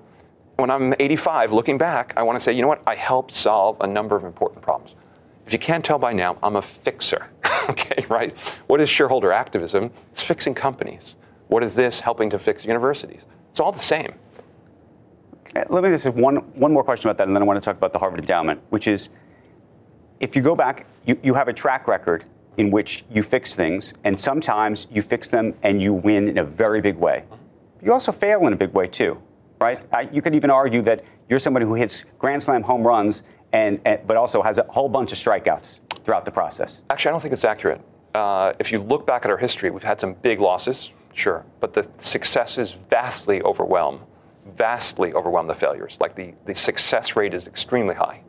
when 0.57 0.69
I'm 0.69 0.93
85, 0.99 1.53
looking 1.53 1.77
back, 1.77 2.13
I 2.17 2.23
want 2.23 2.35
to 2.35 2.39
say, 2.41 2.51
you 2.51 2.61
know 2.61 2.67
what? 2.67 2.81
I 2.85 2.95
helped 2.95 3.33
solve 3.33 3.77
a 3.79 3.87
number 3.87 4.15
of 4.15 4.25
important 4.25 4.61
problems. 4.61 4.95
If 5.47 5.53
you 5.53 5.59
can't 5.59 5.83
tell 5.83 5.97
by 5.97 6.13
now, 6.13 6.37
I'm 6.43 6.57
a 6.57 6.61
fixer. 6.61 7.27
okay, 7.69 8.05
right? 8.09 8.37
What 8.67 8.81
is 8.81 8.89
shareholder 8.89 9.31
activism? 9.31 9.89
It's 10.11 10.21
fixing 10.21 10.53
companies. 10.53 11.15
What 11.47 11.63
is 11.63 11.73
this 11.73 11.99
helping 11.99 12.29
to 12.29 12.39
fix 12.39 12.65
universities? 12.65 13.25
It's 13.51 13.59
all 13.59 13.71
the 13.71 13.79
same. 13.79 14.13
Eh, 15.55 15.63
let 15.69 15.83
me 15.83 15.89
just 15.89 16.03
have 16.03 16.15
one, 16.15 16.37
one 16.59 16.73
more 16.73 16.83
question 16.83 17.09
about 17.09 17.17
that, 17.17 17.27
and 17.27 17.35
then 17.35 17.41
I 17.41 17.45
want 17.45 17.57
to 17.57 17.65
talk 17.65 17.77
about 17.77 17.93
the 17.93 17.99
Harvard 17.99 18.19
Endowment, 18.19 18.61
which 18.69 18.87
is 18.87 19.09
if 20.19 20.35
you 20.35 20.41
go 20.41 20.55
back, 20.55 20.85
you, 21.05 21.17
you 21.23 21.33
have 21.33 21.47
a 21.47 21.53
track 21.53 21.87
record 21.87 22.25
in 22.57 22.71
which 22.71 23.05
you 23.09 23.23
fix 23.23 23.55
things, 23.55 23.93
and 24.03 24.19
sometimes 24.19 24.87
you 24.91 25.01
fix 25.01 25.29
them 25.29 25.53
and 25.63 25.81
you 25.81 25.93
win 25.93 26.27
in 26.27 26.37
a 26.37 26.43
very 26.43 26.81
big 26.81 26.97
way. 26.97 27.23
You 27.81 27.93
also 27.93 28.11
fail 28.11 28.45
in 28.47 28.53
a 28.53 28.55
big 28.55 28.73
way, 28.73 28.87
too, 28.87 29.21
right? 29.59 29.79
I, 29.93 30.09
you 30.11 30.21
could 30.21 30.35
even 30.35 30.49
argue 30.49 30.81
that 30.83 31.03
you're 31.29 31.39
somebody 31.39 31.65
who 31.65 31.73
hits 31.75 32.03
grand 32.19 32.43
slam 32.43 32.61
home 32.61 32.85
runs, 32.85 33.23
and, 33.53 33.79
and, 33.85 34.05
but 34.05 34.17
also 34.17 34.41
has 34.41 34.57
a 34.57 34.63
whole 34.63 34.89
bunch 34.89 35.11
of 35.11 35.17
strikeouts 35.17 35.79
throughout 36.03 36.25
the 36.25 36.31
process. 36.31 36.81
Actually, 36.89 37.09
I 37.09 37.11
don't 37.13 37.21
think 37.21 37.33
it's 37.33 37.45
accurate. 37.45 37.81
Uh, 38.13 38.53
if 38.59 38.71
you 38.71 38.79
look 38.79 39.07
back 39.07 39.23
at 39.25 39.31
our 39.31 39.37
history, 39.37 39.71
we've 39.71 39.83
had 39.83 39.99
some 39.99 40.13
big 40.15 40.39
losses, 40.39 40.91
sure, 41.13 41.45
but 41.59 41.73
the 41.73 41.89
successes 41.97 42.71
vastly 42.71 43.41
overwhelm, 43.43 44.01
vastly 44.57 45.13
overwhelm 45.13 45.47
the 45.47 45.53
failures. 45.53 45.97
Like 46.01 46.15
the, 46.15 46.33
the 46.45 46.53
success 46.53 47.15
rate 47.15 47.33
is 47.33 47.47
extremely 47.47 47.95
high. 47.95 48.21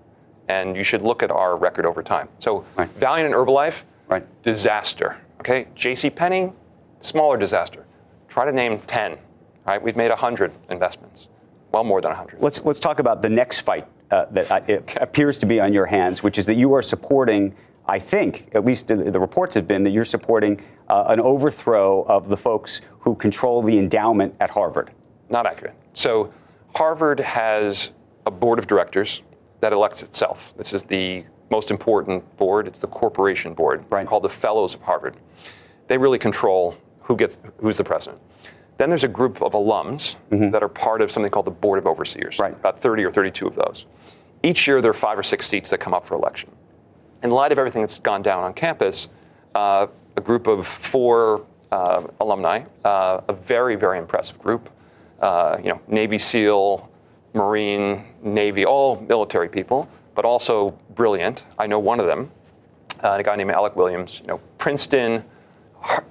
And 0.48 0.76
you 0.76 0.84
should 0.84 1.02
look 1.02 1.22
at 1.22 1.30
our 1.30 1.56
record 1.56 1.86
over 1.86 2.02
time. 2.02 2.28
So 2.38 2.64
right. 2.76 2.88
Valeant 2.90 3.26
and 3.26 3.34
Herbalife, 3.34 3.82
right. 4.08 4.42
disaster. 4.42 5.18
Okay, 5.40 5.66
J.C. 5.74 6.10
Penney, 6.10 6.52
smaller 7.00 7.36
disaster. 7.36 7.84
Try 8.28 8.44
to 8.44 8.52
name 8.52 8.80
10. 8.86 9.18
Right, 9.66 9.80
we've 9.80 9.96
made 9.96 10.10
100 10.10 10.52
investments, 10.70 11.28
well 11.70 11.84
more 11.84 12.00
than 12.00 12.10
100. 12.10 12.42
Let's 12.42 12.64
let's 12.64 12.80
talk 12.80 12.98
about 12.98 13.22
the 13.22 13.28
next 13.28 13.60
fight 13.60 13.86
uh, 14.10 14.26
that 14.32 14.50
uh, 14.50 14.80
appears 15.00 15.38
to 15.38 15.46
be 15.46 15.60
on 15.60 15.72
your 15.72 15.86
hands, 15.86 16.22
which 16.22 16.36
is 16.36 16.46
that 16.46 16.56
you 16.56 16.74
are 16.74 16.82
supporting 16.82 17.54
I 17.86 17.98
think, 17.98 18.48
at 18.54 18.64
least 18.64 18.88
the, 18.88 18.96
the 18.96 19.18
reports 19.18 19.54
have 19.54 19.66
been, 19.66 19.82
that 19.84 19.90
you're 19.90 20.04
supporting 20.04 20.62
uh, 20.88 21.04
an 21.08 21.20
overthrow 21.20 22.02
of 22.04 22.28
the 22.28 22.36
folks 22.36 22.80
who 23.00 23.14
control 23.16 23.62
the 23.62 23.76
endowment 23.76 24.34
at 24.40 24.50
Harvard. 24.50 24.92
Not 25.30 25.46
accurate. 25.46 25.74
So, 25.92 26.32
Harvard 26.74 27.18
has 27.20 27.90
a 28.24 28.30
board 28.30 28.58
of 28.58 28.66
directors 28.66 29.22
that 29.60 29.72
elects 29.72 30.02
itself. 30.02 30.54
This 30.56 30.72
is 30.72 30.84
the 30.84 31.24
most 31.52 31.70
important 31.70 32.24
board. 32.36 32.66
It's 32.66 32.80
the 32.80 32.88
corporation 32.88 33.54
board, 33.54 33.84
right. 33.90 34.06
called 34.06 34.24
the 34.24 34.28
Fellows 34.28 34.74
of 34.74 34.82
Harvard. 34.82 35.16
They 35.86 35.98
really 35.98 36.18
control 36.18 36.76
who 37.02 37.16
gets 37.16 37.38
who's 37.58 37.76
the 37.76 37.84
president. 37.84 38.20
Then 38.78 38.88
there's 38.88 39.04
a 39.04 39.08
group 39.08 39.40
of 39.42 39.52
alums 39.52 40.16
mm-hmm. 40.30 40.50
that 40.50 40.62
are 40.62 40.68
part 40.68 41.02
of 41.02 41.10
something 41.12 41.30
called 41.30 41.46
the 41.46 41.58
Board 41.64 41.78
of 41.78 41.86
Overseers. 41.86 42.38
Right. 42.38 42.52
About 42.52 42.80
30 42.80 43.04
or 43.04 43.12
32 43.12 43.46
of 43.46 43.54
those. 43.54 43.86
Each 44.42 44.66
year 44.66 44.80
there 44.80 44.90
are 44.90 44.94
five 44.94 45.16
or 45.18 45.22
six 45.22 45.46
seats 45.46 45.70
that 45.70 45.78
come 45.78 45.94
up 45.94 46.04
for 46.04 46.16
election 46.16 46.50
in 47.22 47.30
light 47.30 47.52
of 47.52 47.58
everything 47.58 47.82
that's 47.82 47.98
gone 47.98 48.22
down 48.22 48.42
on 48.42 48.52
campus, 48.52 49.08
uh, 49.54 49.86
a 50.16 50.20
group 50.20 50.46
of 50.46 50.66
four 50.66 51.46
uh, 51.70 52.02
alumni, 52.20 52.62
uh, 52.84 53.20
a 53.28 53.32
very, 53.32 53.76
very 53.76 53.98
impressive 53.98 54.38
group, 54.38 54.68
uh, 55.20 55.56
you 55.62 55.68
know, 55.68 55.80
Navy 55.88 56.18
SEAL, 56.18 56.88
Marine, 57.34 58.04
Navy, 58.22 58.66
all 58.66 59.00
military 59.08 59.48
people, 59.48 59.88
but 60.14 60.24
also 60.24 60.78
brilliant. 60.94 61.44
I 61.58 61.66
know 61.66 61.78
one 61.78 62.00
of 62.00 62.06
them, 62.06 62.30
uh, 63.02 63.16
a 63.18 63.22
guy 63.22 63.36
named 63.36 63.50
Alec 63.50 63.76
Williams, 63.76 64.20
you 64.20 64.26
know, 64.26 64.40
Princeton, 64.58 65.24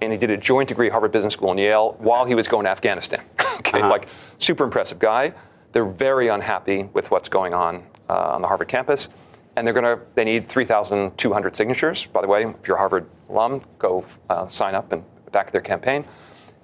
and 0.02 0.12
he 0.12 0.18
did 0.18 0.30
a 0.30 0.38
joint 0.38 0.68
degree 0.70 0.88
at 0.88 0.92
Harvard 0.92 1.12
Business 1.12 1.34
School 1.34 1.52
in 1.52 1.58
Yale 1.58 1.96
while 2.00 2.26
he 2.26 2.36
was 2.36 2.48
going 2.48 2.66
to 2.66 2.70
Afghanistan. 2.70 3.24
okay, 3.60 3.80
uh-huh. 3.80 3.90
like 3.90 4.08
super 4.38 4.64
impressive 4.64 5.00
guy. 5.00 5.34
They're 5.72 5.86
very 5.86 6.28
unhappy 6.28 6.84
with 6.94 7.10
what's 7.12 7.30
going 7.30 7.54
on 7.54 7.84
uh, 8.10 8.34
on 8.34 8.42
the 8.42 8.48
Harvard 8.48 8.68
campus 8.68 9.08
and 9.56 9.68
they're 9.68 9.74
to 9.74 10.00
they 10.16 10.24
need 10.24 10.48
3,200 10.48 11.56
signatures. 11.56 12.08
By 12.08 12.22
the 12.22 12.28
way, 12.28 12.46
if 12.46 12.68
you're 12.68 12.78
a 12.78 12.80
Harvard 12.80 13.10
alum, 13.30 13.62
go 13.80 14.06
uh, 14.30 14.48
sign 14.48 14.76
up 14.76 14.92
and 14.92 15.04
back 15.32 15.52
their 15.52 15.62
campaign. 15.62 16.06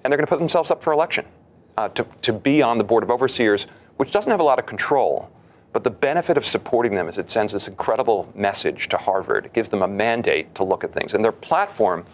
And 0.04 0.12
they're 0.12 0.16
going 0.16 0.26
to 0.26 0.30
put 0.30 0.38
themselves 0.38 0.70
up 0.70 0.82
for 0.82 0.92
election 0.92 1.26
uh, 1.76 1.88
to, 1.90 2.06
to 2.22 2.32
be 2.32 2.62
on 2.62 2.78
the 2.78 2.84
board 2.84 3.02
of 3.02 3.10
overseers, 3.10 3.66
which 3.96 4.10
doesn't 4.10 4.30
have 4.30 4.40
a 4.40 4.44
lot 4.44 4.58
of 4.58 4.66
control. 4.66 5.30
But 5.72 5.84
the 5.84 5.90
benefit 5.90 6.36
of 6.36 6.46
supporting 6.46 6.94
them 6.94 7.08
is 7.08 7.18
it 7.18 7.30
sends 7.30 7.52
this 7.52 7.68
incredible 7.68 8.32
message 8.34 8.88
to 8.88 8.96
Harvard. 8.96 9.46
It 9.46 9.52
gives 9.52 9.68
them 9.68 9.82
a 9.82 9.88
mandate 9.88 10.54
to 10.54 10.64
look 10.64 10.82
at 10.82 10.92
things. 10.92 11.14
And 11.14 11.24
their 11.24 11.32
platform 11.32 12.06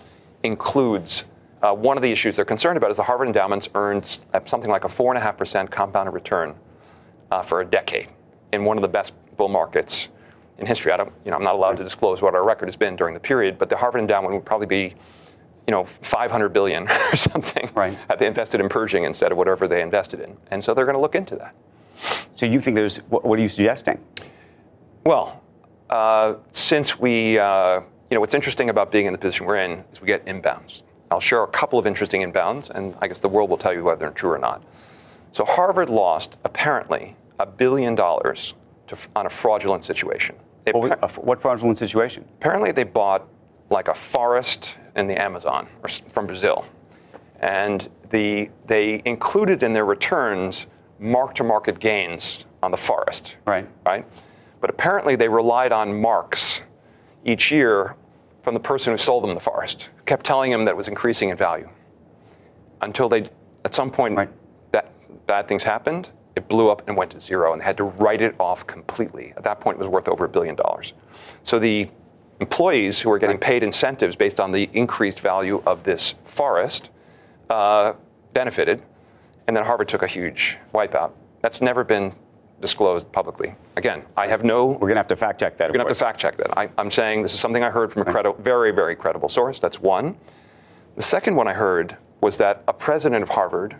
includes 0.42 1.24
uh, 1.62 1.72
one 1.72 1.96
of 1.96 2.02
the 2.02 2.10
issues 2.10 2.36
they're 2.36 2.44
concerned 2.44 2.76
about 2.76 2.90
is 2.90 2.98
the 2.98 3.02
Harvard 3.02 3.28
endowments 3.28 3.68
earned 3.74 4.18
something 4.44 4.70
like 4.70 4.84
a 4.84 4.88
4.5% 4.88 5.70
compounded 5.70 6.12
return 6.12 6.54
uh, 7.30 7.42
for 7.42 7.60
a 7.60 7.64
decade 7.64 8.08
in 8.52 8.64
one 8.64 8.76
of 8.76 8.82
the 8.82 8.88
best 8.88 9.14
bull 9.36 9.48
markets 9.48 10.08
in 10.58 10.66
history. 10.66 10.92
I 10.92 10.96
don't, 10.96 11.12
you 11.24 11.30
know, 11.30 11.36
I'm 11.36 11.42
not 11.42 11.54
allowed 11.54 11.76
to 11.78 11.84
disclose 11.84 12.22
what 12.22 12.34
our 12.34 12.44
record 12.44 12.66
has 12.66 12.76
been 12.76 12.96
during 12.96 13.14
the 13.14 13.20
period, 13.20 13.58
but 13.58 13.68
the 13.68 13.76
Harvard 13.76 14.00
endowment 14.00 14.34
would 14.34 14.44
probably 14.44 14.66
be, 14.66 14.94
you 15.66 15.70
know, 15.70 15.84
500 15.84 16.50
billion 16.50 16.88
or 17.12 17.16
something. 17.16 17.70
Right. 17.74 17.96
They 18.18 18.26
invested 18.26 18.60
in 18.60 18.68
Pershing 18.68 19.04
instead 19.04 19.32
of 19.32 19.38
whatever 19.38 19.66
they 19.66 19.80
invested 19.80 20.20
in, 20.20 20.36
and 20.50 20.62
so 20.62 20.74
they're 20.74 20.84
going 20.84 20.96
to 20.96 21.00
look 21.00 21.14
into 21.14 21.36
that. 21.36 21.54
So 22.34 22.46
you 22.46 22.60
think 22.60 22.74
there's 22.74 22.98
what, 23.08 23.24
what 23.24 23.38
are 23.38 23.42
you 23.42 23.48
suggesting? 23.48 23.98
Well, 25.04 25.42
uh, 25.90 26.34
since 26.50 26.98
we, 26.98 27.38
uh, 27.38 27.80
you 28.10 28.14
know, 28.14 28.20
what's 28.20 28.34
interesting 28.34 28.70
about 28.70 28.90
being 28.90 29.06
in 29.06 29.12
the 29.12 29.18
position 29.18 29.46
we're 29.46 29.56
in 29.56 29.84
is 29.92 30.00
we 30.00 30.06
get 30.06 30.24
inbounds. 30.26 30.82
I'll 31.10 31.20
share 31.20 31.42
a 31.42 31.48
couple 31.48 31.78
of 31.78 31.86
interesting 31.86 32.22
inbounds, 32.22 32.70
and 32.70 32.94
I 33.00 33.08
guess 33.08 33.20
the 33.20 33.28
world 33.28 33.50
will 33.50 33.58
tell 33.58 33.72
you 33.72 33.84
whether 33.84 34.00
they're 34.00 34.10
true 34.10 34.32
or 34.32 34.38
not. 34.38 34.62
So 35.32 35.44
Harvard 35.44 35.90
lost 35.90 36.38
apparently 36.44 37.16
a 37.38 37.46
billion 37.46 37.94
dollars 37.94 38.54
to, 38.86 38.96
on 39.14 39.26
a 39.26 39.30
fraudulent 39.30 39.84
situation. 39.84 40.36
What, 40.72 41.24
what 41.24 41.42
fraudulent 41.42 41.76
situation? 41.78 42.24
Apparently, 42.38 42.72
they 42.72 42.84
bought 42.84 43.28
like 43.70 43.88
a 43.88 43.94
forest 43.94 44.76
in 44.96 45.06
the 45.06 45.20
Amazon 45.20 45.68
or 45.82 45.88
from 46.08 46.26
Brazil, 46.26 46.64
and 47.40 47.88
the 48.10 48.48
they 48.66 49.02
included 49.04 49.62
in 49.62 49.72
their 49.72 49.84
returns 49.84 50.66
mark-to-market 50.98 51.78
gains 51.78 52.44
on 52.62 52.70
the 52.70 52.76
forest. 52.76 53.36
Right. 53.46 53.68
Right. 53.84 54.06
But 54.60 54.70
apparently, 54.70 55.16
they 55.16 55.28
relied 55.28 55.72
on 55.72 56.00
marks 56.00 56.62
each 57.24 57.50
year 57.50 57.96
from 58.42 58.54
the 58.54 58.60
person 58.60 58.92
who 58.92 58.98
sold 58.98 59.24
them 59.24 59.34
the 59.34 59.40
forest. 59.40 59.88
Kept 60.06 60.24
telling 60.24 60.50
them 60.50 60.64
that 60.64 60.72
it 60.72 60.76
was 60.76 60.88
increasing 60.88 61.30
in 61.30 61.36
value 61.36 61.68
until 62.80 63.08
they, 63.08 63.24
at 63.64 63.74
some 63.74 63.90
point, 63.90 64.16
right. 64.16 64.30
that 64.72 64.92
bad 65.26 65.48
things 65.48 65.62
happened 65.62 66.10
it 66.36 66.48
blew 66.48 66.68
up 66.70 66.86
and 66.88 66.96
went 66.96 67.10
to 67.12 67.20
zero, 67.20 67.52
and 67.52 67.60
they 67.60 67.64
had 67.64 67.76
to 67.76 67.84
write 67.84 68.20
it 68.20 68.34
off 68.40 68.66
completely. 68.66 69.32
At 69.36 69.44
that 69.44 69.60
point, 69.60 69.76
it 69.76 69.78
was 69.78 69.88
worth 69.88 70.08
over 70.08 70.24
a 70.24 70.28
billion 70.28 70.54
dollars. 70.54 70.94
So 71.44 71.58
the 71.58 71.88
employees 72.40 73.00
who 73.00 73.10
were 73.10 73.18
getting 73.18 73.38
paid 73.38 73.62
incentives 73.62 74.16
based 74.16 74.40
on 74.40 74.50
the 74.50 74.68
increased 74.72 75.20
value 75.20 75.62
of 75.66 75.84
this 75.84 76.14
forest 76.24 76.90
uh, 77.50 77.92
benefited, 78.32 78.82
and 79.46 79.56
then 79.56 79.64
Harvard 79.64 79.88
took 79.88 80.02
a 80.02 80.06
huge 80.06 80.58
wipeout. 80.74 81.12
That's 81.42 81.60
never 81.60 81.84
been 81.84 82.12
disclosed 82.60 83.10
publicly. 83.12 83.54
Again, 83.76 84.04
I 84.16 84.26
have 84.26 84.44
no. 84.44 84.66
We're 84.66 84.78
going 84.78 84.94
to 84.94 85.00
have 85.00 85.08
to 85.08 85.16
fact 85.16 85.40
check 85.40 85.56
that. 85.58 85.68
We're 85.68 85.74
going 85.74 85.86
to 85.86 85.90
have 85.90 85.98
to 85.98 86.04
fact 86.04 86.18
check 86.18 86.36
that. 86.38 86.56
I, 86.58 86.70
am 86.78 86.90
saying 86.90 87.22
this 87.22 87.34
is 87.34 87.40
something 87.40 87.62
I 87.62 87.70
heard 87.70 87.92
from 87.92 88.02
a 88.02 88.04
credi- 88.06 88.32
very, 88.38 88.70
very 88.70 88.96
credible 88.96 89.28
source. 89.28 89.58
That's 89.58 89.80
one. 89.80 90.16
The 90.96 91.02
second 91.02 91.36
one 91.36 91.48
I 91.48 91.52
heard 91.52 91.96
was 92.20 92.38
that 92.38 92.62
a 92.68 92.72
president 92.72 93.22
of 93.22 93.28
Harvard 93.28 93.76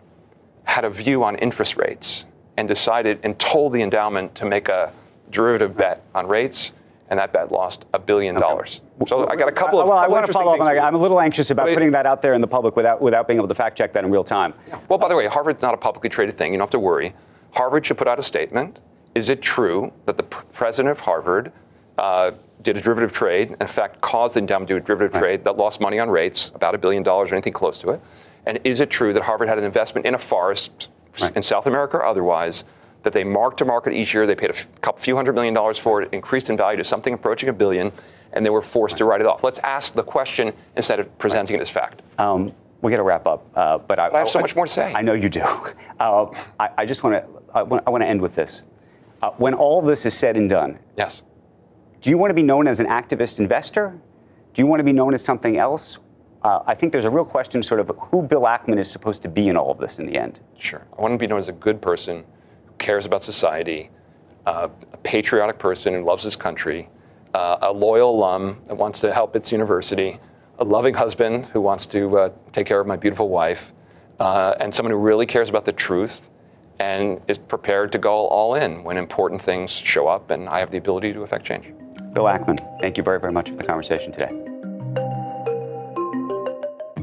had 0.64 0.84
a 0.84 0.90
view 0.90 1.24
on 1.24 1.36
interest 1.36 1.76
rates 1.76 2.26
and 2.56 2.68
decided 2.68 3.20
and 3.22 3.38
told 3.38 3.72
the 3.72 3.80
endowment 3.80 4.34
to 4.34 4.44
make 4.44 4.68
a 4.68 4.92
derivative 5.30 5.76
bet 5.76 6.02
on 6.14 6.26
rates, 6.26 6.72
and 7.10 7.18
that 7.18 7.32
bet 7.32 7.52
lost 7.52 7.84
a 7.92 7.98
billion 7.98 8.34
dollars. 8.34 8.80
So 9.06 9.28
I 9.28 9.36
got 9.36 9.48
a 9.48 9.52
couple 9.52 9.80
of. 9.80 9.88
Well, 9.88 9.98
I 9.98 10.08
want 10.08 10.26
to 10.26 10.32
follow 10.32 10.54
up 10.54 10.60
on 10.60 10.66
that. 10.66 10.82
I'm 10.82 10.94
a 10.94 10.98
little 10.98 11.20
anxious 11.20 11.50
about 11.50 11.68
putting 11.68 11.92
that 11.92 12.06
out 12.06 12.22
there 12.22 12.34
in 12.34 12.40
the 12.40 12.46
public 12.46 12.76
without 12.76 13.00
without 13.00 13.26
being 13.26 13.38
able 13.38 13.48
to 13.48 13.54
fact 13.54 13.76
check 13.76 13.92
that 13.92 14.04
in 14.04 14.10
real 14.10 14.24
time. 14.24 14.54
Yeah. 14.68 14.80
Well, 14.88 14.98
by 14.98 15.08
the 15.08 15.16
way, 15.16 15.26
Harvard's 15.26 15.62
not 15.62 15.74
a 15.74 15.76
publicly 15.76 16.10
traded 16.10 16.36
thing. 16.36 16.52
You 16.52 16.58
don't 16.58 16.64
have 16.66 16.70
to 16.70 16.78
worry. 16.78 17.14
Harvard 17.52 17.86
should 17.86 17.98
put 17.98 18.08
out 18.08 18.18
a 18.18 18.22
statement. 18.22 18.80
Is 19.14 19.30
it 19.30 19.42
true 19.42 19.92
that 20.06 20.16
the 20.16 20.22
president 20.24 20.90
of 20.90 21.00
Harvard 21.00 21.52
uh, 21.98 22.32
did 22.62 22.76
a 22.76 22.80
derivative 22.80 23.12
trade, 23.12 23.50
and 23.50 23.62
in 23.62 23.68
fact 23.68 24.00
caused 24.00 24.34
the 24.34 24.40
endowment 24.40 24.68
to 24.68 24.74
do 24.74 24.78
a 24.78 24.80
derivative 24.80 25.14
right. 25.14 25.20
trade 25.20 25.44
that 25.44 25.56
lost 25.56 25.80
money 25.80 25.98
on 25.98 26.10
rates, 26.10 26.50
about 26.54 26.74
a 26.74 26.78
billion 26.78 27.02
dollars 27.02 27.30
or 27.30 27.34
anything 27.34 27.52
close 27.52 27.78
to 27.80 27.90
it? 27.90 28.00
And 28.46 28.58
is 28.64 28.80
it 28.80 28.90
true 28.90 29.12
that 29.12 29.22
Harvard 29.22 29.48
had 29.48 29.58
an 29.58 29.64
investment 29.64 30.06
in 30.06 30.14
a 30.14 30.18
forest 30.18 30.88
right. 31.20 31.36
in 31.36 31.42
South 31.42 31.66
America 31.66 31.98
or 31.98 32.04
otherwise, 32.04 32.64
that 33.04 33.12
they 33.12 33.22
marked 33.22 33.58
to 33.58 33.64
market 33.64 33.92
each 33.92 34.12
year. 34.12 34.26
They 34.26 34.34
paid 34.34 34.50
a 34.50 34.54
couple, 34.80 35.00
few 35.00 35.14
hundred 35.14 35.34
million 35.34 35.54
dollars 35.54 35.78
for 35.78 36.02
it, 36.02 36.08
increased 36.12 36.50
in 36.50 36.56
value 36.56 36.78
to 36.78 36.84
something 36.84 37.14
approaching 37.14 37.48
a 37.48 37.52
billion, 37.52 37.92
and 38.32 38.44
they 38.44 38.50
were 38.50 38.62
forced 38.62 38.96
to 38.96 39.04
write 39.04 39.20
it 39.20 39.26
off. 39.26 39.44
Let's 39.44 39.60
ask 39.60 39.94
the 39.94 40.02
question 40.02 40.52
instead 40.76 40.98
of 40.98 41.16
presenting 41.18 41.54
it 41.56 41.62
as 41.62 41.70
fact. 41.70 42.02
Um, 42.18 42.52
we 42.80 42.90
got 42.90 42.96
to 42.98 43.02
wrap 43.02 43.26
up, 43.26 43.46
uh, 43.54 43.78
but 43.78 43.98
I, 43.98 44.08
But 44.08 44.16
I 44.16 44.18
have 44.20 44.28
so 44.28 44.40
much 44.40 44.56
more 44.56 44.66
to 44.66 44.72
say. 44.72 44.92
I 44.94 45.00
know 45.00 45.12
you 45.14 45.28
do. 45.28 45.40
Uh, 46.00 46.26
I, 46.58 46.70
I 46.78 46.84
just 46.86 47.02
want 47.04 47.14
to. 47.14 47.28
I 47.54 47.62
want 47.62 48.02
to 48.02 48.06
end 48.06 48.20
with 48.20 48.34
this. 48.34 48.62
Uh, 49.22 49.30
when 49.38 49.54
all 49.54 49.80
this 49.80 50.04
is 50.04 50.12
said 50.12 50.36
and 50.36 50.50
done, 50.50 50.78
Yes. 50.98 51.22
do 52.00 52.10
you 52.10 52.18
want 52.18 52.30
to 52.30 52.34
be 52.34 52.42
known 52.42 52.66
as 52.66 52.80
an 52.80 52.86
activist 52.86 53.38
investor? 53.38 53.96
Do 54.52 54.60
you 54.60 54.66
want 54.66 54.80
to 54.80 54.84
be 54.84 54.92
known 54.92 55.14
as 55.14 55.24
something 55.24 55.56
else? 55.56 55.98
Uh, 56.42 56.62
I 56.66 56.74
think 56.74 56.92
there's 56.92 57.06
a 57.06 57.10
real 57.10 57.24
question, 57.24 57.62
sort 57.62 57.80
of, 57.80 57.90
who 58.10 58.22
Bill 58.22 58.42
Ackman 58.42 58.78
is 58.78 58.90
supposed 58.90 59.22
to 59.22 59.28
be 59.28 59.48
in 59.48 59.56
all 59.56 59.70
of 59.70 59.78
this 59.78 59.98
in 59.98 60.04
the 60.06 60.16
end. 60.18 60.40
Sure. 60.58 60.82
I 60.98 61.00
want 61.00 61.14
to 61.14 61.18
be 61.18 61.26
known 61.26 61.38
as 61.38 61.48
a 61.48 61.52
good 61.52 61.80
person 61.80 62.22
cares 62.78 63.06
about 63.06 63.22
society, 63.22 63.90
uh, 64.46 64.68
a 64.92 64.96
patriotic 64.98 65.58
person 65.58 65.94
who 65.94 66.04
loves 66.04 66.22
his 66.22 66.36
country, 66.36 66.88
uh, 67.34 67.58
a 67.62 67.72
loyal 67.72 68.14
alum 68.14 68.60
that 68.66 68.76
wants 68.76 69.00
to 69.00 69.12
help 69.12 69.36
its 69.36 69.50
university, 69.50 70.18
a 70.58 70.64
loving 70.64 70.94
husband 70.94 71.46
who 71.46 71.60
wants 71.60 71.86
to 71.86 72.18
uh, 72.18 72.30
take 72.52 72.66
care 72.66 72.80
of 72.80 72.86
my 72.86 72.96
beautiful 72.96 73.28
wife, 73.28 73.72
uh, 74.20 74.54
and 74.60 74.74
someone 74.74 74.92
who 74.92 74.98
really 74.98 75.26
cares 75.26 75.48
about 75.48 75.64
the 75.64 75.72
truth 75.72 76.22
and 76.80 77.20
is 77.28 77.38
prepared 77.38 77.92
to 77.92 77.98
go 77.98 78.26
all 78.28 78.54
in 78.54 78.82
when 78.84 78.96
important 78.96 79.40
things 79.40 79.70
show 79.70 80.08
up 80.08 80.30
and 80.30 80.48
I 80.48 80.58
have 80.58 80.70
the 80.70 80.78
ability 80.78 81.12
to 81.12 81.22
affect 81.22 81.44
change. 81.44 81.72
Bill 82.12 82.24
Ackman, 82.24 82.58
thank 82.80 82.96
you 82.96 83.02
very, 83.02 83.20
very 83.20 83.32
much 83.32 83.50
for 83.50 83.56
the 83.56 83.64
conversation 83.64 84.12
today. 84.12 84.30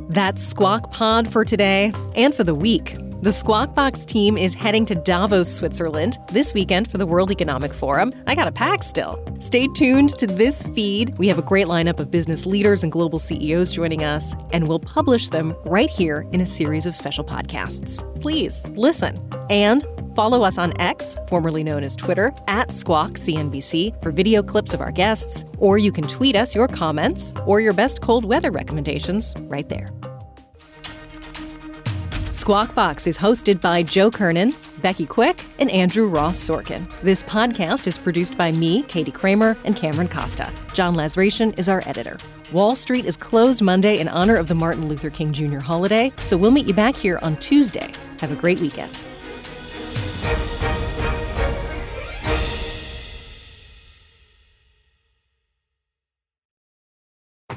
That's 0.10 0.44
Squawk 0.44 0.92
Pod 0.92 1.32
for 1.32 1.46
today 1.46 1.94
and 2.16 2.36
for 2.36 2.44
the 2.44 2.56
week. 2.56 2.96
The 3.22 3.32
Squawk 3.32 3.76
Box 3.76 4.04
team 4.04 4.36
is 4.36 4.56
heading 4.56 4.84
to 4.88 4.96
Davos, 4.96 5.56
Switzerland 5.56 6.18
this 6.30 6.56
weekend 6.56 6.90
for 6.90 6.98
the 6.98 7.06
World 7.06 7.30
Economic 7.30 7.72
Forum. 7.72 8.12
I 8.26 8.34
got 8.34 8.48
a 8.48 8.52
pack 8.52 8.82
still. 8.82 9.24
Stay 9.38 9.68
tuned 9.68 10.18
to 10.18 10.26
this 10.26 10.64
feed. 10.74 11.16
We 11.20 11.28
have 11.28 11.38
a 11.38 11.44
great 11.44 11.68
lineup 11.68 12.00
of 12.00 12.10
business 12.10 12.48
leaders 12.48 12.82
and 12.82 12.92
global 12.92 13.20
CEOs 13.20 13.74
joining 13.74 14.04
us, 14.04 14.34
and 14.54 14.68
we'll 14.68 14.80
publish 14.80 15.30
them 15.30 15.56
right 15.66 15.88
here 15.88 16.26
in 16.32 16.42
a 16.42 16.48
series 16.48 16.88
of 16.88 16.96
special 16.96 17.24
podcasts. 17.24 18.02
Please 18.20 18.68
listen 18.70 19.20
and 19.52 19.86
Follow 20.16 20.44
us 20.44 20.58
on 20.58 20.74
X, 20.82 21.18
formerly 21.30 21.64
known 21.64 21.86
as 21.86 21.96
Twitter, 21.96 22.34
at 22.50 22.74
Squawk 22.74 23.12
CNBC 23.12 24.02
for 24.04 24.12
video 24.12 24.44
clips 24.44 24.74
of 24.74 24.82
our 24.82 24.92
guests, 24.92 25.46
or 25.58 25.78
you 25.78 25.90
can 25.90 26.06
tweet 26.06 26.36
us 26.36 26.54
your 26.54 26.68
comments 26.68 27.34
or 27.46 27.62
your 27.62 27.72
best 27.72 28.02
cold 28.02 28.26
weather 28.26 28.52
recommendations 28.52 29.34
right 29.44 29.70
there. 29.70 29.90
Squawk 32.32 32.74
Box 32.74 33.08
is 33.08 33.18
hosted 33.18 33.60
by 33.60 33.84
Joe 33.84 34.10
Kernan, 34.10 34.56
Becky 34.82 35.06
Quick, 35.06 35.44
and 35.60 35.70
Andrew 35.70 36.08
Ross 36.08 36.38
Sorkin. 36.38 36.90
This 37.02 37.24
podcast 37.24 37.88
is 37.88 37.98
produced 37.98 38.38
by 38.38 38.54
me, 38.54 38.84
Katie 38.84 39.12
Kramer, 39.12 39.58
and 39.66 39.76
Cameron 39.76 40.08
Costa. 40.08 40.50
John 40.74 40.96
Lazration 40.96 41.58
is 41.60 41.68
our 41.68 41.84
editor. 41.86 42.16
Wall 42.54 42.74
Street 42.74 43.04
is 43.04 43.18
closed 43.18 43.62
Monday 43.62 44.00
in 44.00 44.08
honor 44.08 44.38
of 44.38 44.48
the 44.48 44.56
Martin 44.56 44.88
Luther 44.88 45.10
King 45.10 45.34
Jr. 45.34 45.60
holiday, 45.60 46.14
so 46.18 46.38
we'll 46.38 46.52
meet 46.52 46.68
you 46.68 46.74
back 46.74 46.96
here 46.96 47.20
on 47.22 47.36
Tuesday. 47.38 47.92
Have 48.22 48.32
a 48.32 48.36
great 48.36 48.60
weekend. 48.60 49.04